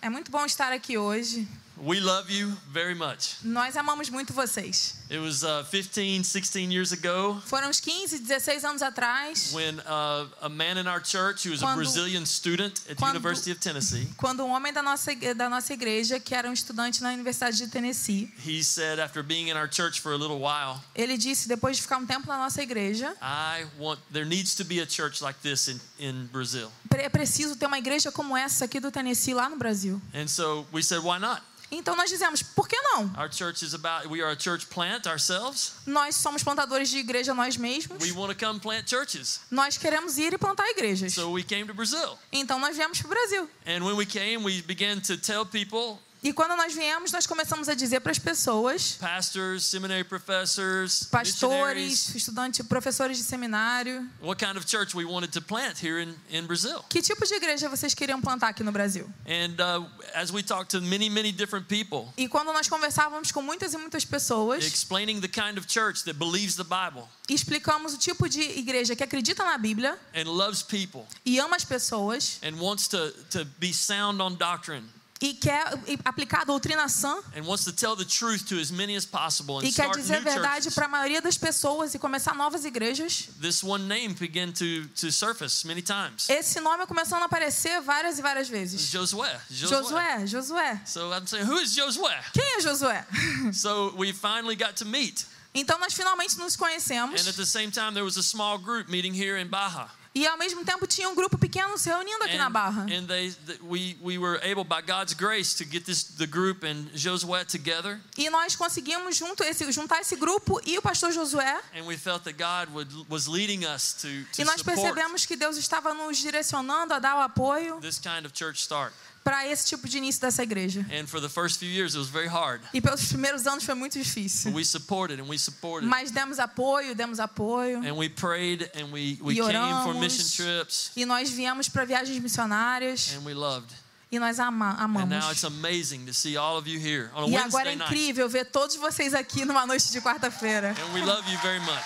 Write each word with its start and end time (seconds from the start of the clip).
É 0.00 0.08
muito 0.08 0.30
bom 0.30 0.44
estar 0.44 0.72
aqui 0.72 0.96
hoje. 0.96 1.46
We 1.76 2.00
love 2.00 2.30
you 2.30 2.52
very 2.70 2.94
much. 2.94 3.36
Nós 3.42 3.76
amamos 3.76 4.08
muito 4.10 4.32
vocês. 4.32 4.94
It 5.10 5.18
was 5.18 5.42
uh, 5.42 5.64
15, 5.64 6.22
16 6.22 6.70
years 6.72 6.92
ago 6.92 7.40
Foram 7.46 7.68
uns 7.68 7.80
15, 7.80 8.18
16 8.24 8.64
anos 8.64 8.82
atrás, 8.82 9.52
when 9.52 9.78
uh, 9.80 10.26
a 10.40 10.48
man 10.48 10.78
in 10.78 10.86
our 10.86 11.00
church 11.02 11.44
who 11.44 11.50
was 11.50 11.60
a 11.62 11.66
Quando- 11.66 11.76
Brazilian 11.82 12.24
student 12.24 12.78
at 12.88 12.88
the 12.88 12.94
quando- 12.96 13.16
University 13.16 13.50
of 13.50 13.58
Tennessee, 13.60 14.06
quando 14.16 14.44
um 14.44 14.50
homem 14.50 14.72
da 14.72 14.82
nossa, 14.82 15.12
da 15.36 15.48
nossa 15.50 15.72
igreja, 15.72 16.20
que 16.20 16.34
era 16.34 16.48
um 16.48 16.52
estudante 16.52 17.02
na 17.02 17.10
Universidade 17.12 17.56
de 17.58 17.66
Tennessee, 17.68 18.32
he 18.46 18.62
said 18.62 18.98
after 19.00 19.22
being 19.22 19.48
in 19.48 19.56
our 19.56 19.68
church 19.68 20.00
for 20.00 20.12
a 20.12 20.16
little 20.16 20.38
while, 20.40 20.80
ele 20.94 21.16
disse, 21.18 21.48
depois 21.48 21.76
de 21.76 21.82
ficar 21.82 21.98
um 21.98 22.06
tempo 22.06 22.26
na 22.28 22.38
nossa 22.38 22.62
igreja, 22.62 23.14
I 23.20 23.66
want 23.78 23.98
there 24.12 24.24
needs 24.26 24.54
to 24.56 24.64
be 24.64 24.80
a 24.80 24.86
church 24.86 25.20
like 25.22 25.40
this 25.42 25.68
in, 25.68 25.80
in 25.98 26.26
Brazil. 26.32 26.70
"Pre- 26.88 27.02
é 27.02 27.08
preciso 27.08 27.56
ter 27.56 27.66
uma 27.66 27.78
igreja 27.78 28.12
como 28.12 28.36
essa 28.36 28.64
aqui 28.66 28.78
do 28.78 28.90
Tennessee, 28.90 29.34
lá 29.34 29.48
no 29.48 29.56
Brasil. 29.56 30.00
And 30.14 30.28
so 30.28 30.64
we 30.72 30.82
said, 30.82 31.02
why 31.02 31.18
not? 31.18 31.42
Então 31.72 31.96
nós 31.96 32.10
dizemos, 32.10 32.42
por 32.42 32.68
que 32.68 32.78
não? 32.80 33.10
Our 33.18 33.32
church 33.32 33.64
is 33.64 33.72
about 33.72 34.06
we 34.08 34.20
are 34.22 34.30
a 34.30 34.38
church 34.38 34.66
plant 34.66 35.08
ourselves. 35.08 35.72
Nós 35.86 36.16
somos 36.16 36.42
plantadores 36.42 36.90
de 36.90 36.98
igreja 36.98 37.32
nós 37.32 37.56
mesmos. 37.56 38.02
We 38.02 38.12
want 38.12 38.36
to 38.36 38.46
come 38.46 38.60
plant 38.60 38.88
churches. 38.88 39.40
Nós 39.50 39.78
queremos 39.78 40.18
ir 40.18 40.34
e 40.34 40.38
plantar 40.38 40.68
igrejas. 40.68 41.14
So 41.14 41.32
we 41.32 41.42
came 41.42 41.64
to 41.64 41.72
Brazil. 41.72 42.18
Então 42.30 42.58
nós 42.58 42.76
viemos 42.76 43.00
para 43.00 43.06
o 43.06 43.10
Brasil. 43.10 43.50
And 43.66 43.82
when 43.84 43.96
we 43.96 44.04
came, 44.04 44.44
we 44.44 44.60
began 44.60 45.00
to 45.00 45.16
tell 45.16 45.46
people, 45.46 45.98
E 46.22 46.32
quando 46.32 46.56
nós 46.56 46.72
viemos, 46.72 47.10
nós 47.10 47.26
começamos 47.26 47.68
a 47.68 47.74
dizer 47.74 47.98
para 47.98 48.12
as 48.12 48.18
pessoas, 48.18 48.92
pastors, 48.92 49.64
seminary 49.64 50.04
professors, 50.04 51.02
pastores, 51.10 52.14
estudantes, 52.14 52.64
professores 52.64 53.18
de 53.18 53.24
seminário, 53.24 54.08
what 54.22 54.38
kind 54.38 54.56
of 54.56 54.64
church 54.64 54.96
we 54.96 55.04
wanted 55.04 55.32
to 55.32 55.42
plant 55.42 55.84
here 55.84 56.00
in, 56.00 56.14
in 56.30 56.46
Brazil. 56.46 56.84
que 56.88 57.02
tipo 57.02 57.26
de 57.26 57.34
igreja 57.34 57.68
vocês 57.68 57.92
queriam 57.92 58.20
plantar 58.20 58.50
aqui 58.50 58.62
no 58.62 58.70
Brasil? 58.70 59.10
And 59.26 59.60
uh, 59.60 59.84
as 60.14 60.30
we 60.30 60.44
talked 60.44 60.70
to 60.70 60.80
many, 60.80 61.10
many 61.10 61.32
different 61.32 61.66
people, 61.66 62.12
E 62.16 62.28
quando 62.28 62.52
nós 62.52 62.68
conversávamos 62.68 63.32
com 63.32 63.42
muitas 63.42 63.74
e 63.74 63.76
muitas 63.76 64.04
pessoas, 64.04 64.64
explaining 64.64 65.20
the 65.20 65.28
kind 65.28 65.58
of 65.58 65.66
church 65.66 66.04
that 66.04 66.14
believes 66.14 66.54
the 66.54 66.62
Bible 66.62 67.08
explicamos 67.28 67.94
o 67.94 67.98
tipo 67.98 68.28
de 68.28 68.40
igreja 68.40 68.94
que 68.94 69.02
acredita 69.02 69.44
na 69.44 69.58
Bíblia 69.58 69.98
and 70.14 70.30
loves 70.30 70.62
people 70.62 71.04
e 71.26 71.40
ama 71.40 71.56
as 71.56 71.64
pessoas 71.64 72.38
and 72.44 72.60
wants 72.60 72.86
to, 72.86 73.10
to 73.28 73.44
be 73.58 73.72
sound 73.72 74.22
on 74.22 74.36
doctrine 74.36 74.86
e 75.22 75.34
quer 75.34 75.64
aplicar 76.04 76.42
a 76.42 76.44
doutrina 76.44 76.88
sã 76.88 77.22
and 77.36 77.44
wants 77.44 77.64
to 77.64 77.72
tell 77.72 77.94
the 77.94 78.04
truth 78.04 78.44
to 78.44 78.58
as 78.58 78.72
many 78.72 78.96
as 78.96 79.06
possible 79.06 79.58
and 79.58 79.64
e 79.64 79.72
quer 79.72 79.88
dizer 79.92 80.16
a 80.16 80.20
verdade 80.20 80.68
para 80.72 80.86
a 80.86 80.88
maioria 80.88 81.22
das 81.22 81.38
pessoas 81.38 81.94
e 81.94 81.98
começar 81.98 82.34
novas 82.34 82.64
igrejas. 82.64 83.28
This 83.40 83.62
one 83.62 83.86
name 83.86 84.14
began 84.14 84.50
to, 84.50 84.88
to 84.96 85.12
surface 85.12 85.64
many 85.64 85.80
times. 85.80 86.28
Esse 86.28 86.60
nome 86.60 86.84
começando 86.86 87.22
a 87.22 87.26
aparecer 87.26 87.80
várias 87.82 88.18
e 88.18 88.22
várias 88.22 88.48
vezes. 88.48 88.90
Josué. 88.90 89.40
Josué, 89.48 90.26
Josué. 90.26 90.80
So 90.84 91.12
I'm 91.12 91.26
saying, 91.26 91.46
who 91.46 91.60
is 91.60 91.72
Josué? 91.72 92.18
Quem 92.32 92.56
é 92.56 92.60
Josué? 92.60 93.06
So 93.52 93.94
we 93.96 94.12
finally 94.12 94.56
got 94.56 94.76
to 94.76 94.84
meet. 94.84 95.24
Então 95.54 95.78
nós 95.78 95.94
finalmente 95.94 96.36
nos 96.38 96.56
conhecemos 96.56 97.20
And 97.20 97.28
at 97.28 97.36
the 97.36 97.46
same 97.46 97.70
time, 97.70 97.92
there 97.92 98.04
was 98.04 98.16
a 98.16 98.22
small 98.22 98.58
group 98.58 98.88
meeting 98.88 99.14
here 99.14 99.36
in 99.36 99.48
Baja. 99.48 99.88
E 100.14 100.26
ao 100.26 100.36
mesmo 100.36 100.64
tempo 100.64 100.86
tinha 100.86 101.08
um 101.08 101.14
grupo 101.14 101.38
pequeno 101.38 101.76
se 101.78 101.88
reunindo 101.88 102.22
aqui 102.24 102.36
na 102.36 102.50
Barra. 102.50 102.82
and 102.82 103.06
they, 103.06 103.30
th- 103.46 103.58
we, 103.62 103.96
we 104.02 104.18
were 104.18 104.38
able, 104.44 104.62
by 104.64 104.82
God's 104.82 105.14
grace, 105.14 105.54
to 105.56 105.64
get 105.64 105.84
this 105.84 106.04
the 106.04 106.26
group 106.26 106.64
and 106.64 106.90
Josué 106.94 107.44
together. 107.46 108.00
E 108.16 108.28
nós 108.28 108.54
conseguimos 108.54 109.16
junto 109.16 109.42
esse, 109.42 109.70
juntar 109.72 110.00
esse 110.00 110.16
grupo 110.16 110.60
e 110.66 110.76
o 110.78 110.82
pastor 110.82 111.12
Josué. 111.12 111.60
And 111.74 111.84
we 111.86 111.96
felt 111.96 112.24
that 112.24 112.34
God 112.36 112.72
would, 112.74 112.90
was 113.08 113.26
leading 113.26 113.64
us 113.64 113.94
to, 114.02 114.08
to 114.34 114.42
E 114.42 114.44
nós 114.44 114.62
percebemos 114.62 115.24
que 115.24 115.36
Deus 115.36 115.56
estava 115.56 115.94
nos 115.94 116.18
direcionando 116.18 116.92
a 116.94 116.98
dar 116.98 117.16
o 117.16 117.20
apoio 117.20 117.80
this 117.80 117.98
kind 117.98 118.26
of 118.26 118.32
church 118.34 118.60
start. 118.60 118.92
Para 119.24 119.46
esse 119.46 119.66
tipo 119.66 119.88
de 119.88 119.98
início 119.98 120.20
dessa 120.20 120.42
igreja. 120.42 120.84
And 120.92 121.06
for 121.06 121.20
the 121.20 121.28
first 121.28 121.58
few 121.58 121.68
years, 121.68 121.94
it 121.94 121.98
was 121.98 122.08
very 122.08 122.26
hard. 122.28 122.60
E 122.74 122.80
pelos 122.80 123.04
primeiros 123.06 123.46
anos 123.46 123.62
foi 123.64 123.74
muito 123.74 123.98
difícil. 123.98 124.52
we 124.52 124.64
supported 124.64 125.20
and 125.20 125.28
we 125.28 125.38
supported. 125.38 125.86
Mas 125.88 126.10
demos 126.10 126.38
apoio, 126.38 126.94
demos 126.94 127.20
apoio. 127.20 127.78
And 127.86 127.92
we 127.96 128.08
prayed 128.08 128.68
and 128.74 128.90
we, 128.92 129.18
we 129.22 129.34
E 129.34 129.36
came 129.36 129.52
for 129.84 129.94
oramos. 129.94 130.00
mission 130.00 130.26
trips 130.44 130.90
E 130.96 131.04
nós 131.06 131.30
viemos 131.30 131.68
para 131.68 131.84
viagens 131.84 132.18
missionárias 132.18 133.14
and 133.16 133.24
we 133.24 133.32
loved. 133.32 133.72
e 134.10 134.18
nós 134.18 134.38
ama 134.40 134.72
And 134.72 134.88
now 134.88 135.04
amamos. 135.06 135.30
it's 135.32 135.44
amazing 135.44 136.04
to 136.06 136.12
see 136.12 136.36
all 136.36 136.58
of 136.58 136.68
you 136.68 136.78
here 136.80 137.10
on 137.14 137.24
a 137.24 137.28
E 137.28 137.36
agora 137.36 137.70
é 137.70 137.74
incrível 137.74 138.28
ver 138.28 138.46
todos 138.46 138.74
vocês 138.76 139.14
aqui 139.14 139.44
numa 139.44 139.64
noite 139.66 139.90
de 139.92 140.00
quarta-feira. 140.00 140.74
And 140.78 140.92
we 140.92 141.00
love 141.02 141.22
you 141.30 141.38
very 141.40 141.60
much. 141.60 141.84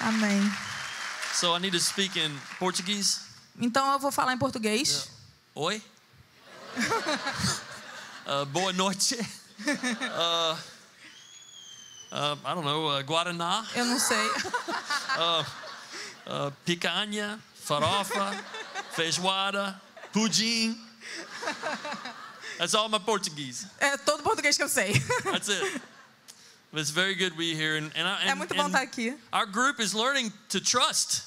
Amém. 0.00 0.40
So 1.34 1.54
I 1.54 1.58
need 1.58 1.72
to 1.76 1.80
speak 1.82 2.16
in 2.18 2.30
Portuguese. 2.58 3.18
Então 3.60 3.90
eu 3.92 3.98
vou 3.98 4.12
falar 4.12 4.32
em 4.32 4.38
português. 4.38 5.08
Oi? 5.58 5.82
uh, 8.26 8.44
boa 8.46 8.72
noite. 8.72 9.16
Uh, 9.58 10.54
uh, 12.12 12.36
I 12.44 12.54
don't 12.54 12.64
know, 12.64 12.88
uh, 12.88 13.02
Guaraná, 13.02 13.66
Eu 13.74 13.86
não 13.86 13.98
sei. 13.98 14.30
uh, 15.18 16.52
picanha, 16.66 17.40
farofa, 17.54 18.44
feijoada, 18.92 19.80
pudim. 20.12 20.78
That's 22.58 22.74
all 22.74 22.90
my 22.90 22.98
Portuguese. 22.98 23.66
É 23.80 23.96
todo 23.96 24.22
português 24.22 24.58
que 24.58 24.62
eu 24.62 24.68
sei. 24.68 24.92
That's 25.24 25.48
it. 25.48 25.80
But 26.70 26.80
it's 26.80 26.90
very 26.90 27.14
good 27.14 27.30
to 27.30 27.36
be 27.36 27.54
here. 27.54 27.76
And, 27.76 27.90
and, 27.96 28.06
I, 28.06 28.26
É 28.26 28.32
and, 28.32 28.36
muito 28.36 28.54
bom 28.54 28.66
estar 28.66 28.82
aqui. 28.82 29.16
our 29.32 29.46
group 29.46 29.80
is 29.80 29.94
learning 29.94 30.32
to 30.50 30.60
trust. 30.60 31.22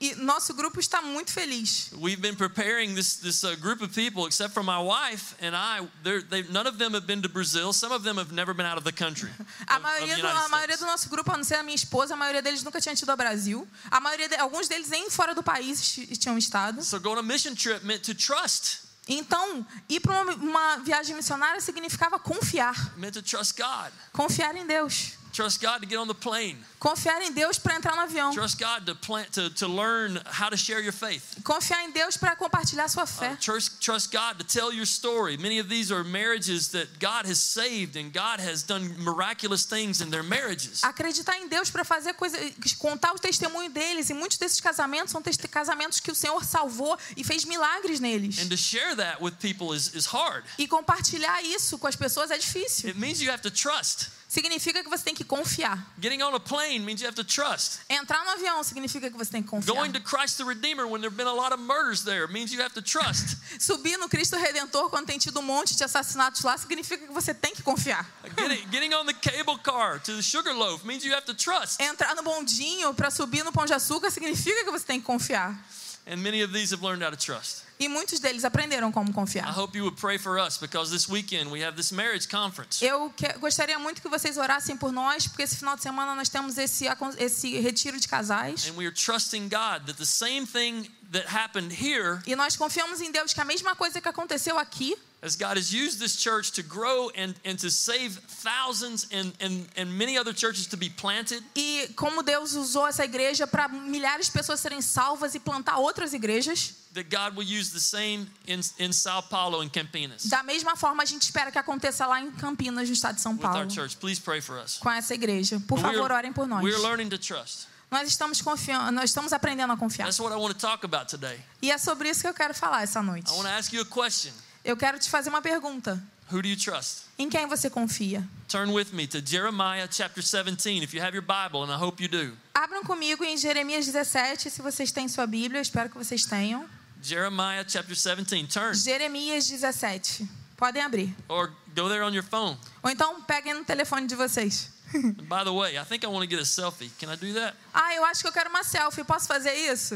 E 0.00 0.14
nosso 0.14 0.54
grupo 0.54 0.78
está 0.78 1.02
muito 1.02 1.32
feliz. 1.32 1.90
We've 1.94 2.20
been 2.20 2.36
preparing 2.36 2.94
this 2.94 3.16
this 3.16 3.42
uh, 3.42 3.56
group 3.56 3.82
of 3.82 3.92
people, 3.92 4.26
except 4.28 4.54
for 4.54 4.62
my 4.62 4.78
wife 4.78 5.34
and 5.42 5.56
I. 5.56 5.84
They 6.30 6.44
none 6.50 6.68
of 6.68 6.78
them 6.78 6.94
have 6.94 7.04
been 7.04 7.20
to 7.22 7.28
Brazil. 7.28 7.72
Some 7.72 7.92
of 7.92 8.04
them 8.04 8.16
have 8.16 8.32
never 8.32 8.54
been 8.54 8.64
out 8.66 8.78
of 8.78 8.84
the 8.84 8.92
country. 8.92 9.28
A 9.66 9.76
of- 9.76 9.76
of 9.78 9.82
maioria, 9.82 10.14
the 10.16 10.22
do, 10.22 10.28
a 10.28 10.48
maioria 10.48 10.76
do 10.76 10.86
nosso 10.86 11.08
grupo, 11.08 11.32
a 11.32 11.36
não 11.36 11.42
ser 11.42 11.56
a 11.56 11.62
minha 11.64 11.74
esposa, 11.74 12.14
a 12.14 12.16
maioria 12.16 12.40
deles 12.40 12.62
nunca 12.62 12.80
tinha 12.80 12.94
ido 12.94 13.10
ao 13.10 13.16
Brasil. 13.16 13.66
A 13.90 13.98
maioria 13.98 14.28
de, 14.28 14.36
alguns 14.36 14.68
deles 14.68 14.88
nem 14.88 15.10
fora 15.10 15.34
do 15.34 15.42
país 15.42 15.80
tinham 16.18 16.38
estado. 16.38 16.80
So 16.84 17.00
going 17.00 17.16
on 17.16 17.20
a 17.20 17.22
mission 17.24 17.56
trip 17.56 17.84
meant 17.84 18.02
to 18.04 18.14
trust, 18.14 18.86
Então, 19.10 19.66
ir 19.88 20.00
para 20.00 20.22
uma, 20.22 20.34
uma 20.34 20.76
viagem 20.84 21.16
missionária 21.16 21.60
significava 21.60 22.18
confiar. 22.20 22.92
meant 22.98 23.14
to 23.14 23.22
trust 23.22 23.56
God. 23.56 23.90
Confiar 24.12 24.54
em 24.54 24.66
Deus. 24.66 25.14
Trust 25.38 25.60
God 25.62 25.80
to 25.82 25.86
get 25.86 25.98
on 25.98 26.08
the 26.08 26.14
plane. 26.16 26.56
Confiar 26.80 27.22
em 27.22 27.32
Deus 27.32 27.60
para 27.60 27.76
entrar 27.76 27.94
no 27.94 28.02
avião. 28.02 28.34
Trust 28.34 28.58
God 28.58 28.84
to 28.86 28.94
plant 28.96 29.30
to, 29.34 29.48
to 29.50 29.68
learn 29.68 30.20
how 30.26 30.48
to 30.50 30.56
share 30.56 30.80
your 30.82 30.92
faith. 30.92 31.36
Confiar 31.44 31.84
em 31.84 31.92
Deus 31.92 32.16
para 32.16 32.34
compartilhar 32.34 32.88
sua 32.88 33.04
Uh, 33.04 33.06
fé. 33.06 33.36
trust, 33.40 33.80
trust 33.80 34.10
God 34.10 34.36
to 34.38 34.44
tell 34.44 34.72
your 34.72 34.84
story. 34.84 35.36
Many 35.36 35.60
of 35.60 35.68
these 35.68 35.92
are 35.92 36.02
marriages 36.02 36.72
that 36.72 36.88
God 36.98 37.24
has 37.24 37.38
saved 37.38 37.94
and 37.96 38.12
God 38.12 38.40
has 38.40 38.64
done 38.64 38.96
miraculous 38.98 39.64
things 39.64 40.00
in 40.00 40.10
their 40.10 40.24
marriages. 40.24 40.82
Acreditar 40.82 41.36
em 41.38 41.46
Deus 41.46 41.70
para 41.70 41.84
fazer 41.84 42.14
coisa, 42.14 42.36
contar 42.76 43.12
o 43.12 43.18
testemunho 43.20 43.70
deles. 43.70 44.10
E 44.10 44.14
muitos 44.14 44.38
desses 44.38 44.60
casamentos 44.60 45.12
são 45.12 45.22
casamentos 45.48 46.00
que 46.00 46.10
o 46.10 46.16
Senhor 46.16 46.44
salvou 46.44 46.98
e 47.16 47.22
fez 47.22 47.44
milagres 47.44 48.00
neles. 48.00 48.40
And 48.40 48.48
to 48.48 48.56
share 48.56 48.96
that 48.96 49.22
with 49.22 49.34
people 49.40 49.72
is, 49.72 49.94
is 49.94 50.06
hard. 50.06 50.44
E 50.58 50.66
compartilhar 50.66 51.40
isso 51.44 51.78
com 51.78 51.86
as 51.86 51.94
pessoas 51.94 52.32
é 52.32 52.38
difícil. 52.38 52.88
It 52.88 52.98
means 52.98 53.20
you 53.20 53.30
have 53.30 53.42
to 53.42 53.52
trust. 53.52 54.17
Significa 54.28 54.84
que 54.84 54.90
você 54.90 55.02
tem 55.02 55.14
que 55.14 55.24
confiar. 55.24 55.82
Getting 55.98 56.22
on 56.22 56.34
a 56.34 56.38
plane 56.38 56.80
means 56.80 57.00
you 57.00 57.08
have 57.08 57.16
to 57.16 57.24
trust. 57.24 57.80
Entrar 57.88 58.22
no 58.26 58.32
avião 58.32 58.62
significa 58.62 59.10
que 59.10 59.16
você 59.16 59.30
tem 59.30 59.42
que 59.42 59.48
confiar. 59.48 59.74
Going 59.74 59.90
to 59.92 60.00
Christ 60.02 60.36
the 60.36 60.44
Redeemer 60.44 60.86
when 60.86 61.00
there 61.00 61.08
have 61.08 61.16
been 61.16 61.26
a 61.26 61.32
lot 61.32 61.54
of 61.54 61.58
murders 61.62 62.04
there 62.04 62.28
means 62.28 62.52
you 62.52 62.60
have 62.60 62.74
to 62.74 62.82
trust. 62.82 63.38
Subir 63.58 63.96
no 63.96 64.06
Cristo 64.06 64.36
Redentor 64.36 64.90
quando 64.90 65.06
tem 65.06 65.18
tido 65.18 65.40
um 65.40 65.42
monte 65.42 65.74
de 65.74 65.82
assassinatos 65.82 66.42
lá 66.42 66.58
significa 66.58 67.06
que 67.06 67.12
você 67.12 67.32
tem 67.32 67.54
que 67.54 67.62
confiar. 67.62 68.04
getting, 68.36 68.68
getting 68.70 68.94
on 68.94 69.06
the 69.06 69.14
cable 69.14 69.56
car 69.62 69.98
to 69.98 70.14
the 70.14 70.22
Sugarloaf 70.22 70.84
means 70.84 71.02
you 71.04 71.14
have 71.14 71.24
to 71.24 71.32
trust. 71.32 71.80
Entrar 71.80 72.14
no 72.14 72.22
bondinho 72.22 72.92
para 72.92 73.10
subir 73.10 73.42
no 73.42 73.50
Pão 73.50 73.64
de 73.64 73.72
Açúcar 73.72 74.10
significa 74.10 74.62
que 74.62 74.70
você 74.70 74.84
tem 74.84 75.00
que 75.00 75.06
confiar. 75.06 75.58
And 76.06 76.18
many 76.18 76.42
of 76.42 76.52
these 76.52 76.74
have 76.74 76.84
learned 76.84 77.02
how 77.02 77.10
to 77.10 77.16
trust. 77.16 77.67
E 77.78 77.88
muitos 77.88 78.18
deles 78.18 78.44
aprenderam 78.44 78.90
como 78.90 79.10
I 79.10 79.12
confiar. 79.12 79.56
hope 79.56 79.76
you 79.78 79.84
would 79.84 80.00
pray 80.00 80.18
for 80.18 80.38
us 80.38 80.58
because 80.58 80.90
this 80.90 81.08
weekend 81.08 81.50
we 81.50 81.62
have 81.64 81.76
this 81.76 81.92
marriage 81.92 82.26
conference. 82.28 82.84
Eu 82.84 83.10
que- 83.16 83.32
gostaria 83.38 83.78
muito 83.78 84.02
que 84.02 84.08
vocês 84.08 84.36
orassem 84.36 84.76
por 84.76 84.90
nós, 84.90 85.26
porque 85.28 85.42
esse 85.42 85.56
final 85.56 85.76
de 85.76 85.82
semana 85.82 86.14
nós 86.14 86.28
temos 86.28 86.58
esse, 86.58 86.86
esse 87.18 87.58
retiro 87.60 88.00
de 88.00 88.08
casais. 88.08 88.66
And 88.68 88.72
we 88.76 88.84
are 88.86 88.94
trusting 88.94 89.48
God 89.48 89.86
that 89.86 89.94
the 89.96 90.04
same 90.04 90.44
thing 90.46 90.90
that 91.12 91.26
happened 91.28 91.72
here, 91.72 92.20
E 92.26 92.34
nós 92.34 92.56
confiamos 92.56 93.00
em 93.00 93.10
Deus 93.12 93.32
que 93.32 93.40
a 93.40 93.44
mesma 93.44 93.74
coisa 93.76 94.00
que 94.00 94.08
aconteceu 94.08 94.58
aqui, 94.58 94.96
as 95.22 95.34
God 95.36 95.56
has 95.56 95.72
used 95.72 95.98
this 96.00 96.16
church 96.20 96.52
to 96.52 96.62
grow 96.62 97.10
and, 97.16 97.34
and 97.44 97.56
to 97.56 97.70
save 97.70 98.20
thousands 98.42 99.06
and, 99.10 99.32
and, 99.40 99.66
and 99.76 99.86
many 99.96 100.18
other 100.18 100.34
churches 100.36 100.66
to 100.66 100.76
be 100.76 100.90
planted, 100.90 101.42
e 101.56 101.88
como 101.96 102.22
Deus 102.22 102.54
usou 102.54 102.86
essa 102.86 103.04
igreja 103.04 103.46
para 103.46 103.68
milhares 103.68 104.26
de 104.26 104.32
pessoas 104.32 104.60
serem 104.60 104.80
salvas 104.82 105.34
e 105.34 105.40
plantar 105.40 105.78
outras 105.78 106.12
igrejas, 106.12 106.74
that 106.94 107.08
God 107.10 107.36
will 107.36 107.46
use 107.46 107.70
the 107.72 107.80
same 107.80 108.26
in, 108.46 108.60
in 108.78 108.92
Sao 108.92 109.22
Paulo 109.22 109.60
and 109.60 109.68
Campinas 109.68 110.26
da 110.26 110.42
mesma 110.42 110.76
forma 110.76 111.02
a 111.02 111.06
gente 111.06 111.22
espera 111.22 111.50
que 111.50 111.58
aconteça 111.58 112.06
lá 112.06 112.20
em 112.20 112.30
Campinas, 112.32 112.88
no 112.88 112.94
estado 112.94 113.16
de 113.16 113.20
São 113.20 113.32
with 113.32 113.44
our 113.44 113.52
Paulo, 113.52 113.70
church. 113.70 113.96
Please 113.96 114.20
pray 114.20 114.40
for 114.40 114.58
us. 114.62 114.78
com 114.78 114.90
essa 114.90 115.14
igreja. 115.14 115.60
Por 115.66 115.78
favor, 115.78 116.10
orem 116.12 116.32
por 116.32 116.46
nós. 116.46 116.62
We're 116.62 116.78
learning 116.78 117.08
to 117.08 117.18
trust. 117.18 117.66
Nós 117.90 118.06
estamos 118.08 118.42
confiando, 118.42 118.92
nós 118.92 119.10
estamos 119.10 119.32
aprendendo 119.32 119.72
a 119.72 119.76
confiar. 119.76 120.04
That's 120.04 120.20
what 120.20 120.34
I 120.34 120.38
want 120.38 120.54
to 120.54 120.60
talk 120.60 120.84
about 120.84 121.08
today. 121.08 121.40
E 121.62 121.70
é 121.70 121.78
sobre 121.78 122.10
isso 122.10 122.20
que 122.20 122.28
eu 122.28 122.34
quero 122.34 122.54
falar 122.54 122.82
essa 122.82 123.02
noite. 123.02 123.30
I 123.30 123.34
want 123.34 123.46
to 123.46 123.52
ask 123.52 123.72
you 123.72 123.82
a 123.82 123.86
question. 123.86 124.32
Eu 124.64 124.76
quero 124.76 124.98
te 124.98 125.08
fazer 125.08 125.30
uma 125.30 125.40
pergunta. 125.40 126.02
Who 126.30 126.42
do 126.42 126.48
you 126.48 126.56
trust? 126.58 127.04
Em 127.18 127.30
quem 127.30 127.46
você 127.46 127.70
confia? 127.70 128.22
Turn 128.48 128.70
with 128.72 128.92
me 128.92 129.06
to 129.06 129.22
Jeremiah 129.24 129.88
chapter 129.90 130.22
17 130.22 130.82
if 130.82 130.92
you 130.92 131.02
have 131.02 131.16
your 131.16 131.24
Bible, 131.24 131.64
and 131.64 131.72
I 131.72 131.82
hope 131.82 132.02
you 132.02 132.08
do. 132.08 132.36
Abram 132.54 132.84
comigo 132.84 133.24
em 133.24 133.36
Jeremias 133.38 133.86
17, 133.86 134.50
se 134.50 134.60
vocês 134.60 134.92
têm 134.92 135.08
sua 135.08 135.26
Bíblia, 135.26 135.58
eu 135.58 135.62
espero 135.62 135.88
que 135.88 135.96
vocês 135.96 136.26
tenham. 136.26 136.68
Jeremiah 137.02 137.64
chapter 137.66 137.94
17. 137.94 138.46
Turn. 138.48 138.74
Jeremias 138.74 139.48
17. 139.48 140.28
Podem 140.56 140.82
abrir. 140.82 141.14
Or 141.28 141.52
go 141.74 141.88
there 141.88 142.02
on 142.02 142.12
your 142.12 142.24
phone. 142.24 142.56
Ou 142.82 142.90
então 142.90 143.22
peguem 143.22 143.54
no 143.54 143.64
telefone 143.64 144.06
de 144.06 144.16
vocês. 144.16 144.70
By 145.28 145.44
the 145.44 145.52
way, 145.52 145.78
I 145.78 145.84
think 145.84 146.04
I 146.04 146.08
want 146.08 146.28
to 146.28 146.30
get 146.30 146.40
a 146.40 146.44
selfie. 146.44 146.90
Can 146.98 147.10
I 147.10 147.16
do 147.16 147.32
that? 147.34 147.54
Ah, 147.72 147.94
eu 147.94 148.04
acho 148.04 148.22
que 148.22 148.28
eu 148.28 148.32
quero 148.32 148.50
uma 148.50 148.64
selfie. 148.64 149.04
Posso 149.04 149.28
fazer 149.28 149.54
isso? 149.54 149.94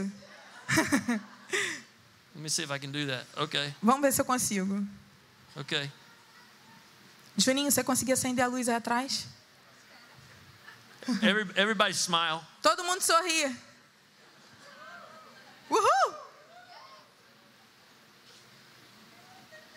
Let 2.35 2.43
me 2.43 2.49
see 2.49 2.63
if 2.63 2.71
I 2.71 2.79
can 2.79 2.93
do 2.93 3.07
that. 3.07 3.27
Okay. 3.37 3.75
Vamos 3.83 4.03
ver 4.03 4.13
se 4.13 4.21
eu 4.21 4.25
consigo. 4.25 4.87
Okay. 5.57 5.91
Juninho, 7.37 7.71
você 7.71 7.83
conseguir 7.83 8.13
acender 8.13 8.45
a 8.45 8.49
luz 8.49 8.69
aí 8.69 8.77
atrás? 8.77 9.27
Every, 11.21 11.51
everybody 11.57 11.95
smile. 11.95 12.41
Todo 12.63 12.85
mundo 12.85 13.01
sorria. 13.03 13.53
Uhul! 15.69 16.15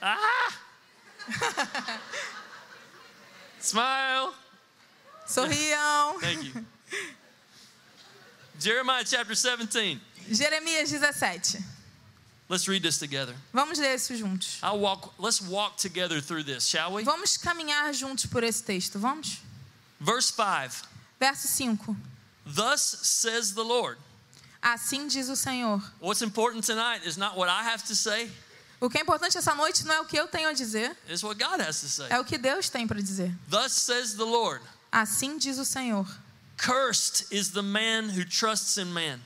Ah! 0.02 0.54
Smile. 3.60 4.34
Sorriam. 5.36 6.20
Thank 6.22 6.44
you. 6.46 6.66
Jeremiah 8.60 9.04
chapter 9.06 9.36
17. 9.36 10.00
Jeremias 10.32 10.90
17. 10.90 11.64
Let's 12.48 12.68
read 12.68 12.84
this 12.84 13.00
together. 13.00 13.34
Vamos 13.54 13.80
ler 13.80 13.96
isso 13.96 14.14
juntos. 14.16 14.60
I'll 14.64 14.80
walk 14.80 15.14
let's 15.20 15.42
walk 15.42 15.78
together 15.78 16.22
through 16.22 16.44
this, 16.44 16.68
shall 16.68 16.94
we? 16.94 17.04
Vamos 17.04 17.38
caminhar 17.38 17.92
juntos 17.94 18.28
por 18.28 18.44
esse 18.44 18.64
texto, 18.64 19.00
vamos? 19.00 19.40
Verse 20.00 20.32
5. 20.32 20.88
Verso 21.20 21.48
5. 21.48 21.96
Thus 22.46 22.82
says 22.82 23.54
the 23.54 23.64
Lord. 23.64 23.98
Assim 24.62 25.08
diz 25.08 25.30
o 25.30 25.36
Senhor. 25.36 25.82
What's 26.00 26.22
important 26.22 26.64
tonight 26.64 27.06
is 27.06 27.18
not 27.18 27.36
what 27.36 27.50
I 27.50 27.64
have 27.64 27.84
to 27.88 27.96
say, 27.96 28.30
O 28.80 28.90
que 28.90 28.98
é 29.00 29.02
importante 29.02 29.38
essa 29.38 29.56
noite 29.56 29.86
não 29.86 29.96
é 29.96 30.02
o 30.02 30.06
que 30.06 30.18
eu 30.18 30.28
tenho 30.28 30.50
a 30.50 30.54
dizer, 30.54 30.96
it's 31.10 31.24
what 31.24 31.40
God 31.40 31.60
has 31.62 31.82
to 31.82 31.88
say. 31.88 32.08
é 32.10 32.20
o 32.20 32.26
que 32.26 32.38
Deus 32.38 32.70
tem 32.70 32.86
para 32.86 33.02
dizer. 33.02 33.34
Thus 33.50 33.72
says 33.72 34.14
the 34.14 34.24
Lord. 34.24 34.62
Assim 34.96 35.38
diz 35.38 35.60
o 35.60 35.66
Senhor. 35.66 36.08
Cursed 36.56 37.28
is 37.30 37.52
the 37.52 37.62
man 37.62 38.08
who 38.08 38.24
trusts 38.24 38.78
in 38.78 38.94
man 38.94 39.20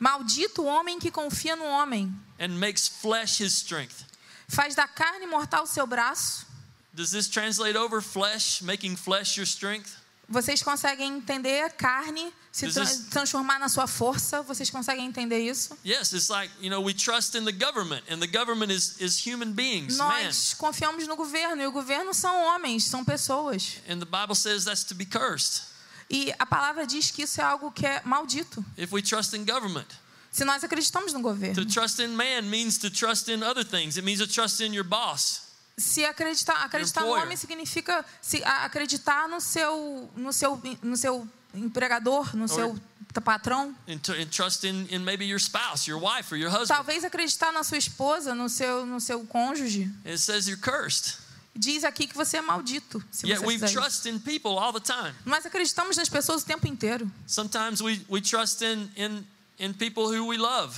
Maldito 0.00 0.62
o 0.62 0.66
homem 0.66 0.98
que 0.98 1.08
confia 1.08 1.54
no 1.54 1.64
homem, 1.64 2.12
and 2.36 2.58
makes 2.58 2.88
flesh 2.88 3.38
his 3.38 3.54
strength. 3.54 4.04
faz 4.48 4.74
da 4.74 4.88
carne 4.88 5.24
mortal 5.26 5.68
seu 5.68 5.86
braço. 5.86 6.44
Does 6.92 7.12
this 7.12 7.28
translate 7.28 7.76
over 7.76 8.00
flesh, 8.00 8.60
making 8.60 8.96
flesh 8.96 9.36
your 9.36 9.46
strength? 9.46 9.96
Vocês 10.28 10.62
conseguem 10.62 11.16
entender 11.18 11.62
a 11.64 11.70
carne 11.70 12.32
se 12.50 12.66
tra- 12.72 12.84
transformar 13.10 13.58
na 13.58 13.68
sua 13.68 13.86
força? 13.86 14.42
Vocês 14.42 14.70
conseguem 14.70 15.04
entender 15.06 15.38
isso? 15.38 15.76
Yes, 15.84 16.12
it's 16.12 16.28
like, 16.28 16.50
you 16.62 16.70
know, 16.70 16.82
we 16.82 16.94
trust 16.94 17.36
in 17.36 17.44
the 17.44 17.52
government, 17.52 18.02
and 18.10 18.18
the 18.20 18.26
government 18.26 18.72
is, 18.72 18.96
is 19.00 19.18
human 19.26 19.52
beings, 19.52 19.96
man. 19.98 20.08
Nós 20.24 20.54
confiamos 20.54 21.06
no 21.06 21.14
governo 21.16 21.60
e 21.62 21.66
o 21.66 21.72
governo 21.72 22.14
são 22.14 22.34
homens, 22.46 22.84
são 22.84 23.04
pessoas. 23.04 23.76
And 23.88 23.98
the 24.00 24.06
Bible 24.06 24.34
says 24.34 24.64
that's 24.64 24.84
to 24.84 24.94
be 24.94 25.04
cursed 25.04 25.62
E 26.10 26.32
a 26.38 26.46
palavra 26.46 26.86
diz 26.86 27.10
que 27.10 27.22
isso 27.22 27.40
é 27.40 27.44
algo 27.44 27.70
que 27.72 27.86
é 27.86 28.00
maldito. 28.04 28.64
if 28.78 28.92
we 28.92 29.02
trust 29.02 29.34
in 29.36 29.44
government. 29.44 29.86
Se 30.30 30.44
nós 30.44 30.64
acreditamos 30.64 31.12
no 31.12 31.20
To 31.20 31.22
governo. 31.22 31.64
trust 31.66 32.00
in 32.02 32.08
man 32.08 32.42
means 32.50 32.76
to 32.78 32.90
trust 32.90 33.28
in 33.30 33.42
other 33.44 33.64
things. 33.64 33.96
It 33.96 34.02
means 34.04 34.18
to 34.20 34.26
trust 34.26 34.60
in 34.60 34.72
your 34.74 34.84
boss. 34.84 35.42
Se 35.76 36.04
acreditar, 36.04 36.64
acreditar 36.64 37.00
no 37.00 37.08
employer. 37.08 37.24
homem 37.24 37.36
significa 37.36 38.04
se 38.22 38.42
acreditar 38.44 39.28
no 39.28 39.40
seu, 39.40 40.10
no 40.16 40.32
seu, 40.32 40.60
no 40.82 40.96
seu 40.96 41.28
empregador, 41.54 42.36
no 42.36 42.46
seu 42.48 42.78
patrão. 43.20 43.74
In, 43.86 44.86
in 44.90 44.98
maybe 45.00 45.24
your 45.24 45.40
spouse, 45.40 45.88
your 45.88 46.00
wife, 46.00 46.32
or 46.32 46.36
your 46.36 46.50
husband. 46.50 46.68
Talvez 46.68 47.04
acreditar 47.04 47.52
na 47.52 47.62
sua 47.62 47.78
esposa, 47.78 48.34
no 48.34 48.48
seu, 48.48 48.86
no 48.86 49.00
seu 49.00 49.24
cônjuge. 49.26 49.90
It 50.04 50.18
says 50.18 50.46
you're 50.46 50.60
cursed. 50.60 51.18
Diz 51.56 51.84
aqui 51.84 52.08
que 52.08 52.16
você 52.16 52.38
é 52.38 52.42
maldito. 52.42 53.02
Se 53.12 53.28
Yet 53.28 53.40
você 53.40 53.72
trust 53.72 54.08
in 54.08 54.18
people 54.18 54.58
all 54.58 54.72
the 54.72 54.80
time. 54.80 55.14
Nós 55.24 55.46
acreditamos 55.46 55.96
nas 55.96 56.08
pessoas 56.08 56.42
o 56.42 56.46
tempo 56.46 56.66
inteiro. 56.66 57.08
Sometimes 57.28 57.80
we, 57.80 58.04
we 58.08 58.20
trust 58.20 58.62
in, 58.64 58.90
in, 58.96 59.24
in 59.60 59.72
people 59.72 60.04
who 60.04 60.26
we 60.26 60.36
love. 60.36 60.76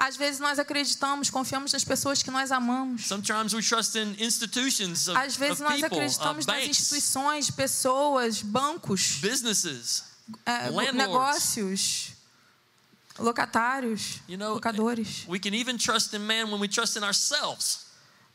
Às 0.00 0.16
vezes 0.16 0.38
nós 0.38 0.60
acreditamos, 0.60 1.28
confiamos 1.28 1.72
nas 1.72 1.82
pessoas 1.82 2.22
que 2.22 2.30
nós 2.30 2.52
amamos. 2.52 3.06
Sometimes 3.08 3.52
we 3.52 3.60
trust 3.60 3.96
in 3.98 4.14
institutions 4.20 5.08
of, 5.08 5.18
Às 5.18 5.34
vezes 5.36 5.58
nós 5.58 5.80
people, 5.80 5.96
uh, 5.96 6.00
acreditamos 6.00 6.46
nas 6.46 6.56
banks, 6.56 6.68
instituições, 6.68 7.50
pessoas, 7.50 8.40
bancos, 8.40 9.18
businesses. 9.20 10.04
landlords. 10.46 10.94
negócios, 10.94 12.12
locatários, 13.18 14.20
You 14.28 14.38
know, 14.38 14.54
locadores. 14.54 15.24
we 15.26 15.38
can 15.40 15.52
even 15.54 15.76
trust 15.76 16.14
in 16.14 16.20
man 16.20 16.44
when 16.50 16.60
we 16.60 16.68
trust 16.68 16.96
in 16.96 17.02
ourselves. 17.02 17.86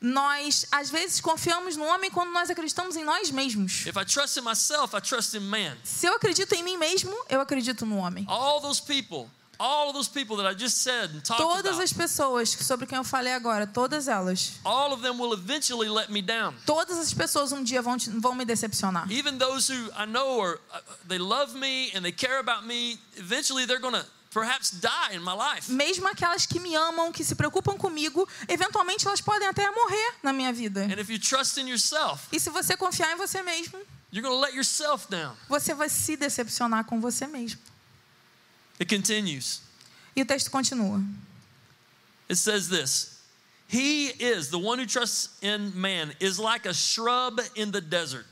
Nós, 0.01 0.65
às 0.69 0.89
vezes, 0.89 1.21
confiamos 1.21 1.77
no 1.77 1.85
homem 1.85 2.11
quando 2.11 2.29
nós 2.33 2.49
acreditamos 2.49 2.97
em 2.97 3.05
nós 3.05 3.31
mesmos. 3.31 3.85
If 3.85 3.95
I 3.95 4.03
trust 4.03 4.37
in 4.37 4.41
myself, 4.41 4.93
I 4.93 4.99
trust 4.99 5.33
in 5.37 5.39
man. 5.39 5.77
Se 5.81 6.05
eu 6.07 6.13
acredito 6.15 6.53
em 6.55 6.61
mim 6.61 6.75
mesmo, 6.75 7.15
eu 7.29 7.39
acredito 7.39 7.85
no 7.85 7.95
homem. 7.95 8.25
All 8.27 8.59
those 8.59 8.81
people, 8.81 9.31
all 9.63 9.87
of 9.87 9.93
those 9.93 10.09
people 10.09 10.35
that 10.35 10.45
I 10.45 10.53
just 10.53 10.79
said 10.83 11.09
and 11.11 11.21
talked 11.23 11.39
Todas 11.41 11.75
about, 11.77 11.83
as 11.83 11.93
pessoas 11.93 12.49
sobre 12.49 12.85
quem 12.85 12.97
eu 12.97 13.03
falei 13.05 13.31
agora, 13.33 13.65
todas 13.65 14.09
elas, 14.09 14.59
all 14.65 14.91
of 14.91 15.01
them 15.01 15.17
will 15.17 15.31
eventually 15.33 15.87
let 15.87 16.09
me 16.09 16.21
down. 16.21 16.53
todas 16.65 16.97
as 16.97 17.13
pessoas 17.13 17.53
um 17.53 17.63
dia 17.63 17.81
vão, 17.81 17.95
vão 18.19 18.35
me 18.35 18.43
decepcionar. 18.43 19.09
Even 19.09 19.37
those 19.37 19.69
who 19.71 19.89
I 19.97 20.05
know 20.05 20.41
are 20.41 20.59
uh, 20.73 20.79
they 21.07 21.17
love 21.17 21.55
me 21.57 21.91
and 21.95 22.01
they 22.03 22.11
care 22.11 22.39
about 22.39 22.65
me, 22.67 22.99
eventually 23.15 23.65
they're 23.65 23.79
going 23.79 23.95
to 23.95 24.05
perhaps 24.31 24.71
die 24.71 25.13
in 25.13 25.21
my 25.23 25.33
life. 25.33 25.71
Mesmo 25.71 26.07
aquelas 26.09 26.45
que 26.45 26.59
me 26.59 26.75
amam, 26.75 27.11
que 27.13 27.23
se 27.23 27.33
preocupam 27.35 27.77
comigo, 27.77 28.27
eventualmente 28.49 29.07
elas 29.07 29.21
podem 29.21 29.47
até 29.47 29.69
morrer 29.71 30.15
na 30.21 30.33
minha 30.33 30.51
vida. 30.51 30.81
And 30.81 30.99
if 30.99 31.09
you 31.09 31.19
trust 31.19 31.57
in 31.59 31.69
yourself, 31.69 32.27
E 32.33 32.39
se 32.39 32.49
você 32.49 32.75
confiar 32.75 33.13
em 33.13 33.15
você 33.15 33.41
mesmo, 33.43 33.79
you're 34.11 34.27
going 34.27 34.35
to 34.35 34.41
let 34.41 34.53
yourself 34.53 35.07
down. 35.09 35.35
você 35.47 35.73
vai 35.73 35.87
se 35.87 36.17
decepcionar 36.17 36.83
com 36.83 36.99
você 36.99 37.25
mesmo. 37.27 37.61
It 38.79 38.87
continues. 38.89 39.61
E 40.15 40.21
o 40.21 40.25
texto 40.25 40.49
continua. 40.51 41.01
It 42.29 42.37
says 42.37 42.67
this. 42.69 43.19
He 43.67 44.07
is 44.19 44.49
the 44.49 44.59
one 44.59 44.77
who 44.79 44.85
trusts 44.85 45.29
in 45.41 45.71
man 45.75 46.13
is 46.19 46.37
like 46.39 46.67
a 46.67 46.73
shrub 46.73 47.39
in 47.55 47.71
the 47.71 47.81
desert. 47.81 48.25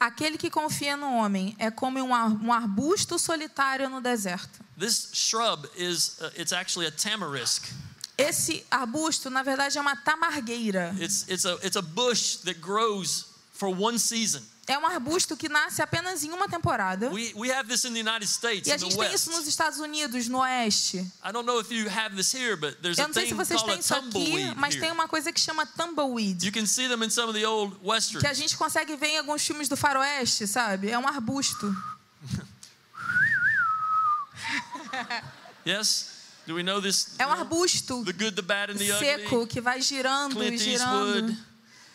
Aquele 0.00 0.36
que 0.36 0.50
confia 0.50 0.96
no 0.96 1.06
homem 1.18 1.56
é 1.58 1.70
como 1.70 1.98
um 2.02 2.12
ar- 2.12 2.62
arbusto 2.62 3.18
solitário 3.18 3.88
no 3.88 4.00
deserto. 4.00 4.60
This 4.76 5.10
shrub 5.14 5.66
is 5.76 6.20
uh, 6.20 6.30
it's 6.36 6.52
actually 6.52 6.86
a 6.86 6.90
tamarisk. 6.90 7.72
Esse 8.18 8.64
arbusto, 8.70 9.30
na 9.30 9.42
verdade, 9.42 9.76
é 9.78 9.80
uma 9.80 9.96
tamargueira. 9.96 10.94
It's 10.98 11.26
it's 11.28 11.44
a 11.46 11.58
it's 11.62 11.76
a 11.76 11.82
bush 11.82 12.36
that 12.44 12.60
grows 12.60 13.26
for 13.54 13.68
one 13.74 13.98
season. 13.98 14.42
É 14.66 14.78
um 14.78 14.86
arbusto 14.86 15.36
que 15.36 15.46
nasce 15.46 15.82
apenas 15.82 16.24
em 16.24 16.30
uma 16.32 16.48
temporada. 16.48 17.10
We 17.10 17.32
we 17.36 17.52
have 17.52 17.68
this 17.68 17.84
in 17.84 17.92
the 17.92 18.00
United 18.00 18.26
States 18.26 18.66
E 18.66 18.72
a 18.72 18.78
gente 18.78 18.92
tem 18.96 18.98
West. 19.00 19.14
isso 19.14 19.30
nos 19.30 19.46
Estados 19.46 19.78
Unidos, 19.78 20.26
no 20.26 20.38
oeste. 20.38 20.96
I 21.22 21.32
don't 21.32 21.44
know 21.46 21.60
if 21.60 21.70
you 21.70 21.86
have 21.90 22.16
this 22.16 22.32
here, 22.34 22.56
but 22.56 22.78
there's 22.80 22.96
Eu 22.96 23.04
a 23.04 23.08
não 23.08 23.12
sei 23.14 23.26
se 23.28 23.34
vocês 23.34 23.62
têm 23.62 23.78
isso 23.78 23.94
aqui, 23.94 24.54
mas 24.56 24.74
here. 24.74 24.80
tem 24.80 24.90
uma 24.90 25.06
coisa 25.06 25.30
que 25.30 25.38
chama 25.38 25.66
tumbleweed. 25.66 26.46
You 26.46 26.50
can 26.52 26.64
see 26.64 26.88
them 26.88 27.04
in 27.04 27.10
some 27.10 27.28
of 27.28 27.38
the 27.38 27.46
old 27.46 27.76
westerns. 27.84 28.22
Que 28.22 28.26
a 28.26 28.32
gente 28.32 28.56
consegue 28.56 28.96
ver 28.96 29.08
em 29.08 29.18
alguns 29.18 29.42
filmes 29.46 29.68
do 29.68 29.76
faroeste, 29.76 30.46
sabe? 30.46 30.88
É 30.90 30.98
um 30.98 31.06
arbusto. 31.06 31.70
Yes? 35.66 36.06
Do 36.46 36.54
we 36.54 36.62
know 36.62 36.80
this? 36.80 37.14
É 37.18 37.26
um 37.26 37.32
arbusto 37.32 38.04
The 38.04 38.12
good, 38.12 38.36
the 38.36 38.42
bad, 38.42 38.70
and 38.72 38.76
the 38.78 38.98
seco 38.98 39.36
ugly. 39.36 39.46
que 39.46 39.60
vai 39.60 39.80
girando 39.80 40.42
e 40.42 40.48
Clint 40.48 40.60
girando. 40.62 41.16
Eastwood. 41.18 41.38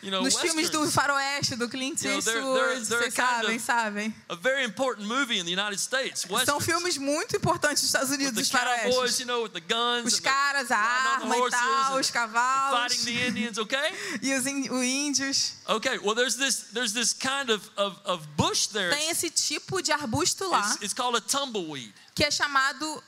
You 0.02 0.10
know, 0.10 0.22
Nos 0.22 0.36
filmes 0.36 0.70
do 0.70 0.90
faroeste, 0.90 1.56
do 1.56 1.68
Clint 1.68 2.02
Eastwood, 2.02 2.86
vocês 2.86 3.12
sabem, 3.12 3.58
sabem. 3.58 4.14
A 4.30 4.34
very 4.34 4.64
important 4.64 5.06
movie 5.06 5.38
in 5.38 5.44
the 5.44 5.52
United 5.52 5.78
States. 5.78 6.26
São 6.46 6.58
filmes 6.58 6.96
muito 6.96 7.36
importantes 7.36 7.82
dos 7.82 7.90
Estados 7.90 8.10
Unidos, 8.10 8.48
cowboys, 8.48 9.20
faroestes. 9.20 10.14
Os 10.14 10.20
caras, 10.20 10.70
a 10.70 10.78
arma 10.78 11.36
e 11.36 11.50
tal, 11.50 11.98
os 11.98 12.10
cavalos. 12.10 12.94
Fighting 12.94 13.04
the 13.04 13.28
Indians, 13.28 13.58
okay? 13.58 13.90
E 14.22 14.34
os 14.34 14.46
os 14.46 14.84
índios. 14.84 15.52
Okay, 15.68 15.98
well, 15.98 16.14
there's 16.14 16.36
this 16.36 16.68
there's 16.72 16.92
this 16.92 17.12
kind 17.12 17.50
of, 17.50 17.70
of, 17.76 18.00
of 18.04 18.26
bush 18.36 18.68
there. 18.68 18.90
Tem 18.90 19.10
esse 19.10 19.28
tipo 19.30 19.82
de 19.82 19.92
arbusto 19.92 20.48
lá, 20.48 20.60
It's, 20.60 20.82
it's 20.82 20.94
called 20.94 21.16
a 21.16 21.20
tumbleweed. 21.20 21.92
que 22.14 22.24
é 22.24 22.30
chamado 22.30 23.04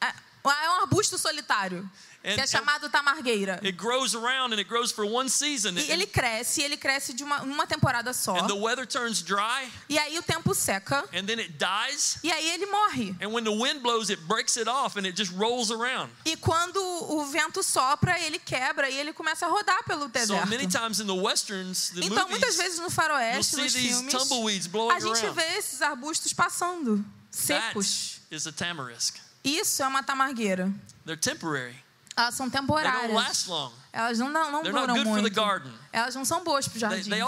é, 0.00 0.08
É 0.08 0.70
um 0.70 0.80
arbusto 0.82 1.18
solitário, 1.18 1.88
que 2.34 2.40
é 2.40 2.46
chamado 2.46 2.88
tamargueira. 2.90 3.60
It 3.62 3.72
grows 3.72 4.14
around 4.14 4.52
and 4.52 4.58
it 4.58 4.64
grows 4.68 4.90
for 4.92 5.04
one 5.04 5.28
season. 5.30 5.74
E 5.78 5.90
ele 5.90 6.06
cresce, 6.06 6.62
ele 6.62 6.76
cresce 6.76 7.12
de 7.12 7.22
uma, 7.22 7.42
uma 7.42 7.66
temporada 7.66 8.12
só. 8.12 8.36
And 8.36 8.46
the 8.48 8.54
weather 8.54 8.86
turns 8.86 9.22
dry 9.22 9.70
E 9.88 9.98
aí 9.98 10.18
o 10.18 10.22
tempo 10.22 10.54
seca. 10.54 11.04
and 11.12 11.24
then 11.26 11.38
it 11.38 11.54
dies. 11.58 12.18
E 12.22 12.30
aí 12.32 12.50
ele 12.50 12.66
morre. 12.66 13.14
And 13.20 13.28
when 13.32 13.44
the 13.44 13.50
wind 13.52 13.80
blows, 13.82 14.10
it 14.10 14.20
breaks 14.26 14.56
it 14.56 14.68
off 14.68 14.98
and 14.98 15.04
it 15.06 15.16
just 15.16 15.32
rolls 15.36 15.70
around. 15.70 16.10
E 16.24 16.36
quando 16.36 16.76
o 16.82 17.24
vento 17.26 17.62
sopra, 17.62 18.18
ele 18.20 18.38
quebra 18.38 18.88
e 18.90 18.98
ele 18.98 19.12
começa 19.12 19.46
a 19.46 19.48
rodar 19.48 19.84
pelo 19.84 20.02
So 20.02 20.08
deserto. 20.08 20.48
many 20.48 20.66
times 20.66 21.00
in 21.00 21.06
the 21.06 21.12
westerns, 21.14 21.90
the 21.90 22.04
Então, 22.04 22.28
muitas 22.28 22.56
vezes 22.56 22.78
no 22.78 22.90
faroeste, 22.90 23.56
nos 23.56 23.72
filmes, 23.72 24.06
a 24.06 25.00
gente 25.00 25.24
around. 25.24 25.34
vê 25.34 25.56
esses 25.58 25.82
arbustos 25.82 26.32
passando, 26.32 26.96
That 27.30 27.36
secos. 27.72 28.20
is 28.30 28.46
a 28.46 28.52
tamarisk. 28.52 29.16
Isso 29.44 29.82
é 29.82 29.86
uma 29.86 30.02
tamargueira. 30.02 30.72
They're 31.04 31.20
temporary. 31.20 31.76
Elas 32.16 32.34
são 32.34 32.48
temporárias. 32.48 33.46
Elas 33.92 34.18
não, 34.18 34.62
duram 34.62 34.86
good 34.86 35.04
for 35.04 35.16
the 35.16 35.20
muito. 35.20 35.34
garden. 35.34 35.72
Elas 35.92 36.14
não 36.14 36.24
são 36.24 36.42
boas 36.42 36.66
para 36.66 36.76
o 36.76 36.80
jardim. 36.80 37.10
they. 37.10 37.20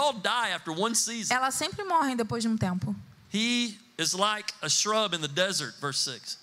Elas 1.29 1.55
sempre 1.55 1.83
morrem 1.83 2.15
depois 2.15 2.41
de 2.41 2.49
um 2.49 2.57
tempo. 2.57 2.95
He 3.31 3.77
is 3.97 4.13
like 4.13 4.51
a 4.61 4.69
shrub 4.69 5.15
in 5.15 5.21
the 5.21 5.27
desert, 5.27 5.75
verse 5.79 5.99
6. 5.99 6.39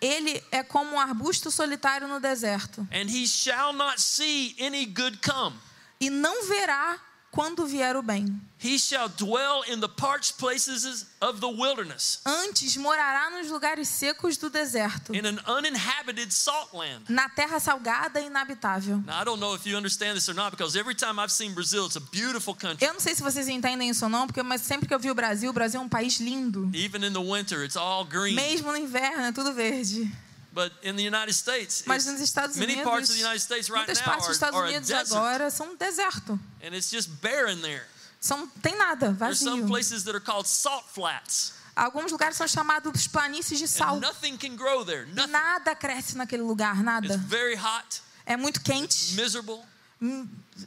Ele 0.00 0.42
é 0.50 0.62
como 0.64 0.92
um 0.92 1.00
arbusto 1.00 1.50
solitário 1.50 2.08
no 2.08 2.20
deserto. 2.20 2.86
And 2.92 3.08
he 3.08 3.26
shall 3.26 3.72
not 3.72 4.00
see 4.00 4.56
any 4.60 4.84
good 4.84 5.18
come. 5.18 5.56
E 6.00 6.10
não 6.10 6.44
verá 6.46 6.98
quando 7.32 7.66
vier 7.66 7.96
o 7.96 8.02
bem. 8.02 8.26
He 8.62 8.78
shall 8.78 9.08
dwell 9.08 9.64
in 9.66 9.80
the 9.80 9.88
parched 9.88 10.34
places 10.38 11.06
of 11.20 11.40
the 11.40 11.48
wilderness, 11.48 12.20
Antes 12.24 12.76
morará 12.76 13.28
nos 13.30 13.50
lugares 13.50 13.88
secos 13.88 14.36
do 14.36 14.48
deserto, 14.48 15.12
in 15.12 15.26
an 15.26 15.40
uninhabited 15.48 16.30
salt 16.32 16.72
land. 16.72 17.02
na 17.08 17.28
terra 17.30 17.58
salgada 17.58 18.20
e 18.20 18.26
inabitável. 18.26 19.02
Now, 19.04 19.20
I 19.20 19.24
don't 19.24 19.40
know 19.40 19.54
if 19.56 19.66
you 19.66 19.76
understand 19.76 20.14
this 20.14 20.28
or 20.28 20.34
not, 20.34 20.50
because 20.52 20.76
every 20.78 20.94
time 20.94 21.18
I've 21.18 21.32
seen 21.32 21.54
Brazil, 21.54 21.86
it's 21.86 21.96
a 21.96 22.00
beautiful 22.00 22.54
country. 22.54 22.86
Eu 22.86 22.92
não 22.92 23.00
sei 23.00 23.14
se 23.16 23.22
vocês 23.22 23.48
entendem 23.48 23.88
isso 23.90 24.04
ou 24.04 24.10
não, 24.10 24.26
porque 24.28 24.42
mas 24.44 24.60
sempre 24.60 24.86
que 24.86 24.94
eu 24.94 24.98
vi 25.00 25.10
o 25.10 25.14
Brasil, 25.14 25.50
o 25.50 25.52
Brasil 25.52 25.80
é 25.80 25.82
um 25.82 25.88
país 25.88 26.20
lindo. 26.20 26.70
Even 26.74 27.04
in 27.04 27.12
the 27.12 27.18
winter, 27.18 27.64
it's 27.64 27.76
all 27.76 28.04
green. 28.04 28.34
Mesmo 28.36 28.70
no 28.70 28.76
inverno 28.78 29.24
é 29.24 29.32
tudo 29.32 29.52
verde. 29.52 30.08
But 30.54 30.70
in 30.82 30.96
the 30.96 31.02
United 31.02 31.32
States, 31.34 31.82
Mas 31.86 32.02
it's- 32.04 32.12
nos 32.12 32.20
Estados 32.20 32.56
many 32.56 32.74
Unidos, 32.74 32.84
parts 32.90 33.08
of 33.10 33.16
the 33.16 33.22
United 33.22 33.40
States 33.40 33.70
right 33.70 33.86
muitas 33.86 34.00
partes 34.02 34.26
dos 34.26 34.36
Estados 34.36 34.60
Unidos 34.60 34.90
agora 34.90 35.50
são 35.50 35.72
um 35.72 35.76
deserto. 35.76 36.38
and 36.62 36.74
it's 36.74 36.90
just 36.90 37.08
barren 37.22 37.60
there. 37.62 37.86
São, 38.20 38.46
tem 38.62 38.76
nada, 38.76 39.12
There's 39.18 39.38
some 39.40 39.62
vazio. 39.62 39.66
places 39.68 40.04
that 40.04 40.14
are 40.14 40.20
called 40.24 40.46
salt 40.46 40.84
flats, 40.92 41.54
Alguns 41.74 42.12
lugares 42.12 42.36
são 42.36 42.46
chamados 42.46 43.06
planícies 43.08 43.58
de 43.58 43.66
sal. 43.66 43.98
nothing 43.98 44.36
can 44.36 44.54
grow 44.56 44.84
there. 44.84 45.06
Nothing. 45.06 45.32
nada 45.32 45.74
cresce 45.74 46.16
naquele 46.18 46.42
lugar, 46.42 46.74
It's 46.76 46.84
nada. 46.84 47.16
very 47.16 47.56
hot, 47.56 48.02
É 48.26 48.36
muito 48.36 48.60
quente, 48.60 49.14
miserable. 49.14 49.58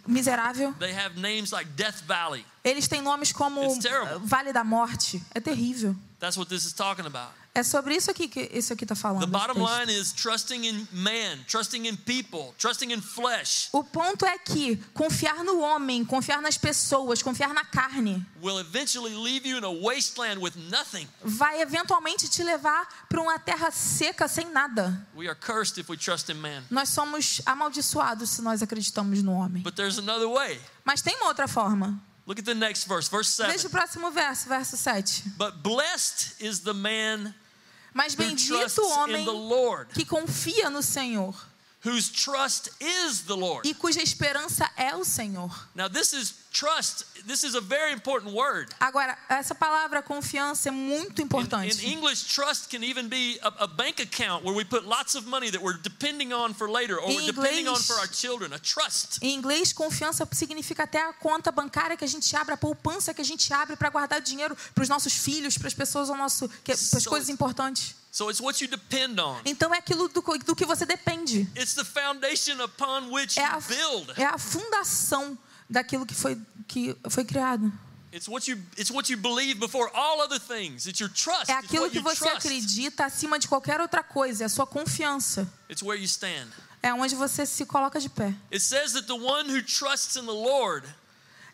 miserável. 0.07 0.73
They 0.79 0.93
have 0.93 1.19
names 1.19 1.51
like 1.51 1.69
Death 1.75 2.01
Valley. 2.07 2.43
Eles 2.63 2.87
têm 2.87 3.01
nomes 3.01 3.31
como 3.31 3.61
It's 3.63 3.85
Vale 4.23 4.51
da 4.51 4.63
Morte. 4.63 5.21
É 5.33 5.39
terrível. 5.39 5.95
That's 6.19 6.37
what 6.37 6.49
this 6.49 6.65
is 6.65 6.73
talking 6.73 7.05
about. 7.05 7.31
É 7.55 7.63
sobre 7.63 7.95
isso 7.95 8.11
aqui 8.11 8.27
que 8.27 8.49
isso 8.53 8.73
aqui 8.73 8.83
está 8.83 8.95
falando. 8.95 9.21
The 9.21 9.27
bottom 9.27 9.65
line 9.65 9.89
is 9.89 10.11
trusting 10.11 10.65
in 10.65 10.85
man, 10.91 11.39
trusting 11.47 11.87
in 11.87 11.95
people, 11.95 12.53
trusting 12.59 12.91
in 12.91 13.01
flesh 13.01 13.69
O 13.71 13.81
ponto 13.81 14.25
é 14.25 14.37
que 14.37 14.75
confiar 14.93 15.41
no 15.41 15.61
homem, 15.61 16.03
confiar 16.03 16.41
nas 16.41 16.57
pessoas, 16.57 17.23
confiar 17.23 17.53
na 17.53 17.63
carne, 17.63 18.25
will 18.41 18.59
eventually 18.59 19.15
leave 19.15 19.47
you 19.47 19.57
in 19.57 19.63
a 19.63 19.71
wasteland 19.71 20.41
with 20.41 20.51
nothing. 20.69 21.07
vai 21.23 21.61
eventualmente 21.61 22.27
te 22.27 22.43
levar 22.43 23.07
para 23.07 23.21
uma 23.21 23.39
terra 23.39 23.71
seca 23.71 24.27
sem 24.27 24.51
nada. 24.51 25.07
We 25.15 25.29
are 25.29 25.39
cursed 25.39 25.79
if 25.79 25.89
we 25.89 25.95
trust 25.95 26.29
in 26.29 26.35
man. 26.35 26.63
Nós 26.69 26.89
somos 26.89 27.41
amaldiçoados 27.45 28.31
se 28.31 28.41
nós 28.41 28.61
acreditamos 28.61 29.23
no 29.23 29.31
homem. 29.31 29.63
But 29.63 29.75
there's 29.75 29.97
another 29.97 30.27
way. 30.27 30.59
Mas 30.83 31.01
tem 31.01 31.15
uma 31.15 31.27
outra 31.27 31.47
forma. 31.47 31.97
Look 32.27 32.39
at 32.39 32.45
the 32.45 32.53
next 32.55 32.85
verse, 32.87 33.09
verse 33.09 33.31
7. 33.31 33.49
Veja 33.49 33.67
o 33.67 33.69
próximo 33.69 34.11
verso, 34.11 34.49
verso 34.49 34.75
7. 34.75 35.23
But 35.37 35.61
blessed 35.63 36.35
is 36.41 36.59
the 36.59 36.73
man 36.73 37.33
Mas 37.95 38.13
bendito 38.13 38.81
o 38.81 38.89
homem 38.89 39.25
que 39.93 40.05
confia 40.05 40.69
no 40.69 40.83
Senhor 40.83 41.33
whose 41.85 42.09
trust 42.11 42.69
is 42.81 43.21
the 43.21 43.33
Lord. 43.35 43.67
e 43.67 43.73
cuja 43.73 44.01
esperança 44.01 44.69
é 44.75 44.95
o 44.95 45.05
Senhor. 45.05 45.69
Now, 45.75 45.87
this 45.87 46.13
is 46.13 46.33
trust. 46.59 47.05
This 47.27 47.43
is 47.43 47.55
a 47.55 47.61
very 47.61 47.91
important 47.91 48.33
word. 48.33 48.73
Agora, 48.79 49.17
essa 49.29 49.53
palavra 49.53 50.01
confiança 50.01 50.69
é 50.69 50.71
muito 50.71 51.19
In, 51.19 51.23
in 51.23 51.25
importante. 51.25 51.85
English, 51.85 52.23
trust 52.33 52.69
can 52.69 52.83
even 52.83 53.07
be 53.09 53.37
a, 53.41 53.63
a 53.63 53.67
bank 53.67 54.01
account 54.01 54.43
where 54.45 54.55
we 54.55 54.63
put 54.63 54.85
lots 54.85 55.15
of 55.15 55.27
money 55.27 55.51
that 55.51 55.61
we're 55.61 55.77
depending 55.81 56.31
on 56.33 56.53
for 56.53 56.69
later, 56.69 56.97
or 56.99 57.09
Em 57.09 57.15
we're 57.17 57.31
depending 57.33 57.67
on 57.67 57.73
inglês- 57.75 57.87
for 57.87 57.97
our 57.99 58.07
children. 58.07 58.53
A 58.53 58.59
trust. 58.59 59.19
Em 59.21 59.33
inglês, 59.35 59.73
confiança 59.73 60.27
significa 60.31 60.83
até 60.83 61.01
a 61.01 61.13
conta 61.13 61.51
bancária 61.51 61.97
que 61.97 62.05
a 62.05 62.07
gente 62.07 62.33
abre, 62.35 62.53
a 62.53 62.57
poupança 62.57 63.13
que 63.13 63.21
a 63.21 63.25
gente 63.25 63.51
abre 63.53 63.75
para 63.75 63.89
guardar 63.89 64.21
dinheiro 64.21 64.55
para 64.73 64.83
os 64.83 64.89
nossos 64.89 65.13
filhos, 65.13 65.57
para 65.57 65.67
as 65.67 65.73
pessoas 65.73 66.09
ao 66.09 66.15
nosso, 66.17 66.47
para 66.63 66.73
as 66.73 66.79
So- 66.79 67.09
coisas 67.09 67.27
importantes. 67.29 67.95
So 68.11 68.29
it's 68.29 68.39
what 68.39 68.63
you 68.63 68.69
depend 68.69 69.19
on. 69.19 69.41
Então 69.43 69.73
é 69.75 69.79
aquilo 69.79 70.07
do, 70.07 70.21
do 70.21 70.55
que 70.55 70.65
você 70.65 70.85
depende. 70.85 71.49
It's 71.53 71.73
the 71.73 71.83
foundation 71.83 72.61
upon 72.63 73.11
which 73.11 73.37
É 73.37 73.43
you 73.43 73.49
a, 73.51 73.59
build. 73.59 74.13
é 74.15 74.25
a 74.25 74.37
fundação 74.37 75.37
daquilo 75.69 76.05
que 76.05 76.13
foi, 76.13 76.39
que 76.67 76.95
foi 77.09 77.23
criado. 77.25 77.71
É 81.47 81.53
aquilo 81.53 81.89
que 81.89 81.99
você 81.99 82.29
acredita 82.29 83.05
acima 83.05 83.37
de 83.37 83.47
qualquer 83.47 83.81
outra 83.81 84.01
coisa, 84.01 84.43
é 84.43 84.45
a 84.45 84.49
sua 84.49 84.65
confiança. 84.65 85.51
It's 85.69 85.81
where 85.81 85.99
you 85.99 86.05
stand. 86.05 86.47
É 86.81 86.93
onde 86.93 87.15
você 87.15 87.45
se 87.45 87.65
coloca 87.65 87.99
de 87.99 88.07
pé. 88.09 88.33
It 88.53 88.61
says 88.63 88.93
that 88.93 89.07
the 89.07 89.13
one 89.13 89.49
who 89.49 89.61
trusts 89.63 90.15
in 90.15 90.21
the 90.25 90.31
Lord, 90.31 90.87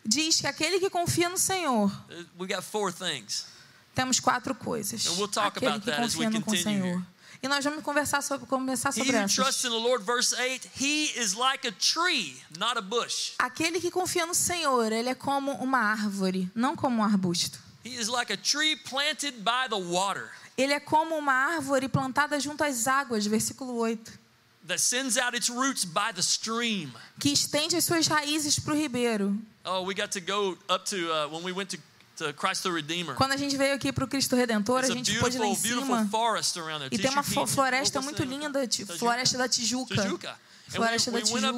Diz 0.04 0.40
que 0.40 0.46
aquele 0.48 0.80
que 0.80 0.90
confia 0.90 1.28
no 1.28 1.38
Senhor, 1.38 1.86
uh, 1.86 2.26
we 2.38 2.46
got 2.46 2.62
four 2.62 2.92
things. 2.92 3.46
temos 3.94 4.18
quatro 4.18 4.54
coisas. 4.54 5.06
And 5.06 5.16
we'll 5.16 5.28
talk 5.28 5.56
Aquele 5.56 5.66
about 5.68 5.84
que 5.84 5.90
that 5.90 6.02
as 6.02 6.16
we 6.16 6.24
confia 6.26 6.30
no 6.40 6.44
continue 6.44 6.82
Senhor. 6.82 6.86
here. 6.98 7.06
E 7.42 7.48
nós 7.48 7.64
vamos 7.64 7.82
conversar 7.82 8.22
sobre, 8.22 8.46
conversar 8.46 8.92
sobre 8.92 9.16
who 9.16 9.26
trusts 9.26 9.64
essas. 9.64 9.64
in 9.64 9.70
the 9.70 9.76
Lord, 9.76 10.04
verse 10.04 10.32
8, 10.32 10.70
he 10.78 11.06
is 11.18 11.34
like 11.34 11.66
a 11.66 11.72
tree, 11.72 12.36
not 12.56 12.78
a 12.78 12.80
bush. 12.80 13.32
Aquele 13.38 13.80
que 13.80 13.90
confia 13.90 14.24
no 14.24 14.34
Senhor, 14.34 14.92
ele 14.92 15.08
é 15.08 15.14
como 15.14 15.50
uma 15.54 15.78
árvore, 15.78 16.48
não 16.54 16.76
como 16.76 16.98
um 16.98 17.04
arbusto. 17.04 17.58
He 17.84 17.96
is 17.98 18.06
like 18.06 18.32
a 18.32 18.36
tree 18.36 18.76
planted 18.76 19.38
by 19.42 19.68
the 19.68 19.76
water 19.76 20.30
Ele 20.56 20.72
é 20.72 20.78
como 20.78 21.16
uma 21.16 21.32
árvore 21.32 21.88
plantada 21.88 22.38
junto 22.38 22.62
às 22.62 22.86
águas, 22.86 23.26
versículo 23.26 23.76
8, 23.78 24.12
that 24.68 24.78
sends 24.80 25.16
out 25.18 25.36
its 25.36 25.48
roots 25.48 25.84
by 25.84 26.12
the 26.14 26.20
stream. 26.22 26.92
que 27.18 27.30
estende 27.32 27.74
as 27.74 27.84
suas 27.84 28.06
raízes 28.06 28.58
para 28.60 28.74
o 28.74 28.76
ribeiro. 28.76 29.36
Oh, 29.64 29.82
we 29.84 29.94
got 29.94 30.12
to 30.12 30.20
go 30.20 30.56
up 30.68 30.84
to 30.90 30.96
uh, 31.10 31.28
when 31.28 31.42
we 31.42 31.52
went 31.52 31.70
to, 31.70 31.78
to 32.26 32.34
Christ 32.34 32.62
the 32.62 32.70
Redeemer. 32.70 33.14
Quando 33.16 33.32
a 33.32 33.36
gente 33.36 33.56
veio 33.56 33.74
aqui 33.74 33.92
para 33.92 34.04
o 34.04 34.08
Cristo 34.08 34.36
Redentor, 34.36 34.84
a 34.84 34.86
gente 34.88 35.18
pôde 35.18 35.38
lá 35.38 35.46
em 35.46 35.54
cima. 35.54 36.08
e 36.90 36.98
tem 36.98 37.10
uma 37.10 37.22
floresta 37.22 38.00
muito 38.00 38.22
linda, 38.24 38.60
floresta 38.98 39.38
da 39.38 39.48
Tijuca. 39.48 39.94
Floresta 40.68 41.10
da 41.10 41.20
Tijuca 41.20 41.52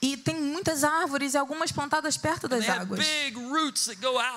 E 0.00 0.16
tem 0.16 0.40
muitas 0.40 0.84
árvores 0.84 1.34
e 1.34 1.36
algumas 1.36 1.72
plantadas 1.72 2.16
perto 2.16 2.46
das 2.46 2.68
águas. 2.68 3.00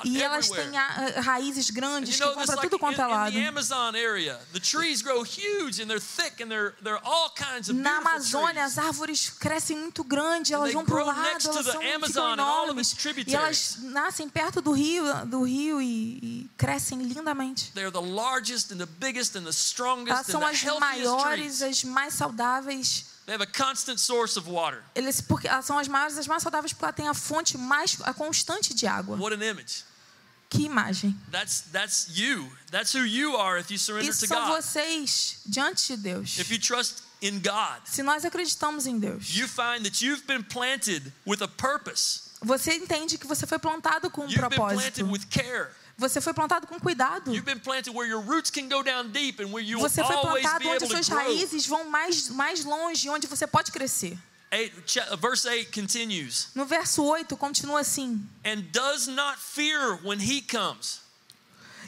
E 0.03 0.21
elas 0.21 0.49
têm 0.49 0.77
a- 0.77 1.21
raízes 1.21 1.69
And 1.69 1.73
grandes 1.73 2.15
que 2.15 2.23
vão 2.25 2.45
para 2.45 2.57
tudo 2.57 2.79
quanto 2.79 2.99
é 3.01 3.05
lado. 3.05 3.37
Na 7.73 7.97
Amazônia, 7.97 8.63
as 8.63 8.77
árvores 8.77 9.29
crescem 9.29 9.77
muito 9.77 10.03
grande, 10.03 10.53
elas 10.53 10.73
vão 10.73 10.83
para 10.85 10.95
o 11.03 11.05
lado, 11.05 11.19
elas 11.19 11.65
são, 11.65 11.81
Amazon 11.95 12.33
enormes. 12.33 12.95
E 13.27 13.35
elas 13.35 13.77
nascem 13.81 14.27
perto 14.29 14.61
do 14.61 14.71
rio, 14.71 15.03
do 15.27 15.43
rio 15.43 15.81
e, 15.81 16.17
e 16.45 16.49
crescem 16.57 17.01
lindamente. 17.03 17.71
They're 17.73 17.91
the 17.91 17.99
largest 17.99 18.71
and 18.73 18.77
the 18.77 18.85
biggest 18.85 19.35
and 19.37 19.43
the 19.43 19.49
strongest 19.51 20.11
Elas 20.11 20.25
são 20.27 20.45
as 20.45 20.63
maiores, 20.79 21.61
as 21.61 21.83
mais 21.83 22.13
saudáveis. 22.13 23.10
They 23.25 23.33
have 23.35 23.41
a 23.43 23.45
constant 23.47 23.99
source 23.99 24.37
of 24.37 24.49
water. 24.49 24.83
Eles, 24.95 25.21
porque 25.21 25.47
elas 25.47 25.65
são 25.65 25.77
as 25.77 25.87
maiores, 25.87 26.17
as 26.17 26.27
mais 26.27 26.41
saudáveis 26.43 26.73
porque 26.73 26.85
ela 26.85 26.93
tem 26.93 27.07
a 27.07 27.13
fonte 27.13 27.57
mais 27.57 27.97
a 28.01 28.13
constante 28.13 28.73
de 28.73 28.87
água. 28.87 29.15
What 29.17 29.33
an 29.35 29.43
image. 29.43 29.83
Que 30.49 30.63
imagem! 30.65 31.15
That's 31.31 31.61
that's 31.71 32.07
you. 32.17 32.51
That's 32.71 32.93
who 32.93 33.05
you 33.05 33.37
are 33.37 33.57
if 33.59 33.71
you 33.71 33.77
surrender 33.77 34.09
Isso 34.09 34.21
to 34.21 34.27
são 34.27 34.47
God. 34.47 34.57
vocês 34.61 35.37
diante 35.45 35.95
de 35.95 35.97
Deus. 36.01 36.37
If 36.39 36.51
you 36.51 36.59
trust 36.59 37.03
in 37.21 37.39
God, 37.39 37.81
Se 37.85 38.03
nós 38.03 38.25
acreditamos 38.25 38.85
em 38.85 38.99
Deus, 38.99 39.29
you 39.33 39.47
find 39.47 39.83
that 39.85 40.03
you've 40.03 40.25
been 40.25 40.43
planted 40.43 41.13
with 41.25 41.41
a 41.41 41.47
purpose. 41.47 42.23
você 42.41 42.73
entende 42.75 43.17
que 43.17 43.27
você 43.27 43.47
foi 43.47 43.59
plantado 43.59 44.09
com 44.09 44.23
um 44.23 44.25
You've 44.27 44.41
been 44.49 44.57
planted 44.57 45.03
propósito. 45.05 45.05
with 45.11 45.25
care. 45.29 45.71
Você 46.01 46.19
foi 46.19 46.33
plantado 46.33 46.65
com 46.65 46.79
cuidado. 46.79 47.31
Você 49.79 50.01
foi 50.03 50.15
plantado 50.41 50.67
onde 50.67 50.87
suas 50.87 51.07
raízes 51.27 51.67
vão 51.67 51.89
mais, 51.89 52.27
mais 52.29 52.65
longe, 52.65 53.07
onde 53.07 53.27
você 53.27 53.45
pode 53.45 53.71
crescer. 53.71 54.17
Cha- 54.85 55.15
verse 55.15 55.47
8 55.47 55.71
continues. 55.71 56.47
No 56.55 56.65
verso 56.65 57.03
8 57.03 57.37
continua 57.37 57.79
assim: 57.81 58.21
And 58.43 58.61
does 58.71 59.05
not 59.07 59.37
fear 59.39 59.99
when 60.03 60.19
he 60.19 60.41
comes. 60.41 60.99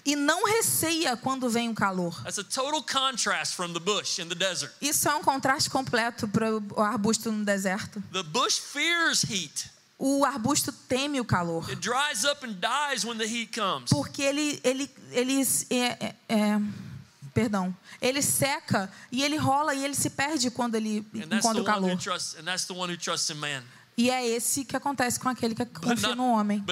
e 0.05 0.15
não 0.15 0.43
receia 0.45 1.17
quando 1.17 1.49
vem 1.49 1.69
o 1.69 1.73
calor. 1.73 2.13
Isso 4.81 5.09
é 5.09 5.15
um 5.15 5.21
contraste 5.23 5.69
completo 5.69 6.27
para 6.27 6.55
o 6.55 6.81
arbusto 6.81 7.31
no 7.31 7.43
deserto. 7.43 8.01
O 10.05 10.25
arbusto 10.25 10.69
teme 10.73 11.21
o 11.21 11.23
calor, 11.23 11.63
It 11.69 11.77
dries 11.79 12.25
up 12.25 12.45
and 12.45 12.55
dies 12.59 13.05
when 13.05 13.17
the 13.17 13.25
heat 13.25 13.57
comes. 13.57 13.89
porque 13.89 14.21
ele 14.21 14.59
ele 14.61 14.89
ele 15.11 15.41
é, 15.69 16.05
é- 16.07 16.15
é- 16.27 16.61
perdão, 17.33 17.73
ele 18.01 18.21
seca 18.21 18.91
e 19.09 19.23
ele 19.23 19.37
rola 19.37 19.73
e 19.73 19.81
ele 19.81 19.95
se 19.95 20.09
perde 20.09 20.51
quando 20.51 20.75
ele 20.75 21.07
encontra 21.13 21.61
o 21.61 21.63
calor. 21.63 21.89
E 23.95 24.09
é 24.09 24.27
esse 24.27 24.65
que 24.65 24.75
acontece 24.75 25.19
com 25.19 25.29
aquele 25.29 25.53
que 25.53 25.65
confia 25.65 26.09
not, 26.09 26.17
no 26.17 26.31
homem, 26.31 26.63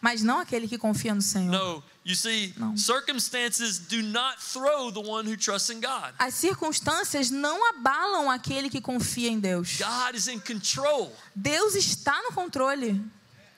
mas 0.00 0.22
não 0.22 0.38
aquele 0.38 0.66
que 0.66 0.78
confia 0.78 1.14
no 1.14 1.20
Senhor. 1.20 1.50
No, 1.52 1.82
you 2.04 2.16
see, 2.16 2.54
No. 2.56 2.76
circumstances 2.78 3.78
do 3.78 4.02
not 4.02 4.38
throw 4.40 4.90
the 4.90 5.00
one 5.00 5.28
who 5.30 5.36
trusts 5.36 5.68
in 5.68 5.80
God. 5.80 6.14
As 6.18 6.34
circunstâncias 6.34 7.30
não 7.30 7.68
abalam 7.70 8.30
aquele 8.30 8.70
que 8.70 8.80
confia 8.80 9.28
em 9.30 9.38
Deus. 9.38 9.76
God 9.78 10.14
is 10.14 10.26
in 10.26 10.38
control. 10.40 11.14
Deus 11.36 11.74
está 11.74 12.22
no 12.22 12.32
controle. 12.32 13.00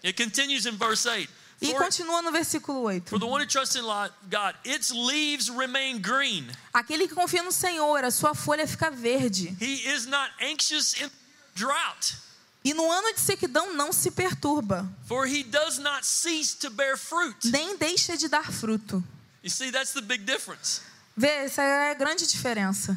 It 0.05 0.21
continues 0.21 0.67
in 0.67 0.77
verse 0.77 1.07
8. 1.09 1.29
E 1.61 1.71
For, 1.71 1.79
continua 1.85 2.21
no 2.23 2.31
versículo 2.31 2.91
8. 2.91 3.09
for 3.09 3.19
the 3.19 3.25
one 3.25 3.41
who 3.41 3.47
trusts 3.47 3.77
in 3.77 3.83
God, 3.83 4.55
its 4.65 4.91
leaves 4.91 5.49
remain 5.49 5.99
green. 6.03 6.47
Aquele 6.73 7.09
que 7.09 7.15
confia 7.15 7.43
no 7.43 7.51
Senhor, 7.51 8.05
a 8.05 8.11
sua 8.11 8.35
folha 8.35 8.67
fica 8.67 8.91
verde. 8.91 9.57
He 9.59 9.89
is 9.89 10.07
not 10.07 10.31
anxious 10.41 11.01
in 11.01 11.09
drought, 11.57 12.17
E 12.65 12.75
no 12.75 12.91
ano 12.91 13.15
de 13.15 13.21
sequidão 13.21 13.75
não 13.75 13.93
se 13.93 14.11
perturba, 14.11 14.89
for 15.07 15.27
he 15.27 15.43
does 15.45 15.79
not 15.79 16.05
cease 16.05 16.57
to 16.57 16.69
bear 16.71 16.97
fruit. 16.99 17.37
nem 17.51 17.77
deixa 17.77 18.17
de 18.17 18.29
dar 18.29 18.51
fruto. 18.53 19.03
You 19.43 19.51
see, 19.51 19.71
that's 19.71 19.93
the 19.93 20.01
big 20.03 20.25
difference 20.25 20.81
Vê, 21.19 21.29
essa 21.47 21.63
é 21.63 21.91
a 21.93 21.95
grande 21.95 22.27
diferença. 22.27 22.95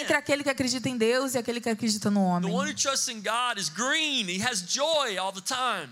Entre 0.00 0.14
aquele 0.16 0.42
que 0.42 0.50
acredita 0.50 0.88
em 0.88 0.96
Deus 0.96 1.34
e 1.34 1.38
aquele 1.38 1.60
que 1.60 1.68
acredita 1.68 2.10
no 2.10 2.24
homem. 2.24 2.50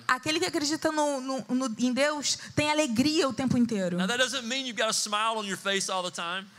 Aquele 0.09 0.41
que 0.41 0.47
acredita 0.47 0.91
no, 0.91 1.21
no- 1.21 1.45
no- 1.49 1.77
em 1.79 1.93
Deus 1.93 2.37
tem 2.57 2.73
alegria 2.73 3.29
o 3.29 3.33
tempo 3.33 3.57
inteiro. 3.57 3.99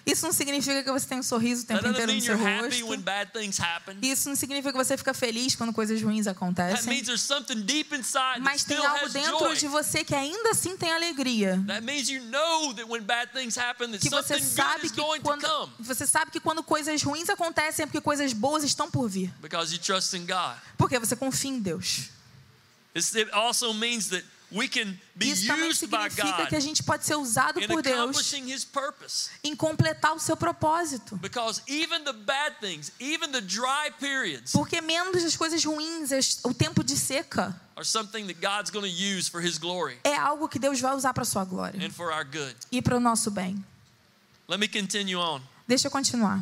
Isso 0.05 0.25
não 0.25 0.31
significa 0.31 0.81
que 0.81 0.91
você 0.91 1.07
tem 1.07 1.19
um 1.19 1.23
sorriso 1.23 1.63
o 1.63 1.65
tempo 1.65 1.79
inteiro 1.89 2.13
no 2.13 2.21
seu 2.21 2.37
rosto. 2.37 2.85
Isso 4.01 4.29
não 4.29 4.35
significa 4.37 4.71
que 4.71 4.77
você 4.77 4.95
fica 4.95 5.13
feliz 5.13 5.55
quando 5.55 5.73
coisas 5.73 6.01
ruins 6.01 6.25
acontecem. 6.25 6.77
Mas 8.41 8.63
tem 8.63 8.77
algo 8.77 9.09
dentro 9.09 9.39
joy. 9.39 9.55
de 9.57 9.67
você 9.67 10.05
que 10.05 10.15
ainda 10.15 10.51
assim 10.51 10.77
tem 10.77 10.93
alegria. 10.93 11.61
That 11.67 11.81
means 11.83 12.07
you 12.07 12.21
know 12.23 12.44
that 12.75 12.87
when 12.87 13.03
bad 13.03 13.31
things 13.31 13.55
happen, 13.57 13.91
that 13.91 14.01
Que 14.01 14.09
você 14.09 14.39
something 14.39 14.43
good 14.43 14.55
sabe 14.55 14.85
is 14.85 14.91
que 14.91 15.01
going 15.01 15.19
to 15.21 15.25
quando 15.25 15.41
come 15.41 15.71
você 15.79 16.05
sabe 16.05 16.31
que 16.31 16.39
quando 16.39 16.63
coisas 16.63 17.01
ruins 17.03 17.29
acontecem 17.29 17.83
é 17.83 17.85
porque 17.85 18.01
coisas 18.01 18.33
boas 18.33 18.63
estão 18.63 18.89
por 18.89 19.07
vir. 19.07 19.31
because 19.41 19.71
you 19.73 19.79
trust 19.79 20.15
in 20.15 20.25
God. 20.25 20.55
Porque 20.77 20.97
você 20.99 21.15
confia 21.15 21.51
em 21.51 21.59
Deus. 21.59 22.09
It 22.95 23.29
also 23.33 23.73
means 23.73 24.07
that 24.09 24.23
Isso 24.51 25.47
também 25.47 25.73
significa 25.73 26.45
que 26.47 26.55
a 26.55 26.59
gente 26.59 26.83
pode 26.83 27.05
ser 27.05 27.15
usado 27.15 27.59
por 27.67 27.81
Deus 27.81 27.97
accomplishing 27.99 28.51
His 28.51 28.63
purpose. 28.63 29.29
em 29.43 29.55
completar 29.55 30.13
o 30.13 30.19
seu 30.19 30.37
propósito. 30.37 31.15
Because 31.17 31.61
even 31.67 32.03
the 32.03 32.13
bad 32.13 32.55
things, 32.59 32.91
even 32.99 33.31
the 33.31 33.41
dry 33.41 33.91
periods, 33.99 34.51
Porque 34.51 34.81
menos 34.81 35.23
as 35.23 35.35
coisas 35.35 35.63
ruins, 35.63 36.11
o 36.43 36.53
tempo 36.53 36.83
de 36.83 36.95
seca, 36.97 37.59
are 37.75 37.85
something 37.85 38.25
that 38.27 38.39
God's 38.39 38.69
going 38.69 38.89
to 38.89 38.95
use 39.17 39.29
for 39.29 39.41
His 39.41 39.57
glory 39.57 39.97
é 40.03 40.15
algo 40.15 40.47
que 40.47 40.57
Deus 40.59 40.79
vai 40.79 40.95
usar 40.95 41.13
para 41.13 41.25
sua 41.25 41.43
glória 41.43 41.79
and 41.85 41.91
for 41.91 42.11
our 42.13 42.23
good. 42.23 42.55
e 42.71 42.81
para 42.81 42.95
o 42.95 42.99
nosso 42.99 43.29
bem. 43.31 43.63
Let 44.47 44.59
me 44.59 44.67
continue 44.67 45.15
on 45.15 45.41
Deixa 45.67 45.87
eu 45.87 45.91
continuar. 45.91 46.39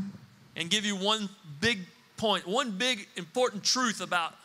and 0.55 0.69
give 0.69 0.85
you 0.85 0.95
one 0.97 1.29
big 1.59 1.87
point, 2.17 2.45
one 2.47 2.69
big 2.71 3.07
important 3.15 3.63
truth 3.63 4.01
about 4.01 4.33
trust. 4.35 4.42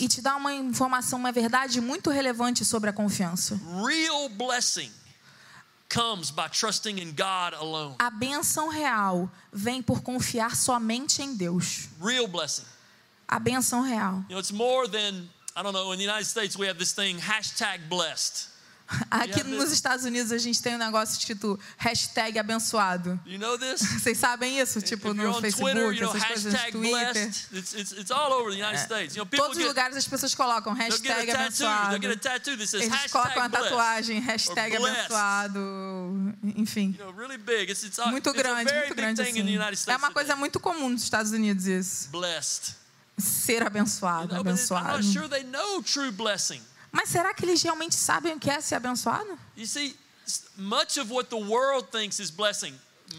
E 0.00 0.08
te 0.08 0.20
dar 0.20 0.36
uma 0.36 0.52
informação, 0.52 1.18
uma 1.18 1.32
verdade 1.32 1.80
muito 1.80 2.10
relevante 2.10 2.64
sobre 2.64 2.90
a 2.90 2.92
confiança. 2.92 3.60
Real 3.86 4.28
blessing 4.28 4.90
comes 5.88 6.30
by 6.30 6.48
trusting 6.48 6.98
in 7.00 7.12
God 7.12 7.54
alone. 7.54 7.94
A 7.98 8.10
benção 8.10 8.68
real 8.68 9.30
vem 9.52 9.82
por 9.82 10.02
confiar 10.02 10.56
somente 10.56 11.22
em 11.22 11.34
Deus. 11.36 11.88
Real 12.00 12.26
blessing. 12.26 12.64
A 13.28 13.38
benção 13.38 13.82
real. 13.82 14.24
You 14.28 14.36
know, 14.36 14.38
it's 14.38 14.52
more 14.52 14.88
than, 14.88 15.28
I 15.56 15.62
don't 15.62 15.72
know, 15.72 15.92
in 15.92 15.98
the 15.98 16.04
United 16.04 16.26
States 16.26 16.56
we 16.56 16.66
have 16.68 16.78
this 16.78 16.92
thing, 16.92 17.18
hashtag 17.18 17.88
blessed. 17.88 18.53
Aqui 19.10 19.42
nos 19.44 19.72
Estados 19.72 20.04
Unidos 20.04 20.30
a 20.30 20.38
gente 20.38 20.60
tem 20.62 20.74
um 20.74 20.78
negócio 20.78 21.18
escrito 21.18 21.58
hashtag 21.76 22.38
abençoado. 22.38 23.18
You 23.24 23.38
know 23.38 23.58
this? 23.58 23.80
Vocês 24.02 24.18
sabem 24.18 24.60
isso? 24.60 24.80
Tipo 24.82 25.10
if 25.10 25.16
no 25.16 25.40
Facebook, 25.40 25.72
Twitter, 25.72 25.92
you 25.94 26.00
know, 26.00 26.16
essas 26.16 26.24
coisas 26.24 26.52
no 26.52 26.70
Twitter. 26.70 27.28
It's, 27.28 27.48
it's, 27.52 27.92
it's. 27.92 28.10
You 28.10 29.16
know, 29.16 29.26
people 29.26 29.38
Todos 29.38 29.58
os 29.58 29.64
lugares 29.64 29.96
as 29.96 30.06
pessoas 30.06 30.34
colocam 30.34 30.74
hashtag 30.74 31.30
abençoado. 31.30 31.96
Eles 32.04 33.10
colocam 33.10 33.42
a 33.42 33.48
tatuagem 33.48 34.20
hashtag 34.20 34.76
abençoado. 34.76 35.60
Enfim, 36.56 36.98
really 37.16 37.38
muito 38.10 38.32
grande, 38.32 38.74
muito 38.74 38.94
grande 38.94 39.22
assim. 39.22 39.58
É 39.86 39.96
uma 39.96 40.10
coisa 40.10 40.36
muito 40.36 40.60
comum 40.60 40.90
nos 40.90 41.02
Estados 41.02 41.32
Unidos 41.32 41.66
isso. 41.66 42.10
Blessed. 42.10 42.74
Ser 43.16 43.62
abençoado, 43.62 44.34
it- 44.34 44.34
I'm 44.34 44.40
abençoado. 44.40 44.98
not 44.98 45.04
sure 45.04 45.28
they 45.28 45.44
know 45.44 45.80
true 45.82 46.10
blessing. 46.10 46.60
Mas 46.94 47.08
será 47.08 47.34
que 47.34 47.44
eles 47.44 47.60
realmente 47.60 47.96
sabem 47.96 48.34
o 48.34 48.38
que 48.38 48.48
é 48.48 48.60
ser 48.60 48.76
abençoado? 48.76 49.36
You 49.56 49.66
see, 49.66 49.96
much 50.56 50.96
of 50.98 51.12
what 51.12 51.28
the 51.28 51.36
world 51.36 51.88
thinks 51.90 52.20
is 52.20 52.30
blessing, 52.30 52.72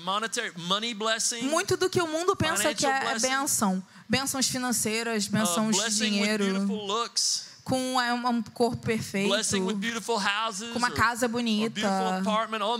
monetary, 0.03 0.51
money 0.57 0.93
blessing, 0.93 1.43
Muito 1.43 1.75
do 1.75 1.89
que 1.89 2.01
o 2.01 2.07
mundo 2.07 2.35
pensa 2.37 2.73
que 2.73 2.85
é 2.85 2.99
Financial 2.99 3.09
blessing. 3.19 3.27
bênção. 3.29 3.87
Bênçãos 4.07 4.47
financeiras, 4.47 5.25
uh, 5.27 5.31
bênçãos 5.31 5.75
de 5.75 5.81
blessing 5.81 6.03
with 6.03 6.09
dinheiro, 6.09 6.45
beautiful 6.45 6.85
looks, 6.87 7.47
com 7.65 7.99
é, 7.99 8.13
um 8.13 8.43
corpo 8.43 8.77
perfeito, 8.77 9.33
houses, 10.23 10.71
com 10.71 10.77
uma 10.77 10.91
casa 10.91 11.27
bonita, 11.27 11.81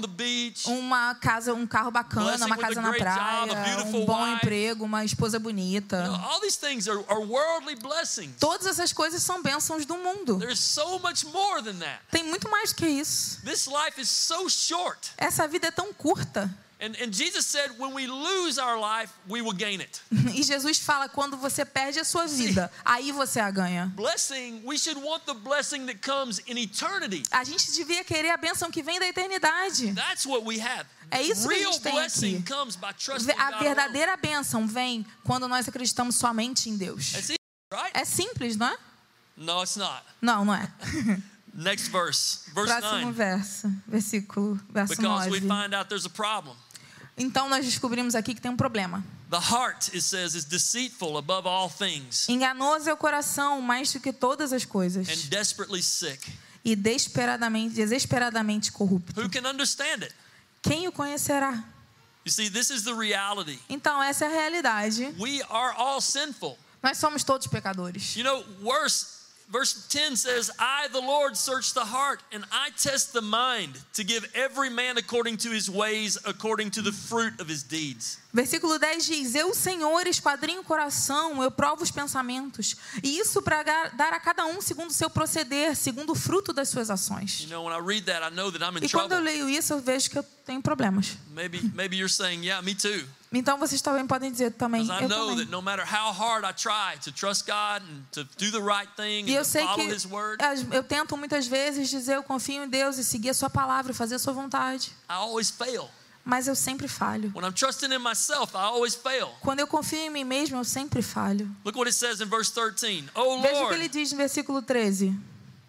beach. 0.08 0.70
uma 0.70 1.16
casa, 1.16 1.56
um 1.56 1.66
carro 1.66 1.90
bacana, 1.90 2.46
uma 2.46 2.56
casa 2.56 2.80
na 2.80 2.92
job, 2.92 3.00
praia, 3.00 3.56
beautiful 3.66 4.04
um 4.04 4.06
bom 4.06 4.24
wife. 4.24 4.36
emprego, 4.36 4.86
uma 4.86 5.04
esposa 5.04 5.40
bonita. 5.40 5.98
You 5.98 6.12
know, 6.12 6.16
are, 6.88 7.04
are. 7.10 7.26
Todas 8.40 8.68
essas 8.68 8.94
coisas 8.94 9.24
são 9.24 9.42
bênçãos 9.42 9.88
do 9.88 9.98
mundo. 9.98 10.40
So 10.56 11.00
much 11.00 11.26
more 11.26 11.64
than 11.64 11.80
that. 11.80 12.02
Tem 12.12 12.24
muito 12.24 12.48
mais 12.48 12.70
do 12.70 12.76
que 12.76 12.86
isso. 12.86 13.42
So. 13.44 15.10
Essa 15.18 15.48
vida 15.48 15.68
é 15.68 15.72
tão 15.72 15.92
curta. 15.94 16.56
We 19.28 19.42
we. 19.42 20.02
E 20.34 20.44
Jesus 20.44 20.80
fala: 20.80 21.08
quando 21.10 21.38
você 21.38 21.64
perde 21.66 22.00
a 22.00 22.04
sua 22.04 22.28
vida, 22.28 22.72
aí 22.84 23.12
você 23.12 23.40
a 23.40 23.50
ganha. 23.50 23.92
Blessing, 23.96 24.62
we 24.66 24.78
should 24.78 25.00
want 25.02 25.24
the 25.26 25.34
blessing 25.34 25.86
that 25.86 26.00
comes 26.00 26.40
in 26.48 26.58
eternity. 26.58 27.24
A 27.32 27.44
gente 27.44 27.72
devia 27.72 28.04
querer 28.04 28.32
a 28.32 28.38
bênção 28.38 28.70
que 28.70 28.84
vem 28.84 29.00
da 29.00 29.08
eternidade. 29.08 29.94
That's 29.94 30.26
what 30.26 30.46
we 30.46 30.60
have. 30.60 30.86
É 31.12 31.22
isso 31.22 31.48
que 31.48 31.54
a 31.54 31.58
Real 31.58 31.72
gente 31.74 31.82
tem 31.84 32.00
aqui. 32.00 32.44
comes 32.52 32.76
by 32.76 32.94
trusting 32.94 33.32
A 33.38 33.60
verdadeira 33.60 34.18
bênção 34.18 34.68
vem 34.68 35.06
quando 35.24 35.48
nós 35.48 35.68
acreditamos 35.68 36.16
somente 36.16 36.70
em 36.70 36.78
Deus. 36.78 37.12
That's 37.12 37.30
it, 37.30 37.40
right? 37.72 37.92
É 37.94 38.04
simples, 38.04 38.58
não 38.58 38.68
é? 38.68 38.78
No, 39.38 39.62
it's 39.62 39.76
not. 39.76 40.04
Não, 40.22 40.44
não 40.46 40.54
é. 40.54 40.72
Next 41.54 41.90
verse, 41.90 42.40
verse 42.54 42.68
Próximo 42.70 43.06
9. 43.06 43.12
verso, 43.14 43.72
versículo, 43.88 44.60
verso 44.70 44.94
Because 44.96 45.30
we 45.30 45.40
9. 45.40 45.48
find 45.48 45.74
out 45.74 45.88
there's 45.88 46.06
a 46.06 46.10
problem. 46.10 46.54
Então 47.18 47.48
nós 47.50 47.66
descobrimos 47.66 48.14
aqui 48.16 48.34
que 48.36 48.42
tem 48.42 48.52
um 48.52 48.58
problema. 48.58 49.04
The 49.30 49.38
heart, 49.38 49.88
it 49.90 50.02
says, 50.02 50.36
is 50.36 50.46
deceitful 50.46 51.18
above 51.18 51.48
all 51.48 51.70
things 51.70 52.30
Enganoso 52.30 52.90
é 52.90 52.94
o 52.94 52.98
coração 52.98 53.60
mais 53.62 53.92
do 53.92 54.00
que 54.00 54.14
todas 54.14 54.54
as 54.54 54.66
coisas 54.66 55.08
and 55.10 55.30
desperately 55.30 55.82
sick. 55.82 56.32
e 56.64 56.76
desesperadamente, 56.76 57.76
desesperadamente 57.76 58.72
corrupto. 58.72 59.20
Who 59.20 59.30
can 59.30 59.48
understand 59.50 60.04
it? 60.04 60.14
Quem 60.62 60.88
o 60.88 60.92
conhecerá? 60.92 61.64
You 62.26 62.32
see, 62.32 62.50
this 62.50 62.70
is 62.70 62.84
the 62.84 62.94
reality. 62.94 63.60
Então 63.70 64.02
essa 64.02 64.26
é 64.26 64.28
a 64.28 64.32
realidade. 64.32 65.14
We 65.20 65.42
are 65.50 65.76
all 65.78 66.02
sinful. 66.02 66.58
Nós 66.84 66.98
somos 66.98 67.24
todos 67.24 67.48
pecadores. 67.48 68.16
You 68.16 68.24
know, 68.24 68.44
worse, 68.62 69.25
verse 69.52 69.88
10 69.90 70.16
says, 70.16 70.52
I, 70.60 70.88
the 70.92 71.00
Lord, 71.02 71.38
search 71.38 71.74
the 71.74 71.86
heart 71.86 72.22
and 72.32 72.44
I 72.52 72.72
test 72.78 73.14
the 73.14 73.22
mind 73.22 73.80
to 73.94 74.04
give 74.04 74.28
every 74.34 74.70
man 74.70 74.98
according 74.98 75.38
to 75.38 75.50
his 75.52 75.70
ways, 75.70 76.18
according 76.26 76.72
to 76.72 76.82
the 76.82 76.92
fruit 76.92 77.40
of 77.40 77.48
his 77.50 77.64
deeds. 77.64 78.18
Versículo 78.34 78.78
10 78.78 79.06
diz: 79.06 79.36
Eu, 79.36 79.54
Senhor, 79.54 80.06
esquadrinho 80.08 80.60
o 80.60 80.64
coração, 80.64 81.42
eu 81.42 81.50
provo 81.50 81.84
os 81.84 81.92
pensamentos, 81.92 82.76
e 83.02 83.18
isso 83.20 83.42
para 83.42 83.64
dar 83.64 84.12
a 84.14 84.20
cada 84.20 84.46
um 84.46 84.60
segundo 84.62 84.90
o 84.90 84.94
seu 84.94 85.10
proceder, 85.10 85.74
segundo 85.76 86.12
o 86.12 86.16
fruto 86.16 86.52
das 86.52 86.68
suas 86.70 86.90
You 86.90 86.94
ações. 86.96 87.42
I 87.42 87.48
know 88.36 88.52
that 88.52 88.62
E 88.84 88.90
quando 88.90 89.14
eu 89.14 89.20
trouble. 89.20 89.24
leio 89.24 89.50
isso, 89.50 89.72
eu 89.74 89.80
vejo 89.80 90.10
que 90.10 90.18
eu 90.18 90.24
tenho 90.46 90.62
problemas. 90.62 91.18
Maybe, 91.34 91.62
maybe 91.74 91.96
you're 91.96 92.12
saying, 92.12 92.44
yeah, 92.44 92.62
me 92.62 92.76
too. 92.76 93.06
Então 93.34 93.58
vocês 93.58 93.82
também 93.82 94.06
podem 94.08 94.32
dizer 94.32 94.52
também, 94.54 94.82
eu 94.88 95.10
know 95.10 95.28
também. 95.30 95.38
that 95.38 95.52
no 95.52 95.62
matter 95.62 95.86
how 95.86 96.12
hard 96.14 96.46
I 96.46 96.54
try 96.54 96.98
to 97.04 97.12
trust 97.12 97.46
God 97.46 97.82
and 97.84 98.04
to 98.12 98.24
do 98.24 98.52
the 98.52 98.60
right 98.62 98.90
thing 98.96 99.26
E 99.30 99.36
eu 99.36 99.44
sei 99.44 99.64
follow 99.64 99.78
que 99.88 99.94
His 99.94 100.06
word, 100.06 100.42
as- 100.44 100.66
eu 100.72 100.84
tento 100.84 101.18
muitas 101.18 101.46
vezes 101.48 101.90
dizer 101.90 102.16
eu 102.16 102.24
confio 102.24 102.64
em 102.64 102.70
Deus 102.70 102.98
e 102.98 103.04
seguir 103.04 103.32
a 103.32 103.34
sua 103.34 103.50
palavra 103.50 103.92
e 103.92 103.96
fazer 103.96 104.16
a 104.16 104.20
sua 104.20 104.32
vontade, 104.32 104.92
I 105.10 105.14
always 105.14 105.50
fail. 105.50 105.90
mas 106.24 106.48
eu 106.48 106.56
sempre 106.56 106.88
falho. 106.88 107.32
When 107.36 107.44
I'm 107.46 107.52
trusting 107.54 107.92
in 107.94 108.00
myself, 108.00 108.54
I 108.56 108.60
always 108.60 108.96
fail. 108.96 109.28
Quando 109.42 109.60
eu 109.60 109.68
confio 109.68 110.00
em 110.00 110.10
mim 110.10 110.24
mesmo, 110.24 110.58
eu 110.58 110.64
sempre 110.64 111.02
falho. 111.02 111.46
Look 111.66 111.78
what 111.78 111.88
it 111.90 111.96
says 111.98 112.22
in 112.22 112.26
verse 112.30 112.52
13. 112.54 113.10
Oh 113.16 113.42
Veja 113.42 113.64
o 113.64 113.68
que 113.68 113.74
ele 113.74 113.90
diz 113.90 114.12
no 114.12 114.18
versículo 114.18 114.62
13. 114.62 115.14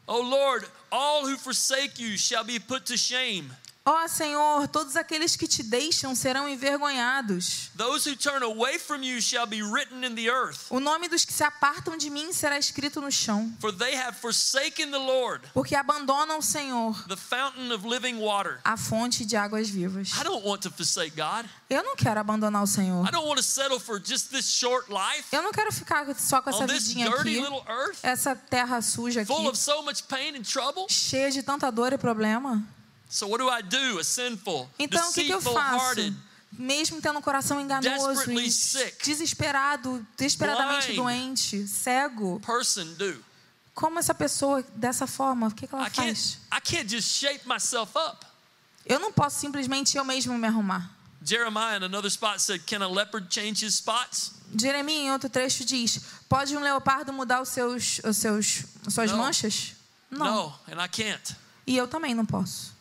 oh 0.06 0.22
Lord, 0.22 0.64
all 0.90 1.24
who 1.26 1.36
forsake 1.36 2.00
you 2.00 2.16
shall 2.16 2.44
be 2.44 2.60
put 2.60 2.84
to 2.86 2.96
shame. 2.96 3.50
Ó 3.88 4.08
Senhor, 4.08 4.66
todos 4.66 4.96
aqueles 4.96 5.36
que 5.36 5.46
te 5.46 5.62
deixam 5.62 6.12
serão 6.16 6.48
envergonhados. 6.48 7.70
Those 7.76 8.08
who 8.10 8.16
turn 8.16 8.42
away 8.42 8.80
from 8.80 9.04
you 9.04 9.20
shall 9.22 9.46
be 9.46 9.62
written 9.62 10.02
in 10.04 10.16
the 10.16 10.28
earth. 10.28 10.66
O 10.70 10.80
nome 10.80 11.08
dos 11.08 11.24
que 11.24 11.32
se 11.32 11.44
apartam 11.44 11.96
de 11.96 12.10
mim 12.10 12.32
será 12.32 12.58
escrito 12.58 13.00
no 13.00 13.12
chão, 13.12 13.52
For 13.60 13.72
they 13.72 13.94
have 13.94 14.16
forsaken 14.18 14.90
the 14.90 14.98
Lord, 14.98 15.46
porque 15.54 15.76
abandonam 15.76 16.38
o 16.38 16.42
Senhor, 16.42 17.00
the 17.06 17.16
fountain 17.16 17.72
of 17.72 17.86
living 17.86 18.18
water. 18.18 18.58
a 18.64 18.76
fonte 18.76 19.24
de 19.24 19.36
águas 19.36 19.68
vivas. 19.68 20.10
I 20.20 20.24
don't 20.24 20.44
want 20.44 20.62
to 20.62 20.70
forsake 20.70 21.14
God. 21.14 21.48
Eu 21.70 21.84
não 21.84 21.94
quero 21.94 22.18
abandonar 22.18 22.64
o 22.64 22.66
Senhor. 22.66 23.06
I 23.06 23.12
don't 23.12 23.28
want 23.28 23.36
to 23.36 23.42
settle 23.44 23.78
for 23.78 24.00
just 24.04 24.30
this 24.30 24.46
short 24.50 24.90
life 24.90 25.26
Eu 25.30 25.42
não 25.42 25.52
quero 25.52 25.70
ficar 25.72 26.12
só 26.16 26.42
com 26.42 26.50
essa 26.50 26.66
vidinha 26.66 27.08
aqui, 27.08 27.40
essa 28.02 28.34
terra 28.34 28.82
suja 28.82 29.20
aqui, 29.20 29.32
full 29.32 29.46
of 29.46 29.56
so 29.56 29.82
much 29.84 30.02
pain 30.08 30.36
and 30.36 30.42
trouble. 30.42 30.86
cheia 30.88 31.30
de 31.30 31.40
tanta 31.44 31.70
dor 31.70 31.92
e 31.92 31.98
problema. 31.98 32.66
So 33.08 33.28
what 33.28 33.42
do 33.42 33.48
I 33.48 33.62
do? 33.62 33.98
A 33.98 34.04
sinful, 34.04 34.68
Então, 34.78 35.10
o 35.10 35.12
que, 35.12 35.24
que 35.24 35.32
eu 35.32 35.40
faço? 35.40 36.14
Mesmo 36.52 37.00
tendo 37.02 37.18
um 37.18 37.22
coração 37.22 37.60
enganoso 37.60 38.24
desesperado, 39.02 40.06
desesperadamente 40.16 40.94
doente, 40.94 41.66
cego, 41.68 42.40
person 42.40 42.84
do? 42.94 43.24
como 43.74 43.98
essa 43.98 44.14
pessoa 44.14 44.64
dessa 44.74 45.06
forma, 45.06 45.48
o 45.48 45.50
que, 45.50 45.66
que 45.66 45.74
ela 45.74 45.86
I 45.86 45.90
can't, 45.90 46.06
faz? 46.06 46.38
I 46.50 46.60
can't 46.62 46.88
just 46.88 47.08
shape 47.08 47.46
myself 47.46 47.92
up. 47.96 48.24
Eu 48.86 48.98
não 48.98 49.12
posso 49.12 49.38
simplesmente 49.38 49.98
eu 49.98 50.04
mesmo 50.04 50.36
me 50.38 50.46
arrumar. 50.46 50.90
Jeremiah 51.22 51.76
in 51.76 51.82
another 51.84 52.08
spot 52.08 52.38
said, 52.40 52.62
Can 52.66 52.82
a 52.82 52.88
leopard 52.88 53.26
change 53.28 53.64
his 53.64 53.74
spots? 53.74 54.32
Jeremias, 54.58 55.00
em 55.00 55.10
outro 55.10 55.28
trecho, 55.28 55.64
diz: 55.64 56.00
Pode 56.28 56.56
um 56.56 56.60
leopardo 56.60 57.12
mudar 57.12 57.42
os 57.42 57.48
seus, 57.48 58.00
os 58.04 58.16
seus, 58.16 58.64
as 58.86 58.94
suas 58.94 59.10
Não. 59.10 59.18
manchas? 59.18 59.72
Não. 60.10 60.24
No, 60.24 60.54
and 60.72 60.82
I 60.82 60.88
can't. 60.88 61.36
E 61.66 61.76
eu 61.76 61.88
também 61.88 62.14
não 62.14 62.24
posso. 62.24 62.75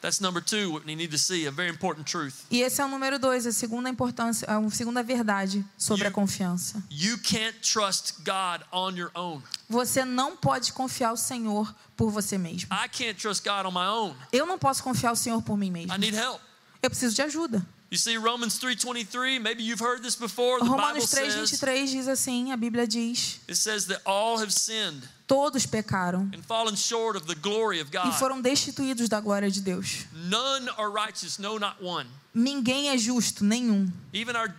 That's 0.00 0.18
number 0.20 0.40
two, 0.40 0.70
what 0.72 0.86
we 0.86 0.94
need 0.94 1.10
to 1.10 1.18
see, 1.18 1.46
a 1.46 1.50
very 1.50 1.68
important 1.70 2.06
truth. 2.10 2.44
E 2.50 2.62
esse 2.62 2.80
é 2.80 2.84
o 2.84 2.88
número 2.88 3.18
dois, 3.18 3.46
a 3.46 3.52
segunda 3.52 3.88
importância, 3.90 4.46
a 4.48 4.70
segunda 4.70 5.02
verdade 5.02 5.64
sobre 5.76 6.04
a 6.06 6.08
You- 6.08 6.14
confiança. 6.14 6.82
You 6.90 7.18
can't 7.18 7.56
trust 7.60 8.14
God 8.24 8.62
on 8.72 8.92
your 8.96 9.10
own. 9.14 9.42
Você 9.68 10.04
não 10.04 10.36
pode 10.36 10.72
confiar 10.72 11.12
o 11.12 11.16
Senhor 11.18 11.74
por 11.96 12.10
você 12.10 12.38
mesmo. 12.38 12.68
I 12.72 12.88
can't 12.88 13.14
trust 13.20 13.42
God 13.44 13.66
on 13.66 13.72
my 13.72 13.86
own. 13.86 14.14
Eu 14.32 14.46
não 14.46 14.58
posso 14.58 14.82
confiar 14.82 15.12
o 15.12 15.16
Senhor 15.16 15.42
por 15.42 15.56
mim 15.58 15.70
mesmo. 15.70 15.94
I 15.94 15.98
need 15.98 16.16
help. 16.16 16.40
Eu 16.82 16.88
preciso 16.88 17.14
de 17.14 17.20
ajuda. 17.20 17.66
You 17.90 17.98
see 17.98 18.16
Romans 18.16 18.56
3:23, 18.58 19.40
maybe 19.40 19.64
you've 19.64 19.82
heard 19.84 20.00
this 20.02 20.14
before. 20.14 20.60
The 20.60 20.64
Romanos 20.66 21.10
3, 21.10 21.32
says 21.32 21.34
23 21.34 21.90
diz 21.90 22.08
assim: 22.08 22.52
a 22.52 22.56
Bíblia 22.56 22.86
diz, 22.86 23.40
it 23.48 23.56
says 23.56 23.84
that 23.86 24.00
all 24.06 24.38
have 24.38 24.52
sinned 24.52 25.02
todos 25.30 25.64
pecaram 25.64 26.28
and 26.34 26.42
fallen 26.42 26.74
short 26.74 27.16
of 27.16 27.24
the 27.28 27.36
glory 27.36 27.80
of 27.80 27.88
e 27.88 28.12
foram 28.18 28.42
destituídos 28.42 29.08
da 29.08 29.20
glória 29.20 29.48
de 29.48 29.60
Deus. 29.60 30.06
None 30.12 30.68
are 30.70 30.90
righteous, 30.90 31.38
no 31.38 31.56
not 31.56 31.76
one. 31.80 32.08
Ninguém 32.34 32.88
é 32.88 32.98
justo, 32.98 33.44
nenhum. 33.44 33.92
Even 34.12 34.34
our 34.34 34.52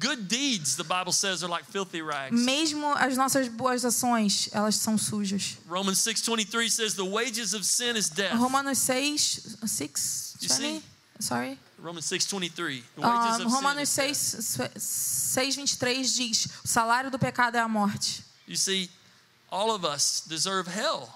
good 0.00 0.26
deeds, 0.26 0.74
the 0.74 0.82
Bible 0.82 1.12
says, 1.12 1.44
are 1.44 1.48
like 1.48 1.64
filthy 1.70 2.02
rags. 2.02 2.32
Mesmo 2.32 2.92
as 2.94 3.16
nossas 3.16 3.46
boas 3.46 3.84
ações, 3.84 4.48
elas 4.50 4.74
são 4.74 4.98
sujas. 4.98 5.58
Romans 5.68 5.98
6:23 5.98 6.70
says 6.70 6.94
the 6.94 7.04
wages 7.04 7.54
of 7.54 7.64
sin 7.64 7.94
is 7.94 8.10
death. 8.10 8.34
Romanos 8.34 8.78
6, 8.78 9.58
6, 9.64 10.36
You 10.40 10.48
sorry, 11.20 11.56
6:23. 11.80 12.82
Ah, 13.00 13.38
Romanos 13.44 13.82
is 13.84 13.88
6, 13.90 14.56
death. 14.58 14.82
6, 14.82 15.54
23 15.54 16.14
diz: 16.14 16.48
o 16.64 16.66
salário 16.66 17.12
do 17.12 17.18
pecado 17.18 17.56
é 17.56 17.60
a 17.60 17.68
morte. 17.68 18.24
You 18.48 18.56
see, 18.56 18.90
all 19.50 19.70
of 19.70 19.84
us 19.84 20.22
deserve 20.26 20.68
hell. 20.68 21.08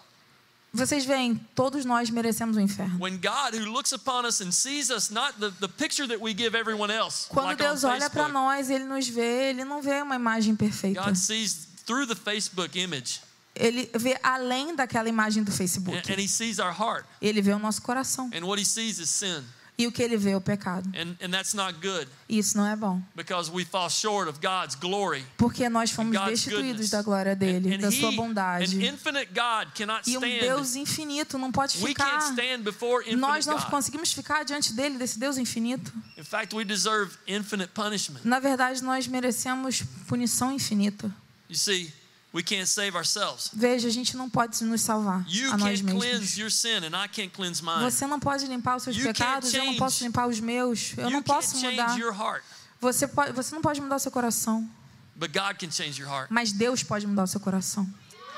Vocês 0.73 1.05
veem, 1.05 1.35
todos 1.55 1.85
nós 1.85 2.11
merecemos 2.11 2.57
o 2.57 2.61
inferno. 2.61 2.97
When 3.01 3.19
God, 3.19 3.55
who 3.55 3.73
looks 3.73 3.93
upon 3.93 4.25
us 4.25 4.41
and 4.41 4.53
sees 4.53 4.89
us, 4.89 5.11
not 5.11 5.35
the, 5.41 5.51
the 5.59 5.67
picture 5.67 6.07
that 6.07 6.21
we 6.21 6.33
give 6.33 6.57
everyone 6.57 6.93
else, 6.93 7.27
Quando 7.29 7.57
Deus 7.57 7.83
olha 7.83 8.09
para 8.09 8.29
nós, 8.29 8.71
Ele 8.71 8.85
nos 8.85 9.09
vê, 9.09 9.51
Ele 9.51 9.65
não 9.65 9.83
vê 9.83 10.01
uma 10.01 10.15
imagem 10.15 10.55
perfeita. 10.55 11.03
God 11.03 11.17
sees 11.17 11.67
through 11.85 12.07
the 12.07 12.15
Facebook 12.15 12.79
image, 12.79 13.21
Ele 13.57 13.91
vê 13.95 14.17
além 14.23 14.77
daquela 14.77 15.09
imagem 15.09 15.43
do 15.43 15.51
and, 15.51 15.57
Facebook. 15.57 16.13
and 16.13 16.21
He 16.21 16.29
sees 16.29 16.61
our 16.61 16.73
heart. 16.73 17.05
Ele 17.21 17.43
vê 17.43 17.53
o 17.53 17.59
nosso 17.59 17.83
coração. 17.83 18.31
And 18.33 18.47
what 18.47 18.63
He 18.63 18.65
sees 18.65 19.01
is 19.01 19.11
sin. 19.11 19.43
E 19.81 19.87
o 19.87 19.93
que 19.93 20.03
Ele 20.03 20.17
vê 20.17 20.31
é 20.33 20.37
o 20.37 20.41
pecado. 20.41 20.89
And, 20.95 21.17
and 21.25 21.31
that's 21.31 21.55
not 21.55 21.75
good 21.81 22.07
isso 22.29 22.57
não 22.57 22.67
é 22.67 22.77
bom. 22.77 23.01
because 23.17 23.51
we 23.51 23.65
fall 23.65 23.89
short 23.89 24.29
of 24.29 24.39
God's 24.41 24.75
glory. 24.75 25.25
Porque 25.39 25.69
nós 25.69 25.91
fomos 25.91 26.15
God's 26.17 26.31
destituídos 26.31 26.67
goodness. 26.73 26.91
da 26.91 27.03
glória 27.03 27.35
dele, 27.35 27.75
And, 27.75 27.79
da 27.79 27.91
sua 27.91 28.11
he, 28.11 28.15
an 28.15 28.17
bondade. 28.17 28.85
infinite 28.85 29.31
God 29.33 29.73
cannot 29.75 30.03
E 30.09 30.17
um 30.19 30.25
stand. 30.25 30.41
Deus 30.41 30.77
infinito 30.77 31.39
não 31.39 31.51
pode 31.51 31.79
We 31.83 31.95
can't 31.95 32.11
ficar. 32.11 32.31
stand 32.33 32.59
before 32.63 33.03
infinite 33.03 33.21
Nós 33.21 33.47
não 33.47 33.57
God. 33.59 33.71
conseguimos 33.71 34.13
ficar 34.13 34.45
diante 34.45 34.73
dele, 34.75 34.99
desse 34.99 35.19
Deus 35.19 35.39
infinito. 35.39 35.93
In 36.19 36.25
fact, 36.25 36.55
we 36.55 36.65
deserve 36.65 37.17
infinite 37.27 37.71
punishment. 37.73 38.21
Na 38.25 38.39
verdade, 38.39 38.83
nós 38.83 39.07
merecemos 39.07 39.83
punição 40.07 40.53
infinita. 40.53 41.11
You 41.49 41.57
see, 41.57 41.93
we 42.33 42.43
can't 42.43 42.67
save 42.67 42.97
ourselves. 42.97 43.51
Veja, 43.53 43.89
a 43.89 43.91
gente 43.91 44.17
não 44.17 44.29
pode 44.31 44.63
nos 44.65 44.81
salvar 44.83 45.25
You 45.29 45.53
a 45.53 45.57
nós 45.57 45.81
mesmos. 45.81 46.03
cleanse 46.05 46.41
your 46.41 46.51
sin, 46.51 46.85
and 46.85 46.97
I 46.97 47.09
can't 47.09 47.31
cleanse 47.31 47.63
mine. 47.63 47.81
Você 47.83 48.07
não 48.07 48.21
pode 48.21 48.47
limpar 48.47 48.77
os 48.77 48.85
seus 48.85 48.97
You 48.97 49.05
pecados, 49.05 49.53
eu 49.53 49.65
não 49.65 49.77
posso 49.77 50.05
limpar 50.05 50.27
os 50.29 50.39
meus. 50.41 50.93
Eu 50.97 51.11
não 51.11 51.23
posso 51.23 51.53
can't 51.55 51.71
mudar. 51.71 51.89
change 51.89 52.01
your 52.01 52.15
heart, 52.15 52.43
Você, 52.81 53.07
pode, 53.09 53.33
você 53.33 53.55
não 53.55 53.63
pode 53.63 53.81
mudar 53.81 53.97
o 53.97 53.99
seu 53.99 54.11
coração, 54.11 54.69
but 55.17 55.31
God 55.33 55.59
can 55.59 55.71
change 55.71 56.01
your 56.01 56.09
heart. 56.11 56.29
mas 56.31 56.53
Deus 56.53 56.83
pode 56.83 57.07
mudar 57.07 57.25
o 57.25 57.27
seu 57.27 57.41
coração. 57.41 57.87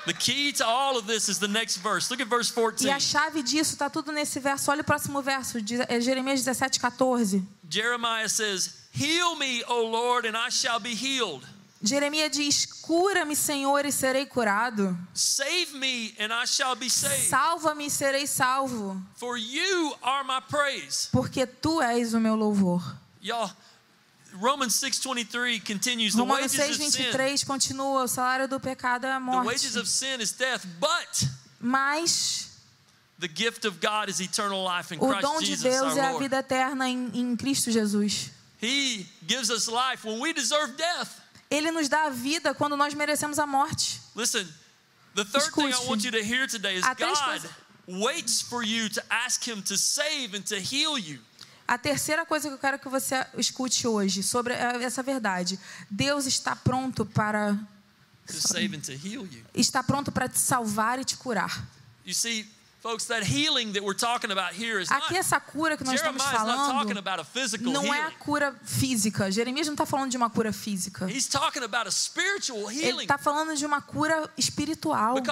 The 0.05 0.15
key 0.15 0.53
to 0.55 0.65
all 0.65 0.97
of 0.97 1.07
this 1.07 1.29
is 1.29 1.39
the 1.39 1.47
next 1.47 1.79
verse. 1.79 2.11
Look 2.11 2.21
at 2.21 2.29
verse 2.29 2.51
14. 2.53 2.87
E 2.89 2.91
a 2.91 2.99
chave 2.99 3.41
disso 3.41 3.75
está 3.75 3.89
tudo 3.89 4.11
nesse 4.11 4.41
verso. 4.41 4.69
Olha 4.69 4.81
o 4.81 4.85
próximo 4.85 5.23
verso, 5.23 5.59
é 5.89 6.01
Jeremias 6.01 6.41
17, 6.43 6.81
14. 6.81 7.41
Jeremiah 7.71 8.29
says, 8.29 8.75
Heal 8.93 9.37
me, 9.37 9.63
O 9.69 9.81
Lord, 9.89 10.27
and 10.27 10.37
I 10.37 10.51
shall 10.51 10.81
be 10.81 10.91
healed. 10.93 11.47
Jeremias 11.83 12.31
diz: 12.31 12.65
Cura-me, 12.65 13.35
Senhor, 13.35 13.85
e 13.85 13.91
serei 13.91 14.25
curado. 14.25 14.97
Save 15.13 15.73
me, 15.75 16.15
and 16.19 16.33
I 16.33 16.47
shall 16.47 16.77
be 16.77 16.89
saved. 16.89 17.29
Salva-me 17.29 17.87
e 17.87 17.91
serei 17.91 18.27
salvo, 18.27 19.03
For 19.17 19.37
you 19.37 19.95
are 20.01 20.25
my 20.25 20.41
praise. 20.49 21.09
porque 21.11 21.45
tu 21.47 21.81
és 21.83 22.15
o 22.15 22.21
meu 22.21 22.37
louvor. 22.37 22.97
Y'all, 23.21 23.51
Romans 24.35 24.75
6.23 24.75 25.61
continues, 25.61 26.15
The 26.15 26.21
Romanos 26.21 26.57
wages 26.57 26.77
6, 26.77 26.87
of 26.87 26.93
sin, 26.93 27.03
23 27.03 27.45
continua: 27.45 28.03
O 28.05 28.09
salário 28.09 28.47
do 28.47 28.61
pecado 28.61 29.07
é 29.07 29.13
a 29.13 29.19
the 29.19 29.27
wages 29.45 29.75
morte. 29.75 29.79
of 29.79 29.89
sin 29.89 30.21
is 30.21 30.33
death, 30.33 30.65
but 30.79 31.29
Mas 31.61 32.51
the 33.19 33.29
gift 33.29 33.65
of 33.67 33.79
God 33.81 34.09
is 34.09 34.21
eternal 34.21 34.65
life 34.65 34.93
in 34.95 34.99
o 35.01 35.09
Christ 35.09 35.23
dom 35.23 35.41
de 35.41 35.47
Jesus 35.47 35.63
Deus 35.63 35.97
é 35.97 36.01
a 36.01 36.19
vida 36.19 36.39
eterna 36.39 36.89
em, 36.89 37.11
em 37.13 37.37
Cristo 37.37 37.71
Jesus. 37.73 38.31
He 38.61 39.07
gives 39.27 39.51
us 39.51 39.67
life 39.67 40.05
when 40.05 40.21
we 40.21 40.33
deserve 40.33 40.77
death. 40.77 41.22
Ele 41.55 41.71
nos 41.71 41.89
dá 41.89 42.05
a 42.07 42.11
vida 42.11 42.55
quando 42.55 42.77
nós 42.77 42.95
merecemos 42.95 43.39
a 43.39 43.47
morte. 43.47 44.01
Listen, 44.17 44.47
the 45.15 45.25
third 45.25 45.53
thing 45.55 45.67
I 45.67 45.71
Escute. 45.71 45.89
want 45.89 46.05
you 46.05 46.11
to 46.13 46.23
hear 46.23 46.47
today 46.49 46.77
is 46.77 46.85
God 46.85 47.43
waits 47.87 48.41
for 48.41 48.65
you 48.65 48.89
to 48.89 49.03
ask 49.11 49.47
Him 49.47 49.61
to 49.63 49.77
save 49.77 50.35
and 50.37 50.43
to 50.47 50.57
heal 50.57 50.99
you. 50.99 51.19
A 51.69 51.77
terceira 51.79 52.25
coisa 52.27 52.49
que 52.49 52.55
eu 52.55 52.59
quero 52.59 52.79
que 52.79 52.89
você 52.89 53.25
escute 53.37 53.87
hoje 53.87 54.23
sobre 54.23 54.55
é 54.55 54.83
essa 54.83 55.03
verdade. 55.03 55.59
Deus 55.91 56.27
está 56.27 56.57
pronto 56.57 57.05
para 57.05 57.55
To 58.27 58.33
save 58.41 58.75
and 58.77 58.81
to 58.81 58.93
heal 58.93 59.27
you. 59.27 59.45
está 59.55 59.83
pronto 59.83 60.11
para 60.13 60.29
te 60.29 60.39
salvar 60.39 60.99
e 60.99 61.05
te 61.05 61.17
curar. 61.17 61.67
You 62.07 62.15
see, 62.15 62.47
folks, 62.83 63.07
that 63.07 63.23
healing 63.25 63.73
that 63.73 63.83
we're 63.85 63.95
talking 63.97 64.31
about 64.33 64.53
here 64.53 64.81
is 64.81 64.91
not. 64.91 65.05
Aqui 65.05 65.17
essa 65.17 65.39
cura 65.41 65.77
que 65.77 65.85
nós 65.85 65.95
estamos 65.95 66.23
falando 66.23 66.99
about 66.99 67.21
a 67.21 67.25
physical 67.25 67.73
não 67.73 67.95
é 67.95 67.99
a 68.01 68.03
healing. 68.09 68.17
cura 68.19 68.55
física. 68.65 69.31
Jeremias 69.31 69.67
não 69.69 69.75
está 69.75 69.87
falando 69.87 70.11
de 70.11 70.17
uma 70.17 70.29
cura 70.29 70.53
física. 70.53 71.09
He's 71.09 71.29
talking 71.29 71.63
about 71.63 71.87
a 71.87 71.91
spiritual 71.93 72.71
Ele 72.71 72.81
healing. 72.87 73.03
está 73.03 73.17
falando 73.17 73.55
de 73.57 73.65
uma 73.65 73.81
cura 73.81 74.29
espiritual. 74.37 75.15
Porque 75.15 75.31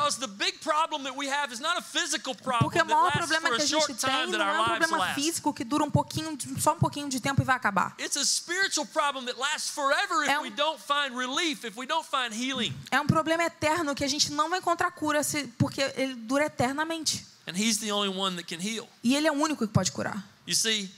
o 2.81 2.87
maior 2.87 3.13
problema 3.13 3.51
que 3.57 3.63
a 3.63 3.67
gente 3.67 3.95
tem 3.95 4.27
não 4.29 4.41
é 4.41 4.61
um 4.61 4.65
problema 4.65 5.15
físico 5.15 5.53
que 5.53 5.65
dura 5.65 5.85
um 5.85 5.91
pouquinho, 5.91 6.39
só 6.59 6.75
um 6.75 6.79
pouquinho 6.79 7.09
de 7.09 7.21
tempo 7.21 7.43
e 7.43 7.45
vai 7.45 7.57
acabar. 7.57 7.95
It's 7.99 8.17
a 8.17 8.25
spiritual 8.25 8.87
problem 8.87 9.25
that 9.27 9.39
lasts 9.39 9.71
forever 9.71 10.23
if 10.25 10.31
É 10.31 10.39
um- 10.39 10.43
we 10.43 10.51
don't 10.51 10.81
find 10.81 11.17
relief, 11.17 11.67
if 11.67 11.77
we 11.77 11.87
don't 11.87 12.07
find 12.09 12.33
healing. 12.33 12.73
É 12.91 13.01
um 13.01 13.07
problema 13.07 13.43
eterno 13.45 13.95
que 13.95 14.05
a 14.05 14.09
gente 14.09 14.31
não 14.33 14.49
vai 14.49 14.61
encontrar 14.61 14.91
cura 14.93 15.21
porque 15.59 15.81
ele 15.97 16.15
dura 16.15 16.45
eternamente. 16.47 17.27
And 17.51 17.59
He's 17.59 17.79
the 17.79 17.91
only 17.91 18.09
one 18.09 18.37
that 18.37 18.47
can 18.47 18.61
heal. 18.61 18.89
E 19.03 19.17
ele 19.17 19.27
é 19.27 19.33
o 19.33 19.35
único 19.35 19.67
que 19.67 19.73
pode 19.73 19.91
curar. 19.91 20.25
You 20.47 20.55
see, 20.55 20.89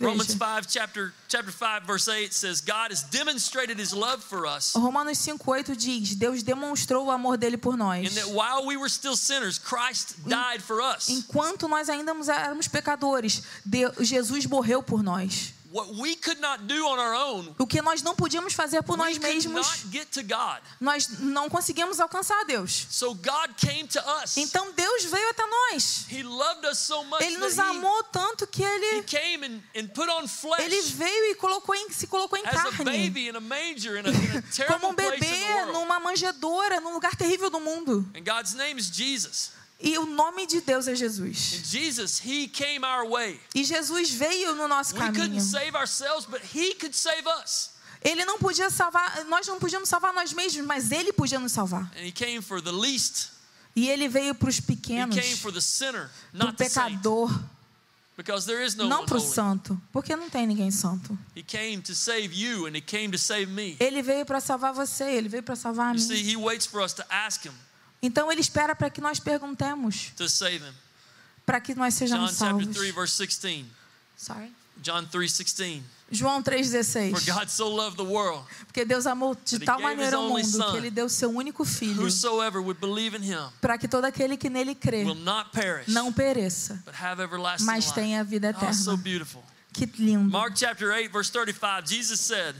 Romans 0.00 0.26
Veja. 0.34 0.38
5 0.38 0.66
chapter 0.66 1.14
chapter 1.28 1.52
5 1.52 1.84
verse 1.84 2.08
8 2.08 2.32
says 2.32 2.60
God 2.60 2.90
has 2.90 3.02
demonstrated 3.04 3.78
his 3.78 3.92
love 3.92 4.22
for 4.22 4.46
us 4.46 4.74
Romanos 4.76 5.18
5,8 5.18 5.76
diz: 5.76 6.14
Deus 6.14 6.42
demonstrou 6.42 7.06
o 7.06 7.10
amor 7.10 7.36
dele 7.36 7.56
por 7.56 7.76
nós. 7.76 8.06
in 8.06 8.14
that 8.14 8.28
while 8.28 8.64
we 8.66 8.76
were 8.76 8.88
still 8.88 9.16
sinners 9.16 9.58
Christ 9.58 10.16
died 10.28 10.62
for 10.62 10.80
us. 10.80 11.08
Enquanto 11.08 11.66
nós 11.68 11.88
ainda 11.88 12.12
éramos 12.32 12.68
pecadores, 12.68 13.42
Jesus 14.00 14.46
morreu 14.46 14.82
por 14.82 15.02
nós. 15.02 15.52
What 15.70 15.92
we 16.00 16.16
could 16.16 16.40
not 16.40 16.64
do 16.64 16.86
on 16.86 16.98
our 16.98 17.14
own, 17.14 17.54
O 17.58 17.66
que 17.66 17.82
nós 17.82 18.00
não 18.02 18.14
podíamos 18.14 18.54
fazer 18.54 18.82
por 18.82 18.96
nós 18.96 19.18
mesmos, 19.34 19.66
not 19.66 19.88
get 19.92 20.08
to 20.12 20.22
God. 20.22 20.62
nós 20.80 21.08
não 21.18 21.50
conseguimos 21.50 22.00
alcançar 22.00 22.42
Deus. 22.46 22.86
Então 24.38 24.72
Deus 24.72 25.04
veio 25.04 25.28
até 25.28 25.44
nós. 25.46 26.06
Ele 27.26 27.36
nos 27.36 27.58
amou 27.58 28.02
tanto 28.04 28.46
que 28.46 28.62
ele, 28.64 29.02
ele 30.62 30.80
veio 30.94 31.32
e 31.32 31.34
colocou 31.34 31.74
em, 31.74 31.90
se 31.90 32.06
colocou 32.06 32.38
em 32.38 32.42
carne. 32.54 32.70
Como 34.72 34.88
um 34.88 34.94
bebê 34.94 35.26
numa 35.72 36.00
manjedoura, 36.00 36.80
num 36.80 36.94
lugar 36.94 37.14
terrível 37.14 37.50
do 37.50 37.60
mundo. 37.60 38.08
E 39.80 39.96
o 39.96 40.06
nome 40.06 40.46
de 40.46 40.60
Deus 40.60 40.88
é 40.88 40.94
Jesus. 40.94 41.36
Jesus. 41.36 42.20
E 43.54 43.64
Jesus 43.64 44.10
veio 44.10 44.54
no 44.56 44.66
nosso 44.66 44.94
We 44.94 45.00
couldn't 45.06 45.20
caminho. 45.28 45.40
save 45.40 45.76
ourselves, 45.76 46.26
but 46.26 46.40
He 46.54 46.74
could 46.74 46.96
save 46.96 47.24
us. 47.44 47.70
Ele 48.02 48.24
não 48.24 48.38
podia 48.38 48.70
salvar, 48.70 49.24
nós 49.26 49.46
não 49.46 49.58
podíamos 49.58 49.88
salvar 49.88 50.12
nós 50.12 50.32
mesmos, 50.32 50.64
mas 50.66 50.90
ele 50.92 51.12
podia 51.12 51.38
nos 51.38 51.52
salvar. 51.52 51.90
And 51.96 52.04
He 52.06 52.12
came 52.12 52.40
for 52.42 52.60
the 52.62 52.72
least. 52.72 53.30
E 53.76 53.88
ele 53.88 54.08
veio 54.08 54.34
para 54.34 54.48
os 54.48 54.58
He 54.58 54.62
pequenos, 54.62 55.14
came 55.14 55.36
for 55.36 55.52
the 55.52 55.60
sinner, 55.60 56.08
para 56.32 56.42
o 56.42 56.46
not 56.46 56.56
the 56.56 56.68
saint. 56.68 56.90
pecador, 56.96 57.30
Because 58.16 58.46
there 58.46 58.64
is 58.64 58.74
no 58.74 58.88
não 58.88 59.06
para 59.06 59.16
o 59.16 59.20
santo, 59.20 59.80
porque 59.92 60.16
não 60.16 60.28
tem 60.28 60.44
ninguém 60.44 60.72
santo. 60.72 61.16
Ele 63.78 64.02
veio 64.02 64.26
para 64.26 64.40
salvar 64.40 64.72
você, 64.72 65.04
ele 65.04 65.28
veio 65.28 65.42
para 65.44 65.54
salvar 65.54 65.86
a 65.86 65.96
You 65.96 66.00
mim. 66.00 66.06
see, 66.16 66.22
He 66.32 66.36
waits 66.36 66.66
for 66.66 66.82
us 66.82 66.92
to 66.94 67.04
ask 67.08 67.44
Him 67.46 67.52
Então 68.02 68.30
ele 68.30 68.40
espera 68.40 68.74
para 68.76 68.90
que 68.90 69.00
nós 69.00 69.18
perguntemos, 69.18 70.12
para 71.44 71.60
que 71.60 71.74
nós 71.74 71.94
John 71.94 71.98
sejamos 71.98 72.30
chapter 72.30 72.48
salvos. 72.48 72.76
3, 72.76 72.94
verse 72.94 73.18
16. 73.26 73.66
Sorry. 74.16 74.52
John 74.80 75.04
3:16. 75.06 75.82
João 76.10 76.42
For 76.42 76.52
3,16. 76.52 77.26
God 77.26 77.48
so 77.48 77.68
loved 77.68 77.96
the 77.98 78.02
world, 78.04 78.42
Porque 78.66 78.84
Deus 78.84 79.06
amou 79.06 79.36
de 79.44 79.58
tal 79.58 79.78
maneira 79.80 80.18
o 80.18 80.28
mundo 80.30 80.70
que 80.70 80.76
ele 80.76 80.90
deu 80.90 81.06
seu 81.08 81.28
único 81.30 81.64
filho, 81.66 82.02
whosoever 82.02 82.62
would 82.62 82.80
believe 82.80 83.14
in 83.16 83.22
Him 83.22 83.50
para 83.60 83.76
que 83.76 83.86
todo 83.86 84.06
aquele 84.06 84.36
que 84.36 84.48
nele 84.48 84.74
crê 84.74 85.04
will 85.04 85.14
not 85.14 85.50
perish, 85.50 85.88
não 85.88 86.10
pereça, 86.12 86.82
but 86.86 86.94
have 86.94 87.20
everlasting 87.20 87.66
mas 87.66 87.92
tenha 87.92 88.20
a 88.20 88.22
vida 88.22 88.54
Oh, 88.56 88.72
so 88.72 88.92
eterna. 88.92 88.96
beautiful. 89.02 89.44
Que 89.72 89.84
lindo. 89.98 90.30
Mark 90.30 90.56
chapter 90.56 90.90
8, 90.90 91.12
verse 91.12 91.30
35, 91.30 91.86
Jesus 91.86 92.20
said, 92.20 92.54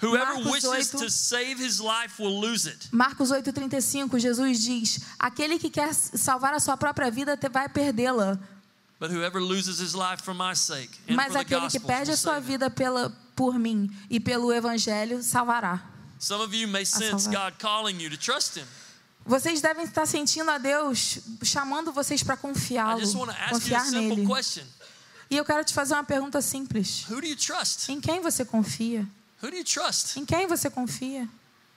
Whoever 0.00 0.38
wishes 0.48 0.94
8. 0.94 0.98
to 1.00 1.10
save 1.10 1.58
his 1.58 1.80
life 1.80 2.22
will 2.22 2.40
lose 2.40 2.66
it. 2.66 2.88
Marcos 2.92 3.32
8,35, 3.32 4.18
Jesus 4.20 4.64
diz: 4.64 5.00
Aquele 5.18 5.58
que 5.58 5.70
quer 5.70 5.92
salvar 5.92 6.54
a 6.54 6.60
sua 6.60 6.76
própria 6.76 7.10
vida 7.10 7.36
vai 7.50 7.68
perdê-la, 7.68 8.38
But 9.00 9.10
whoever 9.10 9.40
loses 9.40 9.78
his 9.80 9.94
life 9.94 10.22
for 10.22 10.34
my 10.34 10.54
sake 10.54 10.90
and 11.08 11.14
mas 11.14 11.26
for 11.26 11.34
the 11.34 11.38
aquele 11.40 11.68
que 11.68 11.78
gospel 11.78 11.86
perde 11.86 12.10
a 12.10 12.16
sua 12.16 12.40
vida 12.40 12.68
pela, 12.68 13.10
por 13.36 13.56
mim 13.56 13.88
e 14.10 14.18
pelo 14.18 14.52
evangelho 14.52 15.22
salvará. 15.22 15.80
Some 16.18 16.42
of 16.42 16.52
you 16.52 16.66
may 16.66 16.84
sense. 16.84 17.28
God 17.28 17.54
calling 17.58 18.00
you 18.00 18.10
to 18.10 18.16
trust 18.16 18.56
Him. 18.56 18.66
Vocês 19.24 19.60
devem 19.60 19.84
estar 19.84 20.06
sentindo 20.06 20.50
a 20.50 20.58
Deus 20.58 21.18
chamando 21.42 21.92
vocês 21.92 22.22
para 22.22 22.36
confiá-lo, 22.36 23.00
confiar 23.50 23.90
nele. 23.90 24.26
question. 24.26 24.64
E 25.30 25.36
eu 25.36 25.44
quero 25.44 25.62
te 25.64 25.74
fazer 25.74 25.94
uma 25.94 26.04
pergunta 26.04 26.40
simples: 26.40 27.04
Who 27.08 27.20
do 27.20 27.26
you 27.26 27.36
trust? 27.36 27.92
Em 27.92 28.00
quem 28.00 28.20
você 28.20 28.44
confia? 28.44 29.06
Who 29.42 29.50
do 29.50 29.56
you 29.56 29.64
trust? 29.64 30.18
Em 30.18 30.24
quem 30.24 30.46
você 30.46 30.68
confia? 30.70 31.28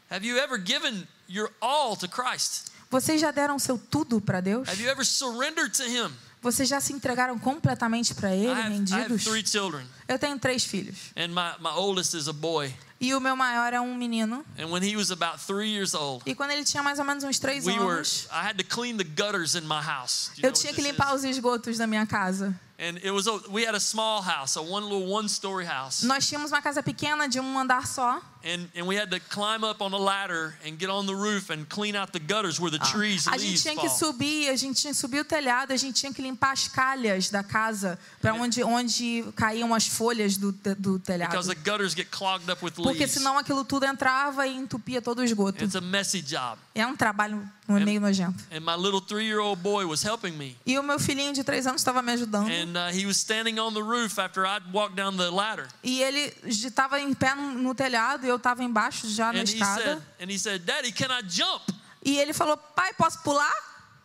Have 0.09 0.25
you 0.27 0.37
ever 0.37 0.57
given 0.63 1.07
your 1.29 1.51
all 1.61 1.95
to 1.97 2.07
Christ? 2.07 2.71
Vocês 2.89 3.21
já 3.21 3.31
deram 3.31 3.57
seu 3.59 3.77
tudo 3.77 4.19
para 4.19 4.41
Deus? 4.41 4.67
Have 4.67 4.81
you 4.81 4.89
ever 4.89 5.05
surrendered 5.05 5.71
to 5.77 5.83
Him? 5.83 6.11
Vocês 6.41 6.67
já 6.67 6.81
se 6.81 6.91
entregaram 6.91 7.37
completamente 7.37 8.15
para 8.15 8.33
Ele, 8.35 8.47
have, 8.49 8.59
I 8.59 8.63
have 8.63 8.73
rendidos? 8.73 9.23
three 9.23 9.45
children, 9.45 9.85
Eu 10.07 10.17
tenho 10.17 10.37
três 10.39 10.63
filhos. 10.65 10.97
and 11.15 11.27
my, 11.29 11.53
my 11.59 11.69
oldest 11.75 12.13
is 12.15 12.27
a 12.27 12.33
boy. 12.33 12.73
E 13.01 13.15
o 13.15 13.19
meu 13.19 13.35
maior 13.35 13.73
é 13.73 13.81
um 13.81 13.95
menino. 13.95 14.45
And 14.59 14.67
when 14.67 14.83
he 14.83 14.95
was 14.95 15.09
about 15.09 15.39
three 15.39 15.71
years 15.71 15.95
old, 15.95 16.23
E 16.29 16.35
quando 16.35 16.51
ele 16.51 16.63
tinha 16.63 16.83
mais 16.83 16.99
ou 16.99 17.03
menos 17.05 17.23
uns 17.23 17.39
três 17.39 17.65
we 17.65 17.73
were 17.73 17.95
anos, 17.95 18.27
I 18.31 18.47
had 18.47 18.57
to 18.59 18.63
clean 18.63 18.97
the 18.97 19.03
gutters 19.03 19.55
in 19.55 19.61
my 19.61 19.81
house. 19.81 20.29
Do 20.35 20.41
you 20.41 20.43
know 20.43 20.49
eu 20.49 20.53
tinha 20.53 20.71
que 20.71 20.81
limpar 20.81 21.07
is? 21.15 21.15
os 21.15 21.23
esgotos 21.23 21.79
da 21.79 21.87
minha 21.87 22.05
casa. 22.05 22.53
And 22.77 22.97
it 22.97 23.11
was 23.11 23.27
a, 23.27 23.33
we 23.49 23.65
had 23.65 23.75
a 23.75 23.79
small 23.79 24.21
house, 24.21 24.55
a 24.55 24.61
one 24.61 24.83
little 24.85 25.07
one 25.11 25.27
story 25.27 25.65
house. 25.65 26.03
Nós 26.03 26.27
tínhamos 26.27 26.51
uma 26.51 26.61
casa 26.61 26.83
pequena 26.83 27.27
de 27.27 27.39
um 27.39 27.57
andar 27.57 27.87
só. 27.87 28.21
And 28.43 28.67
and 28.75 28.87
we 28.87 28.95
had 28.95 29.11
to 29.11 29.19
climb 29.29 29.63
up 29.63 29.81
on 29.81 29.93
a 29.93 29.97
ladder 29.97 30.55
and 30.65 30.77
get 30.79 30.89
on 30.89 31.05
the 31.05 31.13
roof 31.13 31.51
and 31.51 31.65
clean 31.69 31.95
out 31.95 32.11
the 32.11 32.19
gutters 32.19 32.59
where 32.59 32.71
the 32.71 32.79
trees 32.91 33.27
Ah, 33.27 33.33
A 33.35 33.37
gente 33.37 33.61
tinha 33.61 33.75
que 33.75 33.87
subir, 33.89 34.49
a 34.49 34.55
gente 34.55 34.81
tinha 34.81 34.91
que 34.93 34.99
subir 34.99 35.19
o 35.19 35.25
telhado, 35.25 35.71
a 35.73 35.77
gente 35.77 35.93
tinha 35.99 36.11
que 36.13 36.21
limpar 36.21 36.51
as 36.53 36.67
calhas 36.67 37.29
da 37.29 37.43
casa 37.43 37.99
para 38.19 38.33
onde, 38.33 38.63
onde 38.63 39.23
caíam 39.35 39.73
as 39.75 39.87
folhas 39.87 40.37
do, 40.37 40.51
do 40.51 40.97
Because 40.97 41.03
telhado. 41.05 41.47
the 41.47 41.55
gutters 41.55 41.93
get 41.93 42.09
clogged 42.09 42.49
up 42.51 42.63
with 42.65 42.71
Porque 42.73 42.99
leaves. 42.99 43.11
senão 43.11 43.37
aquilo 43.37 43.63
tudo 43.63 43.85
entrava 43.85 44.47
e 44.47 44.55
entupia 44.55 45.01
todo 45.01 45.19
o 45.19 45.23
esgoto. 45.23 45.63
It's 45.63 45.75
a 45.75 45.81
messy 45.81 46.21
job. 46.21 46.57
É 46.73 46.85
um 46.87 46.95
trabalho 46.95 47.47
meio 47.79 47.99
nojento. 48.01 48.43
And 48.51 48.61
my 48.61 48.75
little 48.75 48.99
three-year-old 49.01 49.61
boy 49.61 49.85
was 49.85 50.03
helping 50.03 50.37
me. 50.37 50.57
E 50.65 50.77
o 50.77 50.83
meu 50.83 50.99
filhinho 50.99 51.33
de 51.33 51.43
três 51.43 51.65
anos 51.65 51.81
estava 51.81 52.01
me 52.01 52.11
ajudando. 52.11 52.49
And 52.49 52.77
uh, 52.77 52.91
he 52.91 53.05
was 53.05 53.17
standing 53.17 53.59
on 53.59 53.73
the 53.73 53.81
roof 53.81 54.19
after 54.19 54.45
I'd 54.45 54.71
walked 54.73 54.95
down 54.95 55.17
the 55.17 55.29
ladder. 55.31 55.67
E 55.83 56.01
ele 56.03 56.33
estava 56.45 56.99
em 56.99 57.13
pé 57.13 57.33
no, 57.35 57.73
telhado 57.73 58.25
e 58.25 58.29
eu 58.29 58.35
estava 58.35 58.63
embaixo 58.63 59.07
já 59.09 59.31
na 59.31 59.39
And 59.39 59.47
he 59.47 59.55
escada. 59.55 59.83
said, 59.83 60.01
and 60.19 60.31
he 60.31 60.37
said, 60.37 60.65
Daddy, 60.65 60.91
can 60.91 61.09
I 61.11 61.21
jump? 61.27 61.63
E 62.03 62.17
ele 62.17 62.33
falou: 62.33 62.57
Pai, 62.57 62.93
posso 62.93 63.19
pular? 63.23 63.53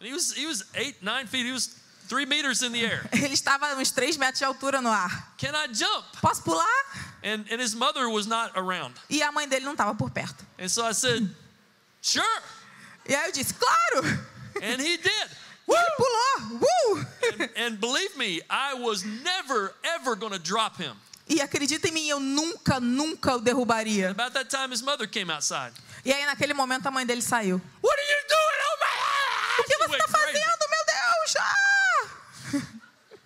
And 0.01 0.07
he 0.07 0.13
was 0.13 0.33
he 0.37 0.47
was 0.47 0.65
eight, 0.75 0.97
nine 1.03 1.27
feet. 1.27 1.47
He 1.47 1.53
was 1.53 1.71
three 2.09 2.27
meters 2.27 2.63
in 2.63 2.71
the 2.73 2.85
air. 2.85 3.09
Ele 3.13 3.33
estava 3.35 3.75
uns 3.77 3.91
três 3.91 4.17
metros 4.17 4.39
de 4.39 4.45
altura 4.45 4.81
no 4.83 4.91
ar. 4.91 5.33
Can 5.39 5.55
I 5.55 5.73
jump? 5.73 6.05
Posso 6.21 6.43
pular? 6.43 6.67
And 7.25 7.45
and 7.51 7.61
his 7.61 7.75
mother 7.75 8.09
was 8.09 8.27
not 8.27 8.53
around. 8.55 8.95
E 9.09 9.23
a 9.23 9.33
mãe 9.33 9.49
dele 9.49 9.65
não 9.65 9.73
estava 9.73 9.95
por 9.95 10.11
perto. 10.11 10.45
And 10.59 10.69
so 10.69 10.87
I 10.87 10.93
said, 10.93 11.29
Sure. 12.03 12.43
E 13.09 13.15
aí 13.15 13.27
eu 13.27 13.33
disse: 13.33 13.55
Claro! 13.55 14.07
And 14.63 14.81
he 14.81 14.97
did. 14.97 15.31
E 15.69 15.73
ele 15.73 15.91
pulou! 15.97 16.61
Uh! 16.63 17.07
And, 17.23 17.51
and 17.57 17.81
believe 17.81 18.17
me, 18.17 18.41
I 18.49 18.75
was 18.75 19.05
never 19.05 19.75
ever 19.83 20.15
going 20.17 20.33
to 20.33 20.39
drop 20.39 20.77
him. 20.81 20.93
E 21.29 21.41
acredita 21.41 21.89
em 21.89 21.93
mim, 21.93 22.09
eu 22.09 22.21
nunca, 22.21 22.79
nunca 22.79 23.35
o 23.35 23.41
derrubaria. 23.41 24.11
About 24.11 24.33
that 24.35 24.49
time, 24.49 24.71
his 24.73 24.81
mother 24.81 25.09
came 25.09 25.31
outside. 25.33 25.73
E 26.05 26.13
aí 26.13 26.25
naquele 26.25 26.55
momento 26.55 26.87
a 26.87 26.91
mãe 26.91 27.05
dele 27.05 27.21
saiu. 27.21 27.61
What 27.83 27.99
are 27.99 28.09
you 28.09 28.29
doing? 28.29 28.59
Oh 28.63 28.77
my! 28.81 29.61
O 29.61 29.65
que 29.65 29.77
você 29.79 29.97
está 29.97 30.09
fazendo, 30.09 30.65
meu 30.71 30.85
Deus? 30.87 31.37
Ah! 31.41 32.07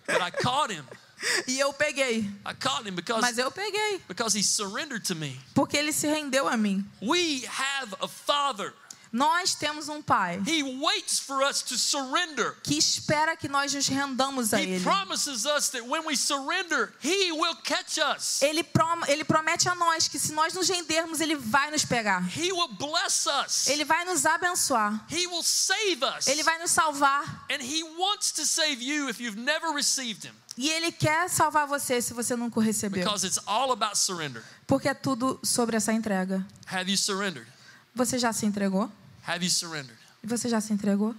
But 0.07 0.21
I 0.21 0.31
caught 0.31 0.71
him. 0.73 0.83
E 1.47 1.59
eu 1.59 1.71
peguei. 1.71 2.27
I 2.43 2.53
caught 2.59 2.83
him 2.83 2.95
because 2.95 3.21
Mas 3.21 3.37
eu 3.37 3.51
peguei. 3.51 4.01
because 4.07 4.33
he 4.33 4.41
surrendered 4.41 5.05
to 5.05 5.13
me. 5.13 5.39
Porque 5.53 5.77
ele 5.77 5.93
se 5.93 6.07
rendeu 6.07 6.47
a 6.47 6.57
mim. 6.57 6.83
We 6.99 7.45
have 7.45 7.93
a 8.01 8.07
father. 8.07 8.73
Nós 9.11 9.53
temos 9.55 9.89
um 9.89 10.01
pai 10.01 10.41
He 10.47 10.63
waits 10.63 11.19
for 11.19 11.43
us 11.43 11.61
to 11.63 11.77
surrender. 11.77 12.55
que 12.63 12.77
espera 12.77 13.35
que 13.35 13.49
nós 13.49 13.73
nos 13.73 13.87
rendamos 13.87 14.53
a 14.53 14.61
ele. 14.61 14.81
promises 14.83 15.45
us 15.45 15.69
that 15.69 15.81
when 15.85 16.05
we 16.05 16.15
surrender, 16.15 16.93
He 17.03 17.31
will 17.31 17.55
catch 17.63 17.97
us. 17.97 18.41
Ele, 18.41 18.63
prom 18.63 19.01
ele 19.07 19.23
promete 19.25 19.67
a 19.67 19.75
nós 19.75 20.07
que 20.07 20.17
se 20.17 20.31
nós 20.31 20.53
nos 20.53 20.69
rendermos, 20.69 21.19
ele 21.19 21.35
vai 21.35 21.69
nos 21.71 21.83
pegar. 21.83 22.23
He 22.37 22.51
will 22.53 22.69
bless 22.69 23.27
us. 23.27 23.67
Ele 23.67 23.83
vai 23.83 24.05
nos 24.05 24.25
abençoar. 24.25 25.05
He 25.11 25.27
will 25.27 25.43
save 25.43 26.03
us. 26.17 26.27
Ele 26.27 26.41
vai 26.43 26.57
nos 26.59 26.71
salvar. 26.71 27.45
And 27.51 27.61
He 27.61 27.83
wants 27.83 28.31
to 28.33 28.45
save 28.45 28.81
you 28.81 29.09
if 29.09 29.19
you've 29.19 29.37
never 29.39 29.71
received 29.73 30.25
Him 30.25 30.33
E 30.57 30.69
ele 30.69 30.91
quer 30.91 31.29
salvar 31.29 31.65
você 31.67 32.01
se 32.01 32.13
você 32.13 32.35
nunca 32.35 32.59
o 32.59 32.61
recebeu. 32.63 33.03
because 33.03 33.25
it's 33.25 33.39
all 33.45 33.71
about 33.71 33.97
surrender. 33.97 34.43
Porque 34.67 34.87
é 34.87 34.93
tudo 34.93 35.39
sobre 35.43 35.75
essa 35.75 35.91
entrega. 35.91 36.45
Have 36.67 36.89
you 36.89 36.97
surrendered? 36.97 37.47
Você 37.93 38.17
já 38.17 38.31
se 38.31 38.45
entregou? 38.45 38.89
Have 39.27 39.43
you 39.43 39.49
surrendered? 39.49 39.97
Você 40.23 40.49
já 40.49 40.61
se 40.61 40.73
entregou? 40.73 41.15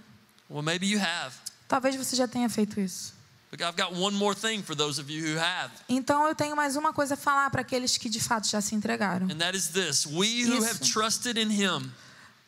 Well, 0.49 0.63
maybe 0.63 0.85
you 0.87 0.99
have. 0.99 1.35
Talvez 1.67 1.95
você 1.95 2.15
já 2.15 2.27
tenha 2.27 2.49
feito 2.49 2.79
isso. 2.79 3.13
But 3.49 3.61
I've 3.61 3.77
got 3.77 3.93
one 3.93 4.15
more 4.15 4.33
thing 4.33 4.63
for 4.63 4.75
those 4.75 4.99
of 4.99 5.11
you 5.11 5.23
who 5.23 5.39
have. 5.39 5.71
Então 5.87 6.27
eu 6.27 6.33
tenho 6.33 6.55
mais 6.55 6.75
uma 6.75 6.91
coisa 6.91 7.13
a 7.13 7.17
falar 7.17 7.51
para 7.51 7.61
aqueles 7.61 7.97
que 7.97 8.09
de 8.09 8.19
fato 8.19 8.47
já 8.47 8.59
se 8.61 8.73
entregaram. 8.73 9.27
And 9.29 9.37
that 9.37 9.55
is 9.55 9.67
this 9.67 10.05
we 10.05 10.43
who 10.43 10.63
have 10.63 10.79
trusted 10.79 11.37
in 11.39 11.51
Him 11.51 11.91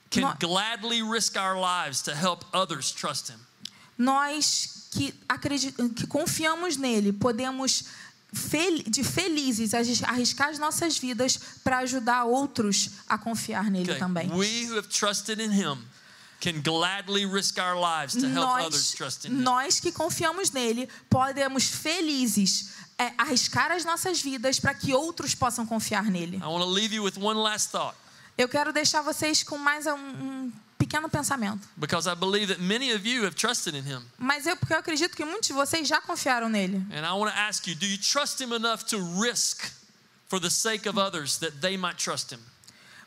can 0.09 0.35
gladly 0.39 1.03
risk 1.03 1.35
our 1.35 1.55
lives 1.55 2.01
to 2.03 2.11
help 2.11 2.43
others 2.53 2.91
trust 2.91 3.29
Him. 3.29 3.37
Nós 3.97 4.87
que 4.91 5.13
acreditamos, 5.27 5.93
que 5.93 6.07
confiamos 6.07 6.77
nele, 6.77 7.13
podemos 7.13 7.83
de 8.87 9.03
felizes 9.03 9.73
arris- 9.73 10.03
arriscar 10.03 10.49
as 10.49 10.59
nossas 10.59 10.97
vidas 10.97 11.39
para 11.63 11.79
ajudar 11.79 12.25
outros 12.25 12.89
a 13.07 13.17
confiar 13.17 13.69
nele 13.71 13.91
Okay. 13.91 13.99
também. 13.99 14.29
We 14.31 14.65
who 14.69 14.77
have 14.77 14.87
trusted 14.89 15.41
in 15.41 15.51
Him 15.51 15.77
can 16.41 16.61
gladly 16.61 17.25
risk 17.25 17.57
our 17.57 17.75
lives 17.75 18.13
to 18.13 18.27
help 18.27 18.47
others 18.65 18.73
Nós, 18.73 18.91
trust 18.93 19.25
in 19.27 19.31
Him. 19.31 19.41
nós 19.41 19.79
que 19.79 19.91
confiamos 19.91 20.51
nele, 20.51 20.87
podemos 21.09 21.63
felizes 21.65 22.69
é 22.97 23.11
arriscar 23.17 23.71
as 23.71 23.83
nossas 23.83 24.21
vidas 24.21 24.59
para 24.59 24.73
que 24.73 24.93
outros 24.93 25.33
possam 25.35 25.65
confiar 25.65 26.05
nele. 26.05 26.37
I 26.37 26.45
want 26.45 26.63
to 26.63 26.69
leave 26.69 26.93
you 26.95 27.03
with 27.03 27.13
one 27.19 27.39
last 27.39 27.69
thought 27.71 27.95
Eu 28.37 28.49
quero 28.49 28.73
deixar 28.73 29.01
vocês 29.01 29.43
com 29.43 29.57
mais 29.57 29.85
um, 29.85 29.91
um 29.95 30.51
pequeno 30.77 31.09
pensamento. 31.09 31.67
because 31.77 32.07
I 32.07 32.15
believe 32.15 32.47
that 32.47 32.59
many 32.59 32.91
of 32.91 33.05
you 33.05 33.23
have 33.25 33.35
trusted 33.35 33.75
in 33.75 33.83
him. 33.83 34.01
Mas 34.17 34.45
eu, 34.45 34.55
porque 34.57 34.73
eu 34.73 34.79
acredito 34.79 35.15
que 35.15 35.23
muitos 35.25 35.47
de 35.47 35.53
vocês 35.53 35.87
já 35.87 36.01
confiaram 36.01 36.49
nele. 36.49 36.77
And 36.91 37.05
I 37.05 37.11
want 37.17 37.31
to 37.33 37.37
ask 37.39 37.67
you 37.67 37.75
do 37.75 37.85
you 37.85 37.97
trust 37.97 38.41
him 38.41 38.53
enough 38.53 38.83
to 38.89 38.97
risk 39.21 39.71
for 40.27 40.39
the 40.39 40.49
sake 40.49 40.87
of 40.87 40.97
others 40.99 41.37
that 41.37 41.59
they 41.61 41.77
might 41.77 41.97
trust 41.97 42.31
him? 42.33 42.39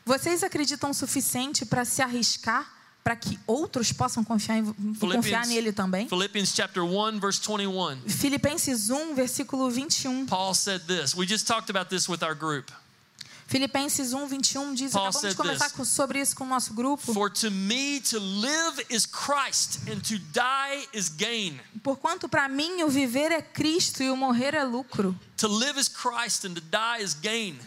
Vocês 0.05 0.43
acreditam 0.43 0.89
o 0.89 0.93
suficiente 0.93 1.65
para 1.65 1.85
se 1.85 2.01
arriscar 2.01 2.65
para 3.03 3.15
que 3.15 3.39
outros 3.47 3.91
possam 3.91 4.23
confiar, 4.23 4.57
em, 4.57 4.73
confiar 4.95 5.45
nele 5.47 5.71
também? 5.71 6.07
Philippians 6.07 6.53
chapter 6.55 6.83
1 6.83 7.19
verse 7.19 7.39
21. 7.39 8.01
Filipenses 8.07 8.89
1, 8.89 9.13
versículo 9.15 9.69
21. 9.69 10.25
Paul 10.25 10.53
said 10.53 10.81
this. 10.87 11.13
We 11.15 11.25
just 11.27 11.45
talked 11.47 11.69
about 11.69 11.89
this 11.89 12.07
with 12.09 12.23
our 12.23 12.33
group. 12.35 12.71
Filipenses 13.49 14.13
1, 14.13 14.27
21 14.27 14.73
diz, 14.75 14.91
Paul 14.93 15.07
acabamos 15.07 15.29
de 15.31 15.35
conversar 15.35 15.65
this. 15.69 15.75
com- 15.75 15.83
sobre 15.83 16.21
isso 16.21 16.35
com 16.35 16.43
o 16.43 16.47
nosso 16.47 16.71
grupo. 16.73 17.11
For 17.11 17.31
to 17.31 17.49
me 17.49 17.99
to 18.01 18.19
live 18.19 18.85
is 18.91 19.07
Christ 19.07 19.79
and 19.89 19.99
to 20.01 20.19
die 20.31 20.87
is 20.93 21.09
gain. 21.09 21.59
Porquanto 21.81 22.29
para 22.29 22.47
mim 22.47 22.83
o 22.83 22.89
viver 22.89 23.31
é 23.31 23.41
Cristo 23.41 24.03
e 24.03 24.11
o 24.11 24.15
morrer 24.15 24.53
é 24.53 24.63
lucro. 24.63 25.17
To 25.37 25.47
live 25.47 25.79
is 25.79 25.87
Christ 25.87 26.45
and 26.45 26.53
to 26.53 26.61
die 26.61 27.01
is 27.01 27.15
gain. 27.15 27.57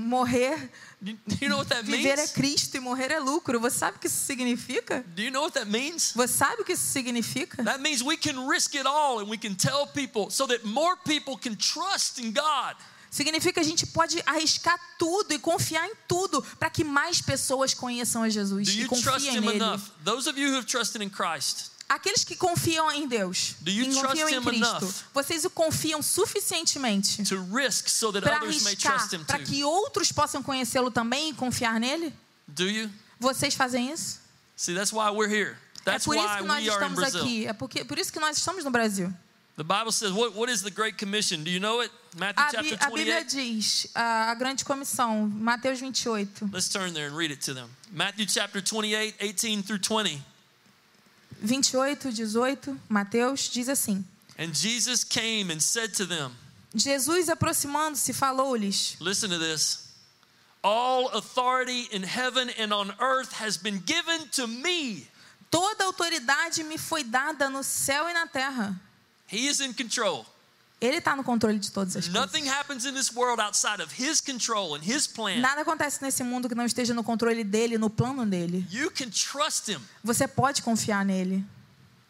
Morrer, 0.00 0.70
Do 1.00 1.10
you 1.40 1.48
know 1.48 1.58
what 1.58 1.68
that 1.70 1.82
viver 1.84 2.12
é 2.12 2.16
means? 2.18 2.30
Cristo 2.32 2.76
e 2.76 2.80
morrer 2.80 3.10
é 3.10 3.18
lucro. 3.18 3.58
Você 3.58 3.78
sabe 3.78 3.96
o 3.96 4.00
que 4.00 4.06
isso 4.06 4.24
significa? 4.24 5.02
Do 5.16 5.22
you 5.22 5.32
know 5.32 5.42
what 5.42 5.54
that 5.58 5.68
means? 5.68 6.12
Você 6.14 6.32
sabe 6.32 6.62
o 6.62 6.64
que 6.64 6.74
isso 6.74 6.84
significa? 6.92 7.64
That 7.64 7.80
means 7.80 8.00
we 8.02 8.16
can 8.16 8.46
risk 8.46 8.76
it 8.76 8.86
all 8.86 9.18
and 9.18 9.28
we 9.28 9.36
can 9.36 9.54
tell 9.54 9.88
people 9.88 10.30
so 10.30 10.46
that 10.46 10.64
more 10.64 10.96
people 11.04 11.36
can 11.36 11.56
trust 11.56 12.20
in 12.20 12.30
God. 12.32 12.76
Significa 13.12 13.52
que 13.52 13.60
a 13.60 13.62
gente 13.62 13.86
pode 13.86 14.22
arriscar 14.24 14.80
tudo 14.98 15.34
e 15.34 15.38
confiar 15.38 15.86
em 15.86 15.92
tudo 16.08 16.42
para 16.58 16.70
que 16.70 16.82
mais 16.82 17.20
pessoas 17.20 17.74
conheçam 17.74 18.22
a 18.22 18.30
Jesus 18.30 18.66
Do 18.66 18.72
e 18.72 18.86
confiem 18.86 19.38
nele. 19.38 19.56
enough? 19.56 19.82
Those 20.02 20.26
of 20.26 20.40
you 20.40 20.48
who 20.48 20.56
have 20.56 20.66
trusted 20.66 21.04
in 21.04 21.10
Christ, 21.10 21.70
Aqueles 21.86 22.24
que 22.24 22.34
confiam 22.34 22.90
em 22.90 23.06
Deus, 23.06 23.54
que 23.62 23.94
confiam 23.94 24.26
em 24.30 24.42
Cristo, 24.42 24.94
vocês 25.12 25.44
o 25.44 25.50
confiam 25.50 26.00
suficientemente 26.00 27.22
so 27.86 28.10
para 28.14 28.36
arriscar, 28.36 29.10
para 29.26 29.38
que 29.40 29.62
outros 29.62 30.10
possam 30.10 30.42
conhecê-lo 30.42 30.90
também 30.90 31.28
e 31.28 31.34
confiar 31.34 31.78
nele? 31.78 32.14
Do 32.48 32.66
you? 32.66 32.90
Vocês 33.20 33.54
fazem 33.54 33.92
isso? 33.92 34.20
See, 34.56 34.74
that's 34.74 34.90
why 34.90 35.10
we're 35.10 35.30
here. 35.30 35.54
That's 35.84 36.06
é 36.06 36.06
por 36.06 36.16
isso 36.16 36.36
que 36.38 36.44
nós 36.44 36.64
estamos 36.64 37.02
aqui. 37.02 37.46
É 37.46 37.52
porque, 37.52 37.84
por 37.84 37.98
isso 37.98 38.10
que 38.10 38.20
nós 38.20 38.38
estamos 38.38 38.64
no 38.64 38.70
Brasil. 38.70 39.12
The 39.56 39.64
Bible 39.64 39.92
says, 39.92 40.12
what, 40.12 40.34
what 40.34 40.48
is 40.48 40.62
the 40.62 40.70
Great 40.70 40.96
Commission? 40.96 41.44
Do 41.44 41.50
you 41.50 41.60
know 41.60 41.80
it? 41.82 41.90
Matthew 42.18 42.42
A, 42.42 42.48
chapter 42.52 42.76
Bí- 42.76 42.86
a 42.86 42.90
Bíblia 42.90 43.20
28. 43.20 43.28
diz, 43.28 43.86
a 43.94 44.34
grande 44.34 44.64
comissão, 44.64 45.30
Mateus 45.30 45.78
28, 45.80 46.50
Let's 46.52 46.68
turn 46.70 46.94
there 46.94 47.06
and 47.06 47.14
read 47.16 47.30
it 47.30 47.42
to 47.42 47.54
them. 47.54 47.68
Matthew 47.92 48.24
chapter 48.26 48.62
28, 48.62 49.14
18 49.20 49.62
through 49.62 49.78
20. 49.78 50.20
28, 51.46 52.06
18, 52.06 52.80
Mateus, 52.88 53.48
diz 53.50 53.68
assim: 53.68 54.04
And 54.38 54.54
Jesus 54.54 55.04
came 55.04 55.50
and 55.50 55.62
said 55.62 55.92
to 55.94 56.06
them, 56.06 56.32
Jesus, 56.74 57.28
aproximando-se, 57.28 58.12
falou-lhes: 58.14 58.96
Listen 59.00 59.28
to 59.30 59.38
this. 59.38 59.88
All 60.64 61.08
authority 61.08 61.88
in 61.90 62.04
heaven 62.04 62.48
and 62.58 62.72
on 62.72 62.94
earth 63.00 63.32
has 63.32 63.56
been 63.58 63.80
given 63.84 64.28
to 64.32 64.46
me. 64.46 65.06
Toda 65.50 65.84
autoridade 65.84 66.64
me 66.64 66.78
foi 66.78 67.02
dada 67.02 67.50
no 67.50 67.60
céu 67.62 68.08
e 68.08 68.14
na 68.14 68.26
terra. 68.26 68.74
He 69.32 69.46
is 69.48 69.60
in 69.60 69.72
control. 69.72 70.26
Ele 70.80 70.96
está 70.96 71.16
no 71.16 71.22
controle 71.22 71.58
de 71.58 71.70
todas 71.70 71.96
as 71.96 72.08
coisas. 72.08 72.12
Nothing 72.12 72.44
happens 72.44 72.84
in 72.84 72.92
this 72.92 73.14
world 73.14 73.38
outside 73.38 73.80
of 73.80 73.92
His 73.92 74.20
control 74.20 74.74
and 74.74 74.82
His 74.84 75.06
plan. 75.06 75.40
Nada 75.40 75.62
acontece 75.62 76.02
nesse 76.02 76.24
mundo 76.24 76.48
que 76.48 76.56
não 76.56 76.64
esteja 76.64 76.92
no 76.92 77.04
controle 77.04 77.44
dele, 77.44 77.78
no 77.78 77.88
plano 77.88 78.26
dele. 78.26 78.66
You 78.68 78.90
can 78.90 79.08
trust 79.08 79.70
Him. 79.70 79.80
Você 80.04 80.26
pode 80.26 80.60
confiar 80.60 81.04
nele. 81.04 81.44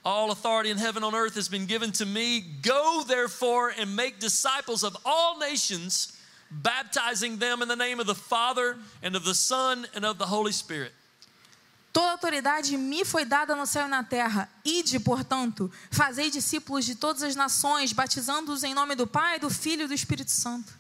All 0.05 0.33
authority 0.33 0.71
in 0.71 0.79
heaven 0.79 1.05
and 1.05 1.15
on 1.15 1.15
earth 1.15 1.37
has 1.37 1.49
been 1.49 1.67
given 1.67 1.93
to 1.93 2.07
me. 2.07 2.41
Go 2.63 3.05
therefore 3.05 3.73
and 3.79 3.95
make 3.95 4.19
disciples 4.19 4.83
of 4.83 4.97
all 5.05 5.39
nations, 5.39 6.15
baptizing 6.51 7.37
them 7.37 7.63
in 7.63 7.69
the 7.69 7.77
name 7.77 8.01
of 8.01 8.07
the 8.07 8.15
Father 8.15 8.79
and 9.03 9.15
of 9.15 9.25
the 9.25 9.35
Son 9.35 9.87
and 9.95 10.05
of 10.05 10.19
the 10.19 10.27
Holy 10.27 10.51
Spirit. 10.51 10.93
Toda 11.93 12.13
autoridade 12.13 12.77
me 12.79 13.05
foi 13.05 13.25
dada 13.27 13.55
no 13.55 13.67
céu 13.67 13.87
e 13.87 13.89
na 13.91 14.03
terra. 14.03 14.49
Ide, 14.65 14.99
portanto, 15.01 15.71
fazei 15.91 16.31
discípulos 16.31 16.87
de 16.87 16.95
todas 16.95 17.23
as 17.23 17.37
nações, 17.37 17.93
batizando-os 17.93 18.65
em 18.65 18.73
nome 18.75 18.95
do 18.95 19.07
Pai, 19.07 19.39
do 19.39 19.51
Filho 19.51 19.85
e 19.85 19.89
do 19.89 19.95
Espírito 19.95 20.31
Santo. 20.31 20.73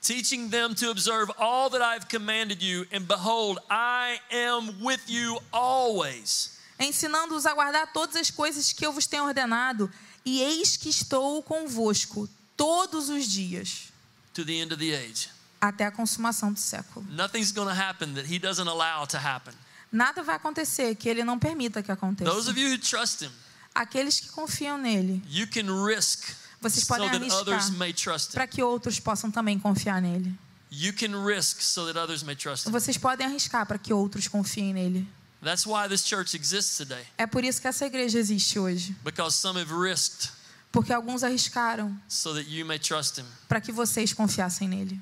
teaching 0.00 0.48
them 0.48 0.72
to 0.74 0.90
observe 0.90 1.30
all 1.36 1.68
that 1.68 1.82
I 1.82 1.94
have 1.94 2.06
commanded 2.08 2.62
you, 2.64 2.86
and 2.90 3.02
behold, 3.06 3.58
I 3.68 4.18
am 4.32 4.82
with 4.82 5.00
you 5.08 5.38
always. 5.52 6.52
ensinando-os 6.78 7.44
a 7.44 7.52
guardar 7.52 7.92
todas 7.92 8.16
as 8.16 8.30
coisas 8.30 8.72
que 8.72 8.86
eu 8.86 8.92
vos 8.94 9.06
tenho 9.06 9.24
ordenado, 9.24 9.90
e 10.24 10.40
eis 10.40 10.76
que 10.76 10.88
estou 10.88 11.42
convosco 11.42 12.26
todos 12.56 13.10
os 13.10 13.26
dias, 13.26 13.92
To 14.32 14.42
the 14.44 14.52
end 14.54 14.72
of 14.72 14.78
the 14.82 14.94
age. 14.96 15.28
até 15.60 15.84
a 15.84 15.90
consumação 15.90 16.50
do 16.50 16.58
século. 16.58 17.04
Nothing's 17.10 17.52
going 17.52 17.68
to 17.68 17.74
happen 17.78 18.14
that 18.14 18.32
He 18.32 18.38
doesn't 18.38 18.68
allow 18.70 19.04
to 19.06 19.18
happen. 19.18 19.52
Nada 19.92 20.22
vai 20.22 20.36
acontecer 20.36 20.94
que 20.94 21.08
ele 21.08 21.24
não 21.24 21.38
permita 21.38 21.82
que 21.82 21.88
Those 21.88 21.98
aconteça. 21.98 22.50
of 22.50 22.58
you 22.60 22.70
who 22.72 22.78
trust 22.78 23.22
Him, 23.24 23.30
Aqueles 23.74 24.20
que 24.20 24.28
confiam 24.30 24.76
nele, 24.78 25.22
you 25.28 25.46
can 25.46 25.84
risk 25.86 26.24
Vocês 26.60 26.84
so 26.84 26.94
podem 26.94 27.08
that 27.10 27.24
others 27.32 27.48
arriscar 27.64 27.78
may 27.78 27.92
trust 27.92 28.30
Him. 28.30 28.34
para 28.34 28.46
que 28.46 28.62
outros 28.62 29.00
possam 29.00 29.30
também 29.30 29.58
confiar 29.58 30.00
nele. 30.00 30.32
You 30.70 30.92
can 30.92 31.24
risk 31.24 31.60
so 31.62 31.84
that 31.86 31.98
others 31.98 32.22
may 32.22 32.36
trust 32.36 32.66
Him. 32.68 32.72
Vocês 32.72 32.96
podem 32.96 33.26
arriscar 33.26 33.66
para 33.66 33.78
que 33.78 33.92
outros 33.92 34.28
confiem 34.28 34.72
nele. 34.74 35.08
That's 35.42 35.64
why 35.66 35.88
this 35.88 36.04
church 36.04 36.36
exists 36.36 36.76
today, 36.76 37.02
É 37.16 37.26
por 37.26 37.42
isso 37.44 37.60
que 37.60 37.66
essa 37.66 37.86
igreja 37.86 38.18
existe 38.18 38.58
hoje, 38.58 38.94
because 39.02 39.36
some 39.36 39.58
have 39.60 39.72
risked 39.72 40.30
porque 40.70 40.92
alguns 40.92 41.24
arriscaram 41.24 41.98
so 42.08 42.32
that 42.34 42.48
you 42.48 42.64
may 42.66 42.78
trust 42.78 43.18
Him. 43.18 43.24
para 43.48 43.60
que 43.60 43.72
vocês 43.72 44.12
confiassem 44.12 44.68
nele. 44.68 45.00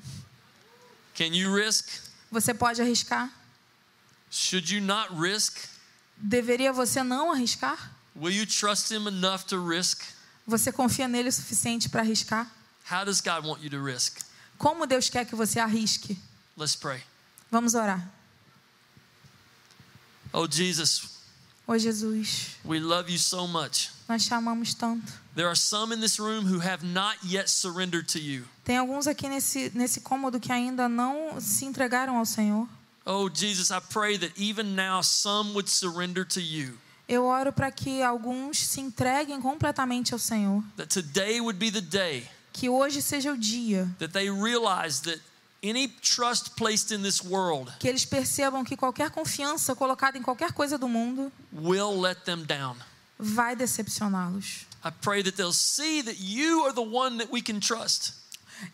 Can 1.15 1.25
you 1.35 1.53
risk? 1.53 1.85
Você 2.31 2.53
pode 2.53 2.81
arriscar? 2.81 3.29
Should 4.31 4.69
you 4.73 4.81
not 4.81 5.09
risk? 5.11 5.57
Deveria 6.17 6.71
você 6.73 7.01
não 7.03 7.31
arriscar? 7.31 7.91
Will 8.15 8.33
you 8.33 8.45
trust 8.45 8.91
Him 8.93 9.07
enough 9.07 9.43
to 9.47 9.57
risk? 9.65 10.01
Você 10.45 10.71
confia 10.71 11.07
nele 11.07 11.29
o 11.29 11.31
suficiente 11.31 11.89
para 11.89 12.01
arriscar? 12.01 12.49
How 12.91 13.05
does 13.05 13.21
God 13.21 13.45
want 13.45 13.61
you 13.63 13.69
to 13.69 13.83
risk? 13.83 14.19
Como 14.57 14.85
Deus 14.85 15.09
quer 15.09 15.25
que 15.25 15.35
você 15.35 15.59
arrisque? 15.59 16.17
Let's 16.57 16.75
pray. 16.75 17.01
Vamos 17.51 17.73
orar. 17.75 18.05
Oh, 20.33 20.47
Jesus, 20.47 21.19
Ô 21.65 21.77
Jesus, 21.77 22.57
we 22.65 22.79
love 22.79 23.11
you 23.11 23.17
so 23.19 23.47
much. 23.47 23.91
nós 24.07 24.25
te 24.25 24.33
amamos 24.33 24.73
tanto. 24.73 25.11
There 25.35 25.47
are 25.47 25.55
some 25.55 25.93
in 25.93 26.01
this 26.01 26.19
room 26.19 26.45
who 26.45 26.59
have 26.59 26.83
not 26.83 27.17
yet 27.23 27.47
surrendered 27.47 28.07
to 28.13 28.19
you. 28.19 28.43
Tem 28.63 28.77
alguns 28.77 29.07
aqui 29.07 29.29
nesse, 29.29 29.71
nesse 29.75 30.01
cômodo 30.01 30.39
que 30.39 30.51
ainda 30.51 30.89
não 30.89 31.39
se 31.39 31.65
entregaram 31.65 32.17
ao 32.17 32.25
Senhor. 32.25 32.67
Oh, 33.11 33.27
Jesus, 33.27 33.71
I 33.71 33.79
pray 33.79 34.17
that 34.17 34.31
even 34.37 34.75
now 34.75 35.01
some 35.01 35.55
would 35.55 35.67
surrender 35.67 36.23
to 36.25 36.39
you. 36.39 36.77
Eu 37.07 37.25
oro 37.25 37.51
para 37.51 37.71
que 37.71 38.03
alguns 38.03 38.59
se 38.59 38.79
entreguem 38.79 39.41
completamente 39.41 40.13
ao 40.13 40.19
Senhor. 40.19 40.63
That 40.77 40.89
today 40.89 41.41
would 41.41 41.57
be 41.57 41.71
the 41.71 41.81
day 41.81 42.29
Que 42.53 42.69
hoje 42.69 43.01
seja 43.01 43.31
o 43.31 43.37
dia 43.37 43.89
that 43.97 44.13
they 44.13 44.29
realize 44.29 45.01
that 45.01 45.19
any 45.63 45.87
trust 45.87 46.55
placed 46.55 46.91
in 46.93 47.01
this 47.01 47.23
world 47.23 47.71
que 47.79 47.87
eles 47.87 48.05
percebam 48.05 48.63
que 48.63 48.77
qualquer 48.77 49.09
confiança 49.09 49.75
colocada 49.75 50.17
em 50.19 50.21
qualquer 50.21 50.51
coisa 50.51 50.77
do 50.77 50.87
mundo 50.87 51.31
will 51.51 51.99
let 51.99 52.23
them 52.25 52.43
down. 52.43 52.75
vai 53.17 53.55
decepcioná-los. 53.55 54.67
I 54.83 54.91
pray 55.01 55.23
that 55.23 55.35
they'll 55.35 55.51
see 55.51 56.03
that 56.03 56.19
you 56.19 56.63
are 56.65 56.73
the 56.73 56.81
one 56.85 57.17
that 57.17 57.31
we 57.31 57.41
can 57.41 57.59
trust. 57.59 58.13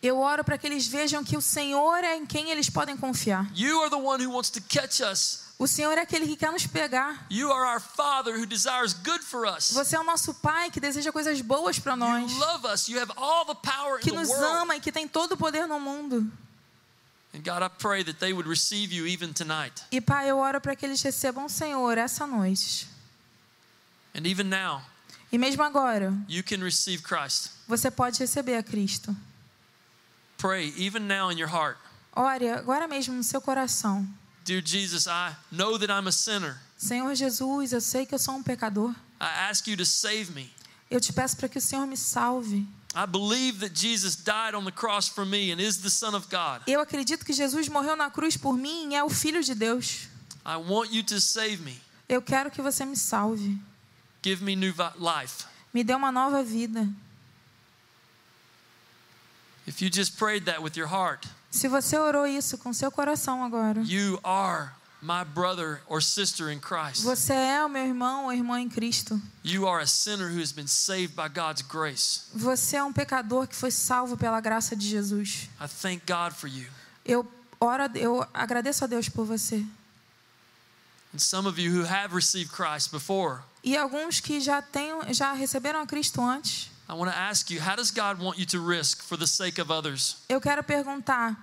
Eu 0.02 0.20
oro 0.20 0.44
para 0.44 0.58
que 0.58 0.66
eles 0.68 0.88
vejam 0.88 1.24
que 1.24 1.38
o 1.38 1.42
Senhor 1.42 2.04
é 2.04 2.16
em 2.16 2.26
quem 2.26 2.52
eles 2.52 2.70
podem 2.70 2.96
confiar. 2.98 3.50
You 3.56 3.82
are 3.82 3.90
the 3.90 3.96
one 3.96 4.24
who 4.26 4.32
wants 4.34 4.50
to 4.52 4.62
catch 4.62 5.00
us. 5.02 5.46
O 5.58 5.68
Senhor 5.68 5.98
é 5.98 6.02
aquele 6.02 6.28
que 6.28 6.36
quer 6.36 6.52
nos 6.52 6.68
pegar. 6.68 7.28
Você 9.72 9.96
é 9.96 10.00
o 10.00 10.04
nosso 10.04 10.34
Pai 10.34 10.70
que 10.70 10.82
deseja 10.82 11.12
coisas 11.14 11.40
boas 11.40 11.80
para 11.80 11.96
nós. 11.96 12.30
Que 14.02 14.12
nos 14.12 14.30
ama 14.32 14.76
e 14.76 14.82
que 14.82 14.92
tem 14.92 15.08
todo 15.08 15.32
o 15.34 15.38
poder 15.38 15.66
no 15.66 15.80
mundo. 15.80 16.30
E 19.92 20.02
Pai, 20.02 20.30
eu 20.30 20.38
oro 20.38 20.62
para 20.62 20.76
que 20.76 20.86
eles 20.86 21.02
recebam 21.02 21.46
o 21.46 21.50
Senhor 21.50 21.98
essa 21.98 22.28
noite. 22.28 22.88
And 24.14 24.26
even 24.26 24.46
now, 24.46 24.82
E 25.32 25.38
mesmo 25.38 25.64
agora, 25.64 26.14
you 26.30 26.44
can 26.44 26.64
receive 26.64 27.04
Christ. 27.04 27.52
você 27.68 27.92
pode 27.92 28.20
receber 28.20 28.56
a 28.58 28.64
Cristo. 28.64 29.16
Pray 30.46 30.72
even 30.78 31.08
now 31.08 31.30
in 31.30 31.40
your 31.40 31.48
heart. 31.48 31.76
Ore 32.16 32.52
agora 32.52 32.88
mesmo 32.88 33.16
no 33.16 33.24
seu 33.24 33.42
coração. 33.42 34.08
Dear 34.44 34.62
Jesus, 34.62 35.08
I 35.08 35.36
know 35.52 35.80
that 35.80 35.90
I'm 35.90 36.08
a 36.08 36.12
sinner. 36.12 36.62
Senhor 36.78 37.16
Jesus, 37.16 37.74
eu 37.74 37.82
sei 37.82 38.06
que 38.06 38.14
eu 38.14 38.20
sou 38.20 38.36
um 38.36 38.44
pecador. 38.44 38.92
I 39.20 39.50
ask 39.50 39.66
you 39.68 39.76
to 39.76 39.86
save 39.88 40.32
me. 40.36 40.54
Eu 40.92 41.02
te 41.02 41.12
peço 41.12 41.36
para 41.36 41.50
que 41.50 41.58
o 41.58 41.62
Senhor 41.62 41.88
me 41.88 41.98
salve. 41.98 42.68
I 42.94 43.08
believe 43.08 43.60
that 43.62 43.74
Jesus 43.74 44.16
died 44.16 44.54
on 44.54 44.64
the 44.66 44.72
cross 44.72 45.08
for 45.08 45.26
me 45.26 45.52
and 45.52 45.60
is 45.60 45.78
the 45.78 45.90
Son 45.90 46.16
of 46.16 46.28
God. 46.30 46.62
Eu 46.68 46.80
acredito 46.80 47.26
que 47.26 47.34
Jesus 47.34 47.68
morreu 47.68 47.96
na 47.96 48.12
cruz 48.12 48.38
por 48.38 48.56
mim 48.56 48.92
e 48.92 48.96
é 48.96 49.04
o 49.04 49.10
Filho 49.10 49.42
de 49.42 49.56
Deus. 49.56 50.08
I 50.46 50.58
want 50.58 50.94
you 50.94 51.04
to 51.06 51.20
save 51.20 51.58
me. 51.64 51.82
Eu 52.08 52.22
quero 52.22 52.52
que 52.52 52.62
você 52.62 52.86
me 52.86 52.96
salve. 52.96 53.60
Give 54.24 54.44
me 54.44 54.56
new 54.56 54.76
life. 55.00 55.46
Me 55.74 55.84
dê 55.84 55.96
uma 55.96 56.12
nova 56.12 56.44
vida. 56.44 56.88
If 59.68 59.82
you 59.82 59.90
just 59.92 60.18
prayed 60.18 60.46
that 60.46 60.62
with 60.62 60.78
your 60.78 60.88
heart, 60.90 61.28
Se 61.52 61.68
você 61.68 61.98
orou 61.98 62.28
isso 62.28 62.58
com 62.58 62.74
seu 62.74 62.92
coração 62.92 63.44
agora, 63.44 63.82
you 63.82 64.20
are 64.24 64.72
my 65.02 65.24
brother 65.24 65.82
or 65.88 66.02
sister 66.02 66.52
in 66.52 66.60
Christ. 66.60 67.04
você 67.04 67.34
é 67.34 67.64
o 67.66 67.70
meu 67.70 67.84
irmão 67.86 68.26
ou 68.26 68.34
irmã 68.34 68.60
em 68.60 68.70
Cristo. 68.70 69.20
You 69.44 69.68
are 69.68 69.82
a 69.84 69.88
sinner 69.88 70.28
who 70.32 70.42
has 70.42 70.52
been 70.52 70.68
saved 70.68 71.16
by 71.16 71.28
God's 71.30 71.62
grace. 71.62 72.24
Você 72.34 72.76
é 72.78 72.84
um 72.84 72.92
pecador 72.94 73.48
que 73.48 73.56
foi 73.56 73.72
salvo 73.72 74.18
pela 74.18 74.40
graça 74.42 74.76
de 74.76 74.88
Jesus. 74.88 75.50
I 75.62 75.68
thank 75.68 76.04
God 76.06 76.34
for 76.34 76.48
you. 76.48 76.68
Eu 77.06 77.26
oro, 77.60 77.84
a- 77.84 77.92
eu 77.98 78.28
agradeço 78.34 78.84
a 78.84 78.88
Deus 78.88 79.08
por 79.10 79.26
você. 79.26 79.66
And 81.14 81.20
some 81.20 81.48
of 81.48 81.60
you 81.60 81.72
who 81.72 81.86
have 81.88 82.14
received 82.14 82.52
Christ 82.52 82.92
before, 82.92 83.40
E 83.64 83.76
alguns 83.78 84.20
que 84.20 84.40
já 84.40 84.62
têm, 84.62 84.92
já 85.14 85.34
receberam 85.34 85.80
a 85.82 85.88
Cristo 85.88 86.22
antes, 86.22 86.70
I 86.88 86.94
want 86.94 87.12
to 87.12 87.18
ask 87.18 87.50
you, 87.50 87.60
how 87.60 87.76
does 87.76 87.90
God 87.92 88.20
want 88.20 88.38
you 88.38 88.46
to 88.46 88.60
risk 88.60 89.02
for 89.02 89.18
the 89.18 89.26
sake 89.26 89.60
of 89.60 89.72
others? 89.72 90.18
eu 90.30 90.40
quero 90.40 90.64
perguntar: 90.64 91.36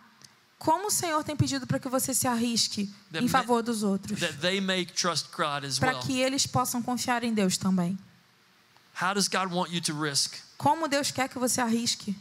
como 0.59 0.87
o 0.87 0.91
Senhor 0.91 1.25
tem 1.25 1.37
pedido 1.37 1.67
para 1.67 1.81
que 1.81 1.89
você 1.89 2.15
se 2.15 2.29
arrisque 2.29 2.89
em 3.13 3.27
favor 3.27 3.63
dos 3.63 3.83
outros, 3.83 4.21
That 4.21 4.39
they 4.41 4.61
may 4.61 4.87
trust 4.87 5.31
God 5.37 5.65
as 5.65 5.79
para 5.79 5.99
que 5.99 6.21
eles 6.21 6.47
possam 6.47 6.81
confiar 6.81 7.25
em 7.25 7.35
Deus 7.35 7.57
também? 7.57 7.99
How 9.01 9.15
does 9.15 9.27
God 9.27 9.53
want 9.53 9.73
you 9.73 9.81
to 9.81 9.95
risk? 9.95 10.37
Como 10.57 10.87
Deus 10.87 11.11
quer 11.11 11.29
que 11.29 11.39
você 11.39 11.61
arrisque? 11.61 12.15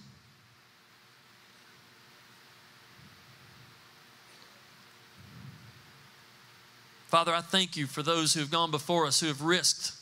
Father, 7.11 7.33
I 7.33 7.41
thank 7.41 7.75
you 7.75 7.87
for 7.87 8.01
those 8.01 8.33
who 8.33 8.39
have 8.39 8.49
gone 8.49 8.71
before 8.71 9.05
us 9.05 9.19
who 9.19 9.27
have 9.27 9.41
risked. 9.41 10.00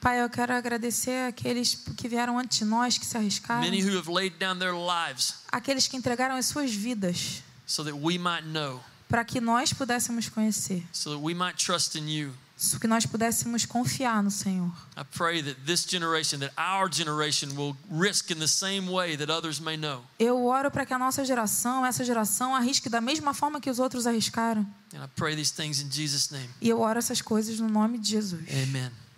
Pai, 0.00 0.22
eu 0.22 0.30
quero 0.30 0.52
agradecer 0.52 1.26
aqueles 1.26 1.74
que 1.96 2.08
vieram 2.08 2.38
antes 2.38 2.58
de 2.58 2.64
nós, 2.64 2.96
que 2.96 3.04
se 3.04 3.16
arriscaram, 3.16 3.62
Many 3.62 3.82
who 3.82 3.98
have 3.98 4.08
laid 4.10 4.36
down 4.38 4.56
their 4.58 4.74
lives 4.74 5.34
aqueles 5.50 5.88
que 5.88 5.96
entregaram 5.96 6.36
as 6.36 6.46
suas 6.46 6.72
vidas, 6.72 7.42
so 7.66 7.82
that 7.82 7.96
we 7.96 8.16
might 8.16 8.46
know, 8.46 8.80
para 9.08 9.24
que 9.24 9.40
nós 9.40 9.72
pudéssemos 9.72 10.28
conhecer, 10.28 10.86
so 10.92 11.10
that 11.10 11.22
we 11.22 11.34
might 11.34 11.56
trust 11.58 11.98
in 11.98 12.08
you. 12.08 12.32
que 12.80 12.88
nós 12.88 13.06
pudéssemos 13.06 13.64
confiar 13.64 14.22
no 14.22 14.30
Senhor. 14.30 14.70
I 14.96 15.04
pray 15.16 15.42
that 15.42 15.60
this 15.64 15.84
generation, 15.88 16.38
that 16.40 16.52
our 16.56 16.88
generation 16.92 17.56
will 17.56 17.76
risk 17.90 18.30
in 18.30 18.38
the 18.38 18.48
same 18.48 18.90
way 18.90 19.16
that 19.16 19.30
others 19.32 19.60
may 19.60 19.76
know. 19.76 20.02
Eu 20.18 20.44
oro 20.44 20.70
para 20.70 20.84
que 20.84 20.92
a 20.92 20.98
nossa 20.98 21.24
geração, 21.24 21.86
essa 21.86 22.04
geração, 22.04 22.54
arrisque 22.54 22.88
da 22.88 23.00
mesma 23.00 23.32
forma 23.32 23.60
que 23.60 23.70
os 23.70 23.78
outros 23.78 24.06
arriscaram. 24.06 24.62
And 24.94 25.04
I 25.04 25.08
pray 25.16 25.36
these 25.36 25.52
things 25.52 25.80
in 25.80 25.90
Jesus' 25.90 26.30
name. 26.30 26.48
E 26.60 26.68
eu 26.68 26.80
oro 26.80 26.98
essas 26.98 27.20
coisas 27.20 27.58
no 27.60 27.68
nome 27.68 27.98
de 27.98 28.10
Jesus. 28.10 28.44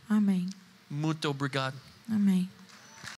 Amém. 0.09 0.49
Muito 0.91 1.29
obrigado. 1.31 1.77
Amém. 2.11 2.49